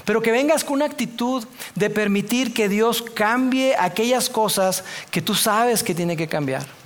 pero 0.05 0.21
que 0.21 0.31
vengas 0.31 0.63
con 0.63 0.75
una 0.75 0.85
actitud 0.85 1.43
de 1.75 1.89
permitir 1.89 2.53
que 2.53 2.69
Dios 2.69 3.01
cambie 3.01 3.75
aquellas 3.79 4.29
cosas 4.29 4.85
que 5.11 5.23
tú 5.23 5.35
sabes 5.35 5.83
que 5.83 5.95
tiene 5.95 6.15
que 6.15 6.29
cambiar. 6.29 6.78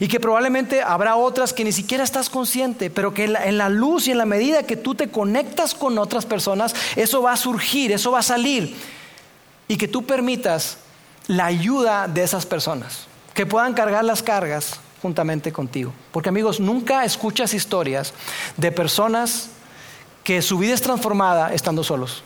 Y 0.00 0.08
que 0.08 0.20
probablemente 0.20 0.82
habrá 0.82 1.16
otras 1.16 1.52
que 1.52 1.64
ni 1.64 1.72
siquiera 1.72 2.04
estás 2.04 2.28
consciente, 2.28 2.90
pero 2.90 3.14
que 3.14 3.24
en 3.24 3.58
la, 3.58 3.68
luz 3.68 4.08
y 4.08 4.12
en 4.12 4.18
la 4.18 4.26
medida 4.26 4.64
que 4.64 4.76
tú 4.76 4.94
te 4.94 5.08
conectas 5.08 5.74
con 5.74 5.98
otras 5.98 6.26
personas, 6.26 6.74
eso 6.96 7.22
va 7.22 7.32
a 7.32 7.36
surgir, 7.36 7.92
eso 7.92 8.10
va 8.10 8.20
a 8.20 8.22
salir. 8.22 8.76
Y 9.68 9.76
que 9.76 9.88
tú 9.88 10.04
permitas 10.04 10.78
la 11.28 11.46
ayuda 11.46 12.08
de 12.08 12.22
esas 12.22 12.46
personas, 12.46 13.06
que 13.34 13.46
puedan 13.46 13.74
cargar 13.74 14.04
las 14.04 14.22
cargas 14.22 14.80
juntamente 15.02 15.52
contigo. 15.52 15.92
Porque 16.12 16.28
amigos, 16.28 16.60
nunca 16.60 17.04
escuchas 17.04 17.54
historias 17.54 18.12
de 18.56 18.72
personas 18.72 19.50
que 20.24 20.42
su 20.42 20.58
vida 20.58 20.74
es 20.74 20.82
transformada 20.82 21.52
estando 21.52 21.84
solos. 21.84 22.22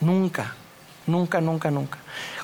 Nunca, 0.00 0.54
nunca, 1.06 1.40
nunca, 1.40 1.70
nunca. 1.70 1.98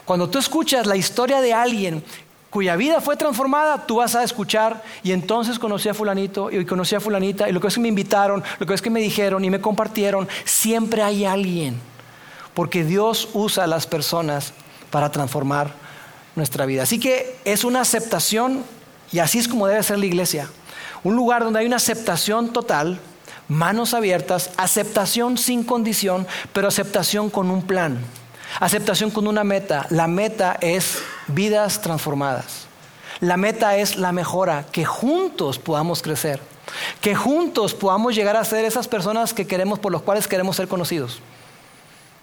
Cuando 0.04 0.28
tú 0.28 0.38
escuchas 0.38 0.86
la 0.86 0.96
historia 0.96 1.40
de 1.40 1.54
alguien 1.54 2.04
cuya 2.52 2.76
vida 2.76 3.00
fue 3.00 3.16
transformada, 3.16 3.86
tú 3.86 3.96
vas 3.96 4.14
a 4.14 4.22
escuchar 4.22 4.82
y 5.02 5.12
entonces 5.12 5.58
conocí 5.58 5.88
a 5.88 5.94
fulanito 5.94 6.50
y 6.50 6.66
conocí 6.66 6.94
a 6.94 7.00
fulanita 7.00 7.48
y 7.48 7.52
lo 7.52 7.62
que 7.62 7.68
es 7.68 7.74
que 7.74 7.80
me 7.80 7.88
invitaron, 7.88 8.44
lo 8.58 8.66
que 8.66 8.74
es 8.74 8.82
que 8.82 8.90
me 8.90 9.00
dijeron 9.00 9.42
y 9.42 9.48
me 9.48 9.62
compartieron, 9.62 10.28
siempre 10.44 11.02
hay 11.02 11.24
alguien, 11.24 11.80
porque 12.52 12.84
Dios 12.84 13.30
usa 13.32 13.64
a 13.64 13.66
las 13.66 13.86
personas 13.86 14.52
para 14.90 15.10
transformar 15.10 15.72
nuestra 16.36 16.66
vida. 16.66 16.82
Así 16.82 17.00
que 17.00 17.36
es 17.46 17.64
una 17.64 17.80
aceptación 17.80 18.62
y 19.10 19.20
así 19.20 19.38
es 19.38 19.48
como 19.48 19.66
debe 19.66 19.82
ser 19.82 19.98
la 19.98 20.06
iglesia. 20.06 20.46
Un 21.04 21.16
lugar 21.16 21.44
donde 21.44 21.60
hay 21.60 21.66
una 21.66 21.76
aceptación 21.76 22.52
total, 22.52 23.00
manos 23.48 23.94
abiertas, 23.94 24.50
aceptación 24.58 25.38
sin 25.38 25.64
condición, 25.64 26.26
pero 26.52 26.68
aceptación 26.68 27.30
con 27.30 27.50
un 27.50 27.62
plan, 27.62 27.96
aceptación 28.60 29.10
con 29.10 29.26
una 29.26 29.42
meta. 29.42 29.86
La 29.88 30.06
meta 30.06 30.58
es 30.60 30.98
vidas 31.28 31.80
transformadas. 31.80 32.66
La 33.20 33.36
meta 33.36 33.76
es 33.76 33.96
la 33.96 34.12
mejora, 34.12 34.66
que 34.72 34.84
juntos 34.84 35.58
podamos 35.58 36.02
crecer, 36.02 36.40
que 37.00 37.14
juntos 37.14 37.74
podamos 37.74 38.14
llegar 38.14 38.36
a 38.36 38.44
ser 38.44 38.64
esas 38.64 38.88
personas 38.88 39.34
que 39.34 39.46
queremos, 39.46 39.78
por 39.78 39.92
los 39.92 40.02
cuales 40.02 40.26
queremos 40.26 40.56
ser 40.56 40.68
conocidos. 40.68 41.20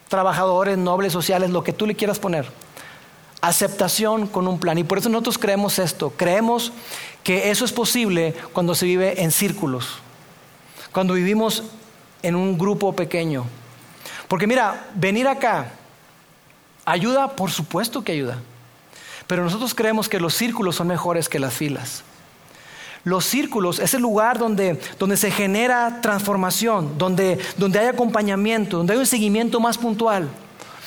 Trabajadores, 0.10 0.78
nobles, 0.78 1.14
sociales, 1.14 1.52
lo 1.52 1.64
que 1.64 1.74
tú 1.74 1.86
le 1.86 1.96
quieras 1.96 2.20
poner. 2.20 2.50
Aceptación 3.42 4.28
con 4.28 4.48
un 4.48 4.60
plan. 4.60 4.78
Y 4.78 4.84
por 4.84 4.98
eso 4.98 5.08
nosotros 5.08 5.38
creemos 5.38 5.80
esto. 5.80 6.12
Creemos 6.18 6.74
que 7.24 7.52
eso 7.52 7.64
es 7.64 7.72
posible 7.72 8.34
cuando 8.52 8.76
se 8.76 8.86
vive 8.86 9.22
en 9.22 9.32
círculos, 9.32 10.00
cuando 10.92 11.14
vivimos 11.14 11.64
en 12.24 12.36
un 12.36 12.58
grupo 12.58 12.94
pequeño. 12.94 13.46
Porque 14.28 14.48
mira, 14.48 14.88
venir 14.96 15.28
acá 15.28 15.72
ayuda, 16.86 17.36
por 17.36 17.52
supuesto 17.52 18.04
que 18.04 18.14
ayuda. 18.14 18.40
Pero 19.30 19.44
nosotros 19.44 19.76
creemos 19.76 20.10
que 20.10 20.20
los 20.20 20.34
círculos 20.34 20.78
son 20.78 20.88
mejores 20.88 21.30
que 21.30 21.38
las 21.38 21.54
filas. 21.54 22.02
Los 23.04 23.26
círculos 23.26 23.78
es 23.78 23.94
el 23.94 24.02
lugar 24.02 24.40
donde, 24.40 24.80
donde 24.98 25.18
se 25.18 25.30
genera 25.30 26.02
transformación, 26.02 26.98
donde, 26.98 27.38
donde 27.56 27.78
hay 27.78 27.86
acompañamiento, 27.86 28.78
donde 28.78 28.94
hay 28.94 29.00
un 29.00 29.06
seguimiento 29.06 29.60
más 29.60 29.78
puntual, 29.78 30.28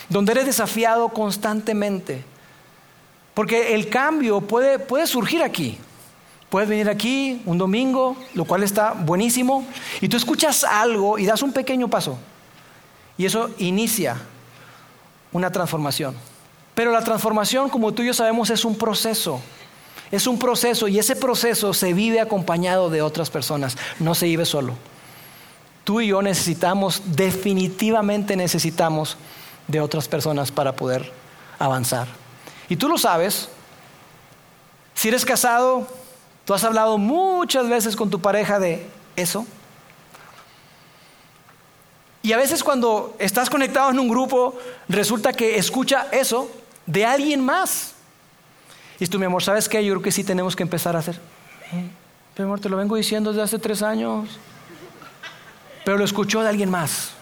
donde 0.09 0.32
eres 0.32 0.47
desafiado 0.47 1.11
constantemente. 1.11 2.24
Porque 3.32 3.76
el 3.76 3.88
cambio 3.88 4.40
puede, 4.40 4.80
puede 4.80 5.07
surgir 5.07 5.40
aquí. 5.45 5.78
Puedes 6.51 6.68
venir 6.68 6.90
aquí 6.90 7.43
un 7.47 7.59
domingo, 7.59 8.16
lo 8.34 8.45
cual 8.45 8.64
está 8.64 8.90
buenísimo, 8.90 9.64
y 10.01 10.09
tú 10.09 10.16
escuchas 10.16 10.64
algo 10.64 11.16
y 11.16 11.26
das 11.26 11.45
un 11.45 11.53
pequeño 11.53 11.86
paso. 11.86 12.18
Y 13.16 13.24
eso 13.24 13.51
inicia 13.59 14.16
una 15.30 15.53
transformación. 15.53 16.32
Pero 16.75 16.93
la 16.93 17.03
transformación, 17.03 17.68
como 17.68 17.93
tú 17.93 18.03
y 18.03 18.07
yo 18.07 18.14
sabemos, 18.14 18.51
es 18.51 18.64
un 18.64 18.77
proceso. 18.77 19.41
Es 20.11 20.27
un 20.27 20.39
proceso 20.39 20.89
y 20.89 20.99
ese 20.99 21.16
proceso 21.16 21.73
se 21.73 21.95
vive 21.95 22.20
acompañado 22.20 22.91
de 22.91 23.01
otras 23.01 23.31
personas, 23.31 23.79
no 23.99 24.14
se 24.14 24.27
vive 24.27 24.45
solo. 24.45 24.75
Tú 25.85 26.03
y 26.03 26.09
yo 26.09 26.20
necesitamos, 26.20 27.03
definitivamente 27.07 28.37
necesitamos 28.37 29.16
de 29.68 29.81
otras 29.81 30.09
personas 30.09 30.53
para 30.53 30.77
poder 30.77 31.11
avanzar. 31.59 32.09
Y 32.68 32.77
tú 32.77 32.89
lo 32.89 32.99
sabes, 32.99 33.49
si 34.95 35.09
eres 35.09 35.25
casado, 35.25 35.87
tú 36.45 36.53
has 36.53 36.62
hablado 36.62 36.99
muchas 36.99 37.68
veces 37.68 37.97
con 37.97 38.11
tu 38.11 38.20
pareja 38.20 38.59
de 38.59 38.87
eso. 39.16 39.47
Y 42.23 42.33
a 42.33 42.37
veces 42.37 42.62
cuando 42.62 43.16
estás 43.18 43.51
conectado 43.51 43.91
en 43.91 43.99
un 43.99 44.09
grupo, 44.09 44.59
resulta 44.89 45.33
que 45.33 45.57
escucha 45.57 46.07
eso 46.12 46.51
de 46.87 47.05
alguien 47.07 47.45
más. 47.45 47.95
Y 48.99 49.07
tú, 49.07 49.18
mi 49.18 49.26
amor, 49.26 49.43
¿sabes 49.43 49.68
qué? 49.68 49.85
Yo 49.85 49.95
creo 49.95 50.03
que 50.03 50.12
sí 50.12 50.24
tenemos 50.24 50.55
que 50.55 50.62
empezar 50.62 50.97
a 50.97 51.01
hacer. 51.01 51.16
Eh, 51.72 51.89
pero, 52.35 52.47
amor, 52.47 52.61
te 52.61 52.68
lo 52.68 52.76
vengo 52.76 52.97
diciendo 52.97 53.30
desde 53.30 53.43
hace 53.43 53.59
tres 53.59 53.83
años. 53.83 54.28
Pero 55.85 55.99
lo 55.99 56.05
escuchó 56.05 56.43
de 56.43 56.49
alguien 56.49 56.70
más. 56.70 57.12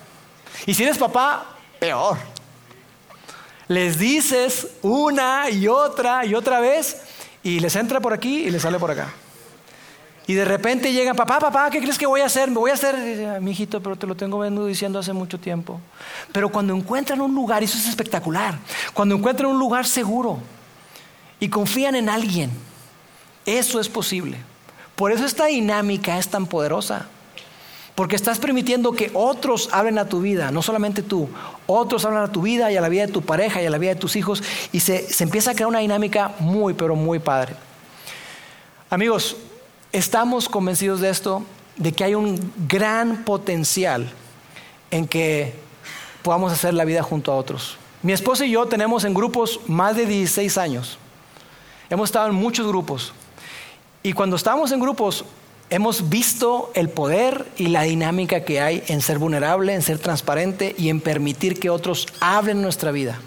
Y 0.66 0.74
si 0.74 0.82
eres 0.82 0.98
papá, 0.98 1.46
peor. 1.78 2.18
Les 3.68 3.98
dices 3.98 4.66
una 4.82 5.48
y 5.48 5.68
otra 5.68 6.26
y 6.26 6.34
otra 6.34 6.60
vez 6.60 7.02
y 7.42 7.60
les 7.60 7.76
entra 7.76 8.00
por 8.00 8.12
aquí 8.12 8.44
y 8.44 8.50
les 8.50 8.62
sale 8.62 8.78
por 8.78 8.90
acá. 8.90 9.08
Y 10.26 10.34
de 10.34 10.44
repente 10.44 10.92
llegan, 10.92 11.16
papá, 11.16 11.38
papá, 11.38 11.70
¿qué 11.70 11.80
crees 11.80 11.98
que 11.98 12.06
voy 12.06 12.20
a 12.20 12.26
hacer? 12.26 12.48
Me 12.50 12.58
voy 12.58 12.70
a 12.70 12.74
hacer, 12.74 13.40
mi 13.40 13.50
hijito, 13.50 13.82
pero 13.82 13.96
te 13.96 14.06
lo 14.06 14.14
tengo 14.14 14.38
venido 14.38 14.66
diciendo 14.66 14.98
hace 14.98 15.12
mucho 15.12 15.40
tiempo. 15.40 15.80
Pero 16.32 16.50
cuando 16.50 16.74
encuentran 16.74 17.20
un 17.20 17.34
lugar, 17.34 17.62
eso 17.62 17.76
es 17.76 17.88
espectacular, 17.88 18.58
cuando 18.94 19.16
encuentran 19.16 19.50
un 19.50 19.58
lugar 19.58 19.86
seguro 19.86 20.38
y 21.40 21.48
confían 21.48 21.96
en 21.96 22.08
alguien, 22.08 22.50
eso 23.44 23.80
es 23.80 23.88
posible. 23.88 24.38
Por 24.94 25.10
eso 25.12 25.24
esta 25.24 25.46
dinámica 25.46 26.18
es 26.18 26.28
tan 26.28 26.46
poderosa. 26.46 27.06
Porque 27.94 28.16
estás 28.16 28.38
permitiendo 28.38 28.92
que 28.92 29.10
otros 29.14 29.68
hablen 29.72 29.98
a 29.98 30.08
tu 30.08 30.20
vida, 30.20 30.50
no 30.50 30.62
solamente 30.62 31.02
tú, 31.02 31.28
otros 31.66 32.04
hablan 32.04 32.22
a 32.22 32.32
tu 32.32 32.40
vida 32.40 32.70
y 32.70 32.76
a 32.76 32.80
la 32.80 32.88
vida 32.88 33.06
de 33.06 33.12
tu 33.12 33.20
pareja 33.20 33.60
y 33.60 33.66
a 33.66 33.70
la 33.70 33.78
vida 33.78 33.94
de 33.94 34.00
tus 34.00 34.16
hijos 34.16 34.42
y 34.72 34.80
se, 34.80 35.12
se 35.12 35.24
empieza 35.24 35.50
a 35.50 35.54
crear 35.54 35.68
una 35.68 35.80
dinámica 35.80 36.32
muy, 36.38 36.72
pero 36.72 36.94
muy 36.94 37.18
padre. 37.18 37.54
Amigos, 38.88 39.36
Estamos 39.92 40.48
convencidos 40.48 41.00
de 41.00 41.10
esto, 41.10 41.42
de 41.76 41.90
que 41.90 42.04
hay 42.04 42.14
un 42.14 42.52
gran 42.68 43.24
potencial 43.24 44.08
en 44.92 45.08
que 45.08 45.52
podamos 46.22 46.52
hacer 46.52 46.74
la 46.74 46.84
vida 46.84 47.02
junto 47.02 47.32
a 47.32 47.36
otros. 47.36 47.76
Mi 48.02 48.12
esposa 48.12 48.46
y 48.46 48.52
yo 48.52 48.66
tenemos 48.66 49.02
en 49.02 49.14
grupos 49.14 49.58
más 49.66 49.96
de 49.96 50.06
16 50.06 50.58
años. 50.58 50.96
Hemos 51.88 52.08
estado 52.08 52.28
en 52.28 52.36
muchos 52.36 52.68
grupos. 52.68 53.12
Y 54.04 54.12
cuando 54.12 54.36
estamos 54.36 54.70
en 54.70 54.78
grupos, 54.78 55.24
hemos 55.70 56.08
visto 56.08 56.70
el 56.74 56.88
poder 56.88 57.48
y 57.56 57.66
la 57.66 57.82
dinámica 57.82 58.44
que 58.44 58.60
hay 58.60 58.84
en 58.86 59.00
ser 59.00 59.18
vulnerable, 59.18 59.74
en 59.74 59.82
ser 59.82 59.98
transparente 59.98 60.72
y 60.78 60.88
en 60.88 61.00
permitir 61.00 61.58
que 61.58 61.68
otros 61.68 62.06
hablen 62.20 62.62
nuestra 62.62 62.92
vida. 62.92 63.18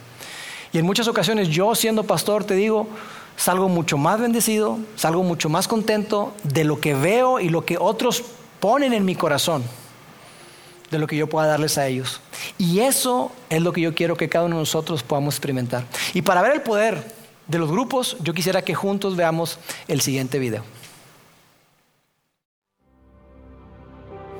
Y 0.72 0.78
en 0.78 0.86
muchas 0.86 1.09
ocasiones 1.09 1.49
yo 1.49 1.76
siendo 1.76 2.05
pastor 2.05 2.45
te 2.45 2.55
digo, 2.55 2.88
salgo 3.36 3.69
mucho 3.69 3.97
más 3.97 4.19
bendecido, 4.19 4.77
salgo 4.95 5.23
mucho 5.23 5.49
más 5.49 5.67
contento 5.67 6.34
de 6.43 6.63
lo 6.63 6.79
que 6.79 6.93
veo 6.93 7.39
y 7.39 7.49
lo 7.49 7.65
que 7.65 7.77
otros 7.77 8.23
ponen 8.59 8.93
en 8.93 9.05
mi 9.05 9.15
corazón, 9.15 9.63
de 10.89 10.99
lo 10.99 11.07
que 11.07 11.17
yo 11.17 11.27
pueda 11.27 11.47
darles 11.47 11.77
a 11.77 11.88
ellos. 11.88 12.21
Y 12.57 12.79
eso 12.79 13.31
es 13.49 13.61
lo 13.61 13.73
que 13.73 13.81
yo 13.81 13.93
quiero 13.95 14.15
que 14.15 14.29
cada 14.29 14.45
uno 14.45 14.57
de 14.57 14.61
nosotros 14.61 15.03
podamos 15.03 15.36
experimentar. 15.36 15.86
Y 16.13 16.21
para 16.21 16.41
ver 16.41 16.53
el 16.53 16.61
poder 16.61 17.13
de 17.47 17.59
los 17.59 17.69
grupos, 17.69 18.17
yo 18.21 18.34
quisiera 18.34 18.61
que 18.61 18.75
juntos 18.75 19.15
veamos 19.15 19.59
el 19.88 20.01
siguiente 20.01 20.39
video. 20.39 20.63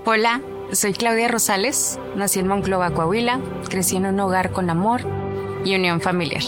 Hola, 0.06 0.42
soy 0.74 0.94
Claudia 0.94 1.30
Rosales, 1.30 1.98
nací 2.16 2.40
en 2.40 2.48
Monclova, 2.48 2.92
Coahuila, 2.92 3.40
crecí 3.70 3.96
en 3.96 4.06
un 4.06 4.20
hogar 4.20 4.52
con 4.52 4.70
amor 4.70 5.02
y 5.64 5.76
unión 5.76 6.02
familiar. 6.02 6.44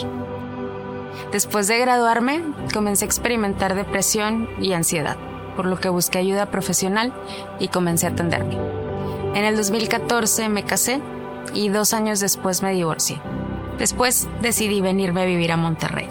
Después 1.32 1.68
de 1.68 1.80
graduarme, 1.80 2.44
comencé 2.74 3.06
a 3.06 3.08
experimentar 3.08 3.76
depresión 3.76 4.50
y 4.60 4.74
ansiedad, 4.74 5.18
por 5.56 5.66
lo 5.66 5.80
que 5.80 5.90
busqué 5.90 6.20
ayuda 6.20 6.48
profesional 6.48 7.14
y 7.60 7.68
comencé 7.68 8.08
a 8.08 8.12
atenderme. 8.12 8.58
En 9.34 9.44
el 9.44 9.58
2014 9.58 10.50
me 10.50 10.64
casé 10.64 11.02
y 11.54 11.70
dos 11.70 11.94
años 11.94 12.20
después 12.20 12.64
me 12.64 12.74
divorcié. 12.74 13.20
Después 13.78 14.28
decidí 14.42 14.82
venirme 14.82 15.24
a 15.24 15.26
vivir 15.26 15.52
a 15.52 15.58
Monterrey. 15.58 16.08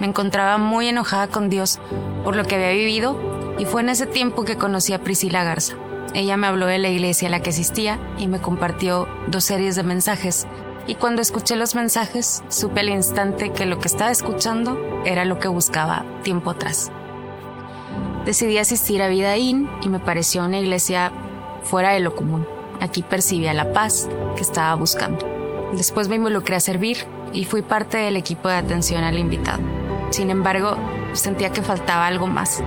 Me 0.00 0.06
encontraba 0.06 0.58
muy 0.58 0.88
enojada 0.88 1.28
con 1.28 1.48
Dios 1.48 1.78
por 2.24 2.36
lo 2.36 2.44
que 2.44 2.56
había 2.56 2.70
vivido 2.70 3.18
y 3.58 3.64
fue 3.64 3.80
en 3.80 3.88
ese 3.88 4.06
tiempo 4.06 4.44
que 4.44 4.56
conocí 4.56 4.92
a 4.92 5.02
Priscila 5.02 5.44
Garza. 5.44 5.74
Ella 6.14 6.36
me 6.36 6.46
habló 6.46 6.66
de 6.66 6.78
la 6.78 6.88
iglesia 6.88 7.28
a 7.28 7.30
la 7.30 7.40
que 7.40 7.50
asistía 7.50 7.98
y 8.18 8.28
me 8.28 8.40
compartió 8.40 9.08
dos 9.26 9.44
series 9.44 9.76
de 9.76 9.82
mensajes 9.82 10.46
y 10.88 10.94
cuando 10.94 11.20
escuché 11.20 11.54
los 11.54 11.74
mensajes 11.74 12.42
supe 12.48 12.80
al 12.80 12.88
instante 12.88 13.52
que 13.52 13.66
lo 13.66 13.78
que 13.78 13.88
estaba 13.88 14.10
escuchando 14.10 15.02
era 15.04 15.26
lo 15.26 15.38
que 15.38 15.46
buscaba 15.46 16.04
tiempo 16.22 16.50
atrás. 16.50 16.90
Decidí 18.24 18.56
asistir 18.56 19.02
a 19.02 19.08
Vida 19.08 19.36
In 19.36 19.68
y 19.82 19.90
me 19.90 20.00
pareció 20.00 20.44
una 20.44 20.58
iglesia 20.58 21.12
fuera 21.62 21.90
de 21.90 22.00
lo 22.00 22.16
común. 22.16 22.46
Aquí 22.80 23.02
percibía 23.02 23.52
la 23.52 23.72
paz 23.72 24.08
que 24.34 24.42
estaba 24.42 24.74
buscando. 24.74 25.26
Después 25.74 26.08
me 26.08 26.16
involucré 26.16 26.56
a 26.56 26.60
servir 26.60 27.04
y 27.34 27.44
fui 27.44 27.60
parte 27.60 27.98
del 27.98 28.16
equipo 28.16 28.48
de 28.48 28.56
atención 28.56 29.04
al 29.04 29.18
invitado. 29.18 29.60
Sin 30.08 30.30
embargo, 30.30 30.76
sentía 31.12 31.52
que 31.52 31.60
faltaba 31.60 32.06
algo 32.06 32.26
más. 32.26 32.62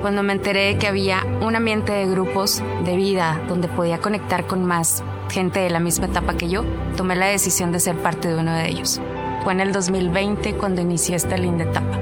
Cuando 0.00 0.24
me 0.24 0.32
enteré 0.32 0.66
de 0.66 0.78
que 0.78 0.88
había 0.88 1.24
un 1.40 1.54
ambiente 1.54 1.92
de 1.92 2.06
grupos 2.06 2.62
de 2.84 2.96
vida 2.96 3.40
donde 3.48 3.68
podía 3.68 3.98
conectar 3.98 4.46
con 4.46 4.64
más 4.64 5.04
gente 5.30 5.60
de 5.60 5.70
la 5.70 5.80
misma 5.80 6.06
etapa 6.06 6.36
que 6.36 6.48
yo, 6.48 6.64
tomé 6.96 7.16
la 7.16 7.26
decisión 7.26 7.72
de 7.72 7.80
ser 7.80 7.96
parte 7.96 8.28
de 8.28 8.38
uno 8.38 8.52
de 8.52 8.68
ellos. 8.68 9.00
Fue 9.42 9.52
en 9.52 9.60
el 9.60 9.72
2020 9.72 10.54
cuando 10.54 10.80
inicié 10.80 11.16
esta 11.16 11.36
linda 11.36 11.64
etapa. 11.64 11.98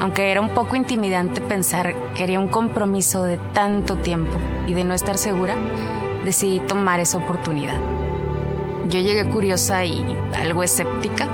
Aunque 0.00 0.30
era 0.30 0.40
un 0.40 0.50
poco 0.50 0.76
intimidante 0.76 1.40
pensar 1.40 1.94
que 2.14 2.22
haría 2.22 2.40
un 2.40 2.48
compromiso 2.48 3.24
de 3.24 3.38
tanto 3.52 3.96
tiempo 3.96 4.38
y 4.66 4.74
de 4.74 4.84
no 4.84 4.94
estar 4.94 5.18
segura, 5.18 5.54
decidí 6.24 6.60
tomar 6.60 7.00
esa 7.00 7.18
oportunidad. 7.18 7.78
Yo 8.88 9.00
llegué 9.00 9.28
curiosa 9.28 9.84
y 9.84 10.16
algo 10.34 10.62
escéptica. 10.62 11.28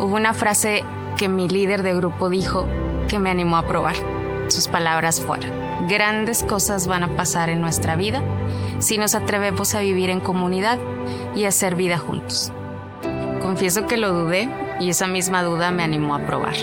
Hubo 0.00 0.14
una 0.14 0.32
frase 0.32 0.84
que 1.16 1.28
mi 1.28 1.48
líder 1.48 1.82
de 1.82 1.94
grupo 1.94 2.30
dijo 2.30 2.66
que 3.08 3.18
me 3.18 3.30
animó 3.30 3.56
a 3.56 3.66
probar. 3.66 4.17
Sus 4.48 4.68
palabras 4.68 5.20
fueron, 5.20 5.50
grandes 5.88 6.42
cosas 6.42 6.86
van 6.86 7.02
a 7.04 7.16
pasar 7.16 7.50
en 7.50 7.60
nuestra 7.60 7.96
vida 7.96 8.22
si 8.78 8.98
nos 8.98 9.14
atrevemos 9.14 9.74
a 9.74 9.80
vivir 9.80 10.10
en 10.10 10.20
comunidad 10.20 10.78
y 11.34 11.44
a 11.44 11.48
hacer 11.48 11.74
vida 11.74 11.98
juntos. 11.98 12.52
Confieso 13.40 13.86
que 13.86 13.96
lo 13.96 14.12
dudé 14.12 14.48
y 14.80 14.90
esa 14.90 15.06
misma 15.06 15.42
duda 15.42 15.70
me 15.70 15.82
animó 15.82 16.14
a 16.14 16.26
probar. 16.26 16.54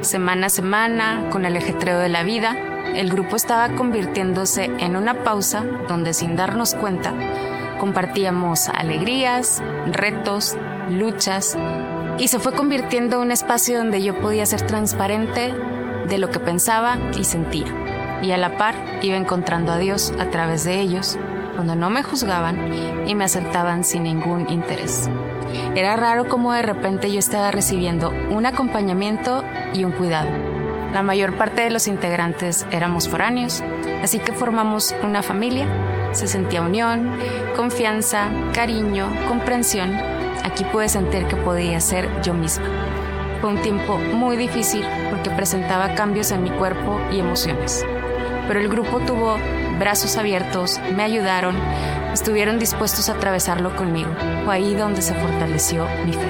Semana 0.00 0.46
a 0.46 0.50
semana, 0.50 1.28
con 1.30 1.44
el 1.44 1.56
ajetreo 1.56 1.98
de 1.98 2.08
la 2.08 2.22
vida, 2.22 2.56
el 2.94 3.10
grupo 3.10 3.36
estaba 3.36 3.70
convirtiéndose 3.70 4.64
en 4.78 4.96
una 4.96 5.22
pausa 5.24 5.64
donde 5.88 6.14
sin 6.14 6.36
darnos 6.36 6.74
cuenta 6.74 7.12
compartíamos 7.78 8.68
alegrías, 8.68 9.62
retos, 9.86 10.56
luchas, 10.90 11.56
Y 12.18 12.26
se 12.26 12.40
fue 12.40 12.52
convirtiendo 12.52 13.16
en 13.16 13.22
un 13.22 13.30
espacio 13.30 13.78
donde 13.78 14.02
yo 14.02 14.18
podía 14.20 14.44
ser 14.44 14.62
transparente 14.62 15.54
de 16.08 16.18
lo 16.18 16.30
que 16.30 16.40
pensaba 16.40 16.98
y 17.18 17.24
sentía. 17.24 17.66
Y 18.22 18.32
a 18.32 18.36
la 18.36 18.56
par 18.56 18.74
iba 19.02 19.16
encontrando 19.16 19.72
a 19.72 19.78
Dios 19.78 20.12
a 20.18 20.30
través 20.30 20.64
de 20.64 20.80
ellos, 20.80 21.18
cuando 21.54 21.74
no 21.74 21.90
me 21.90 22.02
juzgaban 22.02 23.08
y 23.08 23.14
me 23.14 23.24
aceptaban 23.24 23.84
sin 23.84 24.04
ningún 24.04 24.48
interés. 24.48 25.08
Era 25.74 25.96
raro 25.96 26.28
como 26.28 26.52
de 26.52 26.62
repente 26.62 27.12
yo 27.12 27.18
estaba 27.18 27.50
recibiendo 27.50 28.12
un 28.30 28.46
acompañamiento 28.46 29.44
y 29.72 29.84
un 29.84 29.92
cuidado. 29.92 30.30
La 30.92 31.02
mayor 31.02 31.36
parte 31.36 31.62
de 31.62 31.70
los 31.70 31.86
integrantes 31.86 32.66
éramos 32.70 33.08
foráneos, 33.08 33.62
así 34.02 34.18
que 34.18 34.32
formamos 34.32 34.94
una 35.02 35.22
familia. 35.22 35.66
Se 36.12 36.26
sentía 36.26 36.62
unión, 36.62 37.12
confianza, 37.56 38.28
cariño, 38.54 39.08
comprensión. 39.28 39.94
Aquí 40.44 40.64
pude 40.64 40.88
sentir 40.88 41.26
que 41.26 41.36
podía 41.36 41.80
ser 41.80 42.08
yo 42.22 42.32
misma. 42.32 42.87
Fue 43.40 43.50
un 43.50 43.62
tiempo 43.62 43.98
muy 43.98 44.36
difícil 44.36 44.84
porque 45.10 45.30
presentaba 45.30 45.94
cambios 45.94 46.32
en 46.32 46.42
mi 46.42 46.50
cuerpo 46.50 47.00
y 47.12 47.20
emociones. 47.20 47.84
Pero 48.48 48.60
el 48.60 48.68
grupo 48.68 48.98
tuvo 49.00 49.36
brazos 49.78 50.16
abiertos, 50.16 50.80
me 50.96 51.04
ayudaron, 51.04 51.54
estuvieron 52.12 52.58
dispuestos 52.58 53.08
a 53.08 53.12
atravesarlo 53.12 53.76
conmigo. 53.76 54.10
Fue 54.44 54.54
ahí 54.54 54.74
donde 54.74 55.02
se 55.02 55.14
fortaleció 55.14 55.86
mi 56.04 56.12
fe. 56.12 56.26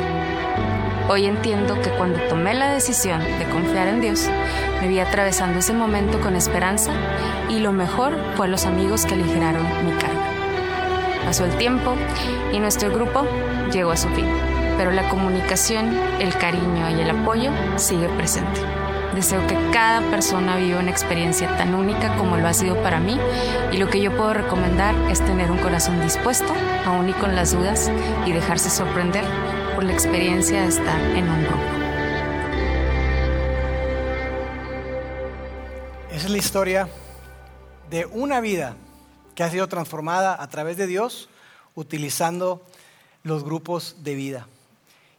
Hoy 1.09 1.25
entiendo 1.25 1.81
que 1.81 1.89
cuando 1.91 2.21
tomé 2.29 2.53
la 2.53 2.71
decisión 2.71 3.21
de 3.39 3.49
confiar 3.49 3.89
en 3.89 4.03
Dios, 4.03 4.29
me 4.83 4.89
vi 4.89 4.99
atravesando 4.99 5.61
ese 5.61 5.73
momento 5.73 6.21
con 6.21 6.37
esperanza 6.37 6.93
y 7.49 7.61
lo 7.61 7.73
mejor 7.73 8.15
fue 8.37 8.49
los 8.49 8.67
amigos 8.67 9.07
que 9.07 9.15
aligeraron 9.15 9.65
mi 9.87 9.93
carga. 9.93 10.27
Pasó 11.25 11.47
el 11.47 11.57
tiempo 11.57 11.95
y 12.53 12.59
nuestro 12.59 12.91
grupo 12.91 13.27
llegó 13.73 13.93
a 13.93 13.97
su 13.97 14.09
fin, 14.11 14.27
pero 14.79 14.93
la 14.93 15.09
comunicación, 15.11 15.95
el 16.21 16.33
cariño 16.39 16.89
y 16.89 17.01
el 17.01 17.11
apoyo 17.11 17.51
sigue 17.77 18.09
presente. 18.11 18.61
Deseo 19.13 19.45
que 19.49 19.57
cada 19.73 20.09
persona 20.11 20.57
viva 20.57 20.79
una 20.79 20.93
experiencia 20.93 21.57
tan 21.57 21.75
única 21.75 22.17
como 22.17 22.37
lo 22.37 22.47
ha 22.47 22.55
sido 22.55 22.81
para 22.81 23.01
mí 23.01 23.19
y 23.73 23.79
lo 23.79 23.91
que 23.91 24.01
yo 24.01 24.17
puedo 24.17 24.33
recomendar 24.33 24.95
es 25.11 25.19
tener 25.19 25.51
un 25.51 25.59
corazón 25.59 26.01
dispuesto, 26.01 26.55
aún 26.87 27.09
y 27.09 27.13
con 27.15 27.35
las 27.35 27.53
dudas, 27.53 27.91
y 28.25 28.33
dejarse 28.33 28.71
sorprender 28.71 29.25
por 29.75 29.83
la 29.83 29.93
experiencia 29.93 30.63
de 30.63 30.69
estar 30.69 31.01
en 31.01 31.29
un 31.29 31.45
grupo. 31.45 31.63
Es 36.13 36.31
la 36.31 36.39
historia 36.39 36.89
de 37.91 38.07
una 38.07 38.41
vida 38.41 38.77
que 39.35 39.43
ha 39.43 39.51
sido 39.51 39.67
transformada 39.67 40.41
a 40.41 40.49
través 40.49 40.77
de 40.77 40.87
Dios 40.87 41.29
utilizando 41.75 42.65
los 43.25 43.43
grupos 43.43 43.97
de 44.05 44.15
vida. 44.15 44.47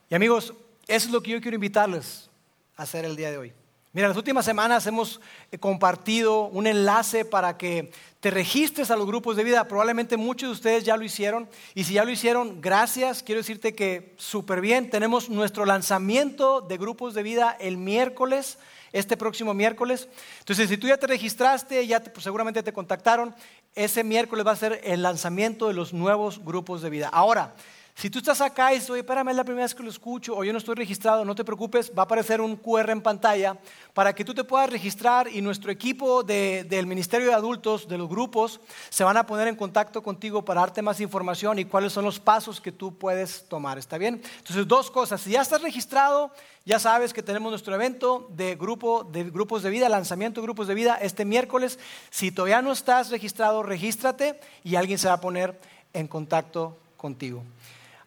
Y 0.09 0.15
amigos, 0.15 0.55
eso 0.87 1.07
es 1.07 1.11
lo 1.11 1.21
que 1.21 1.31
yo 1.31 1.41
quiero 1.41 1.53
invitarles 1.53 2.31
a 2.75 2.81
hacer 2.81 3.05
el 3.05 3.15
día 3.15 3.29
de 3.29 3.37
hoy. 3.37 3.53
Mira, 3.93 4.07
las 4.07 4.17
últimas 4.17 4.43
semanas 4.43 4.87
hemos 4.87 5.21
eh, 5.51 5.59
compartido 5.59 6.45
un 6.45 6.65
enlace 6.65 7.25
para 7.25 7.57
que 7.57 7.91
te 8.19 8.31
registres 8.31 8.89
a 8.89 8.95
los 8.95 9.05
grupos 9.05 9.35
de 9.35 9.43
vida. 9.43 9.67
Probablemente 9.67 10.17
muchos 10.17 10.49
de 10.49 10.53
ustedes 10.53 10.83
ya 10.83 10.97
lo 10.97 11.03
hicieron. 11.03 11.47
Y 11.75 11.83
si 11.83 11.93
ya 11.93 12.05
lo 12.05 12.11
hicieron, 12.11 12.59
gracias. 12.59 13.21
Quiero 13.21 13.41
decirte 13.41 13.75
que 13.75 14.15
súper 14.17 14.61
bien. 14.61 14.89
Tenemos 14.89 15.29
nuestro 15.29 15.63
lanzamiento 15.65 16.61
de 16.61 16.77
grupos 16.77 17.13
de 17.13 17.21
vida 17.21 17.55
el 17.59 17.77
miércoles, 17.77 18.57
este 18.91 19.15
próximo 19.15 19.53
miércoles. 19.53 20.07
Entonces, 20.39 20.69
si 20.69 20.77
tú 20.77 20.87
ya 20.87 20.97
te 20.97 21.05
registraste, 21.05 21.85
ya 21.85 22.03
pues, 22.03 22.23
seguramente 22.23 22.63
te 22.63 22.73
contactaron, 22.73 23.35
ese 23.75 24.03
miércoles 24.03 24.45
va 24.45 24.53
a 24.53 24.55
ser 24.55 24.81
el 24.83 25.03
lanzamiento 25.03 25.67
de 25.67 25.75
los 25.75 25.93
nuevos 25.93 26.43
grupos 26.43 26.81
de 26.81 26.89
vida. 26.89 27.09
Ahora, 27.09 27.53
si 27.99 28.09
tú 28.09 28.19
estás 28.19 28.39
acá 28.39 28.71
y 28.71 28.75
dices, 28.75 28.89
oye, 28.91 29.01
espérame, 29.01 29.27
es 29.31 29.35
la 29.35 29.43
primera 29.43 29.65
vez 29.65 29.75
que 29.75 29.83
lo 29.83 29.89
escucho, 29.89 30.33
o 30.33 30.45
yo 30.45 30.53
no 30.53 30.59
estoy 30.59 30.75
registrado, 30.75 31.25
no 31.25 31.35
te 31.35 31.43
preocupes, 31.43 31.91
va 31.91 32.03
a 32.03 32.05
aparecer 32.05 32.39
un 32.39 32.55
QR 32.55 32.91
en 32.91 33.01
pantalla 33.01 33.57
para 33.93 34.15
que 34.15 34.23
tú 34.23 34.33
te 34.33 34.45
puedas 34.45 34.69
registrar 34.69 35.27
y 35.27 35.41
nuestro 35.41 35.69
equipo 35.69 36.23
del 36.23 36.87
Ministerio 36.87 37.27
de 37.27 37.33
Adultos, 37.33 37.89
de 37.89 37.97
los 37.97 38.07
grupos, 38.07 38.61
se 38.89 39.03
van 39.03 39.17
a 39.17 39.25
poner 39.25 39.49
en 39.49 39.57
contacto 39.57 40.01
contigo 40.01 40.45
para 40.45 40.61
darte 40.61 40.81
más 40.81 41.01
información 41.01 41.59
y 41.59 41.65
cuáles 41.65 41.91
son 41.91 42.05
los 42.05 42.21
pasos 42.21 42.61
que 42.61 42.71
tú 42.71 42.97
puedes 42.97 43.43
tomar. 43.49 43.77
¿Está 43.77 43.97
bien? 43.97 44.21
Entonces, 44.37 44.65
dos 44.65 44.89
cosas. 44.89 45.19
Si 45.19 45.31
ya 45.31 45.41
estás 45.41 45.61
registrado, 45.61 46.31
ya 46.63 46.79
sabes 46.79 47.11
que 47.11 47.21
tenemos 47.21 47.51
nuestro 47.51 47.75
evento 47.75 48.29
de, 48.29 48.55
grupo, 48.55 49.03
de 49.03 49.25
grupos 49.25 49.61
de 49.61 49.71
vida, 49.71 49.89
lanzamiento 49.89 50.39
de 50.39 50.47
grupos 50.47 50.69
de 50.69 50.73
vida, 50.73 50.97
este 51.01 51.25
miércoles. 51.25 51.77
Si 52.11 52.31
todavía 52.31 52.61
no 52.61 52.71
estás 52.71 53.09
registrado, 53.09 53.61
regístrate 53.61 54.39
y 54.63 54.75
alguien 54.77 54.97
se 54.97 55.09
va 55.09 55.15
a 55.15 55.21
poner 55.21 55.59
en 55.91 56.07
contacto 56.07 56.77
contigo. 56.95 57.43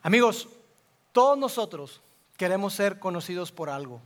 Amigos, 0.02 0.48
todos 1.12 1.38
nosotros 1.38 2.00
queremos 2.36 2.74
ser 2.74 2.98
conocidos 2.98 3.52
por 3.52 3.70
algo, 3.70 4.00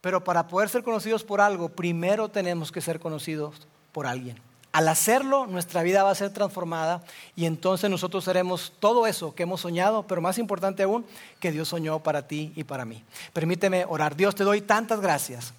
pero 0.00 0.22
para 0.22 0.48
poder 0.48 0.68
ser 0.68 0.82
conocidos 0.82 1.24
por 1.24 1.40
algo, 1.40 1.70
primero 1.70 2.28
tenemos 2.28 2.70
que 2.70 2.82
ser 2.82 3.00
conocidos 3.00 3.66
por 3.92 4.06
alguien. 4.06 4.38
Al 4.72 4.88
hacerlo, 4.88 5.46
nuestra 5.46 5.82
vida 5.82 6.02
va 6.02 6.10
a 6.10 6.14
ser 6.16 6.32
transformada 6.32 7.02
y 7.36 7.46
entonces 7.46 7.88
nosotros 7.88 8.24
seremos 8.24 8.72
todo 8.80 9.06
eso 9.06 9.34
que 9.34 9.44
hemos 9.44 9.60
soñado, 9.60 10.02
pero 10.02 10.20
más 10.20 10.36
importante 10.36 10.82
aún, 10.82 11.06
que 11.38 11.52
Dios 11.52 11.68
soñó 11.68 12.00
para 12.00 12.26
ti 12.26 12.52
y 12.56 12.64
para 12.64 12.84
mí. 12.84 13.02
Permíteme 13.32 13.86
orar. 13.88 14.16
Dios, 14.16 14.34
te 14.34 14.44
doy 14.44 14.60
tantas 14.60 15.00
gracias. 15.00 15.54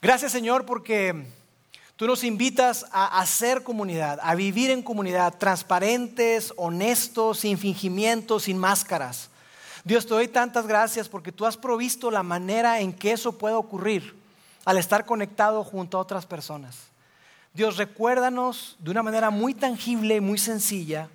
Gracias 0.00 0.32
Señor 0.32 0.64
porque 0.64 1.26
tú 1.96 2.06
nos 2.06 2.24
invitas 2.24 2.86
a 2.92 3.20
hacer 3.20 3.62
comunidad, 3.62 4.18
a 4.22 4.34
vivir 4.34 4.70
en 4.70 4.82
comunidad, 4.82 5.38
transparentes, 5.38 6.52
honestos, 6.56 7.40
sin 7.40 7.58
fingimientos, 7.58 8.44
sin 8.44 8.58
máscaras. 8.58 9.30
Dios, 9.84 10.06
te 10.06 10.14
doy 10.14 10.28
tantas 10.28 10.66
gracias 10.66 11.08
porque 11.08 11.32
tú 11.32 11.44
has 11.44 11.56
provisto 11.56 12.10
la 12.10 12.22
manera 12.22 12.80
en 12.80 12.92
que 12.92 13.12
eso 13.12 13.36
puede 13.36 13.54
ocurrir 13.54 14.14
al 14.64 14.78
estar 14.78 15.04
conectado 15.04 15.64
junto 15.64 15.98
a 15.98 16.00
otras 16.00 16.26
personas. 16.26 16.76
Dios, 17.54 17.76
recuérdanos 17.76 18.76
de 18.78 18.90
una 18.90 19.02
manera 19.02 19.30
muy 19.30 19.54
tangible 19.54 20.20
muy 20.20 20.38
sencilla 20.38 21.08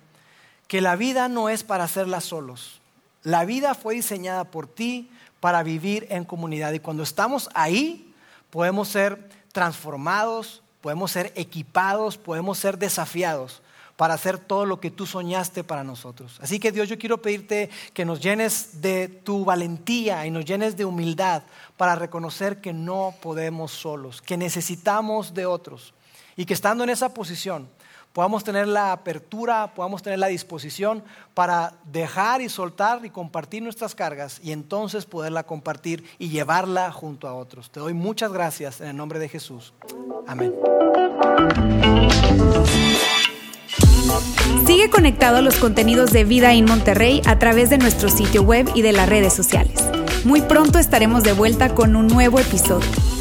que 0.68 0.80
la 0.80 0.96
vida 0.96 1.28
no 1.28 1.48
es 1.48 1.64
para 1.64 1.84
hacerla 1.84 2.20
solos. 2.20 2.80
La 3.22 3.44
vida 3.44 3.74
fue 3.74 3.94
diseñada 3.94 4.44
por 4.44 4.68
ti 4.68 5.10
para 5.40 5.62
vivir 5.62 6.06
en 6.10 6.24
comunidad 6.24 6.72
y 6.72 6.80
cuando 6.80 7.02
estamos 7.02 7.48
ahí 7.54 8.14
podemos 8.50 8.88
ser 8.88 9.30
transformados, 9.52 10.62
podemos 10.88 11.10
ser 11.10 11.34
equipados, 11.36 12.16
podemos 12.16 12.56
ser 12.56 12.78
desafiados 12.78 13.60
para 13.96 14.14
hacer 14.14 14.38
todo 14.38 14.64
lo 14.64 14.80
que 14.80 14.90
tú 14.90 15.04
soñaste 15.04 15.62
para 15.62 15.84
nosotros. 15.84 16.38
Así 16.40 16.58
que 16.58 16.72
Dios, 16.72 16.88
yo 16.88 16.98
quiero 16.98 17.20
pedirte 17.20 17.68
que 17.92 18.06
nos 18.06 18.20
llenes 18.20 18.80
de 18.80 19.08
tu 19.08 19.44
valentía 19.44 20.24
y 20.24 20.30
nos 20.30 20.46
llenes 20.46 20.78
de 20.78 20.86
humildad 20.86 21.42
para 21.76 21.94
reconocer 21.94 22.62
que 22.62 22.72
no 22.72 23.14
podemos 23.20 23.70
solos, 23.70 24.22
que 24.22 24.38
necesitamos 24.38 25.34
de 25.34 25.44
otros 25.44 25.92
y 26.36 26.46
que 26.46 26.54
estando 26.54 26.84
en 26.84 26.88
esa 26.88 27.12
posición 27.12 27.68
podamos 28.18 28.42
tener 28.42 28.66
la 28.66 28.90
apertura, 28.90 29.72
podamos 29.76 30.02
tener 30.02 30.18
la 30.18 30.26
disposición 30.26 31.04
para 31.34 31.74
dejar 31.84 32.42
y 32.42 32.48
soltar 32.48 33.06
y 33.06 33.10
compartir 33.10 33.62
nuestras 33.62 33.94
cargas 33.94 34.40
y 34.42 34.50
entonces 34.50 35.06
poderla 35.06 35.44
compartir 35.44 36.02
y 36.18 36.28
llevarla 36.28 36.90
junto 36.90 37.28
a 37.28 37.34
otros. 37.34 37.70
Te 37.70 37.78
doy 37.78 37.94
muchas 37.94 38.32
gracias 38.32 38.80
en 38.80 38.88
el 38.88 38.96
nombre 38.96 39.20
de 39.20 39.28
Jesús. 39.28 39.72
Amén. 40.26 40.52
Sigue 44.66 44.90
conectado 44.90 45.36
a 45.36 45.40
los 45.40 45.54
contenidos 45.54 46.10
de 46.10 46.24
Vida 46.24 46.54
en 46.54 46.64
Monterrey 46.64 47.22
a 47.24 47.38
través 47.38 47.70
de 47.70 47.78
nuestro 47.78 48.08
sitio 48.08 48.42
web 48.42 48.68
y 48.74 48.82
de 48.82 48.94
las 48.94 49.08
redes 49.08 49.32
sociales. 49.32 49.88
Muy 50.24 50.40
pronto 50.40 50.80
estaremos 50.80 51.22
de 51.22 51.34
vuelta 51.34 51.72
con 51.72 51.94
un 51.94 52.08
nuevo 52.08 52.40
episodio. 52.40 53.17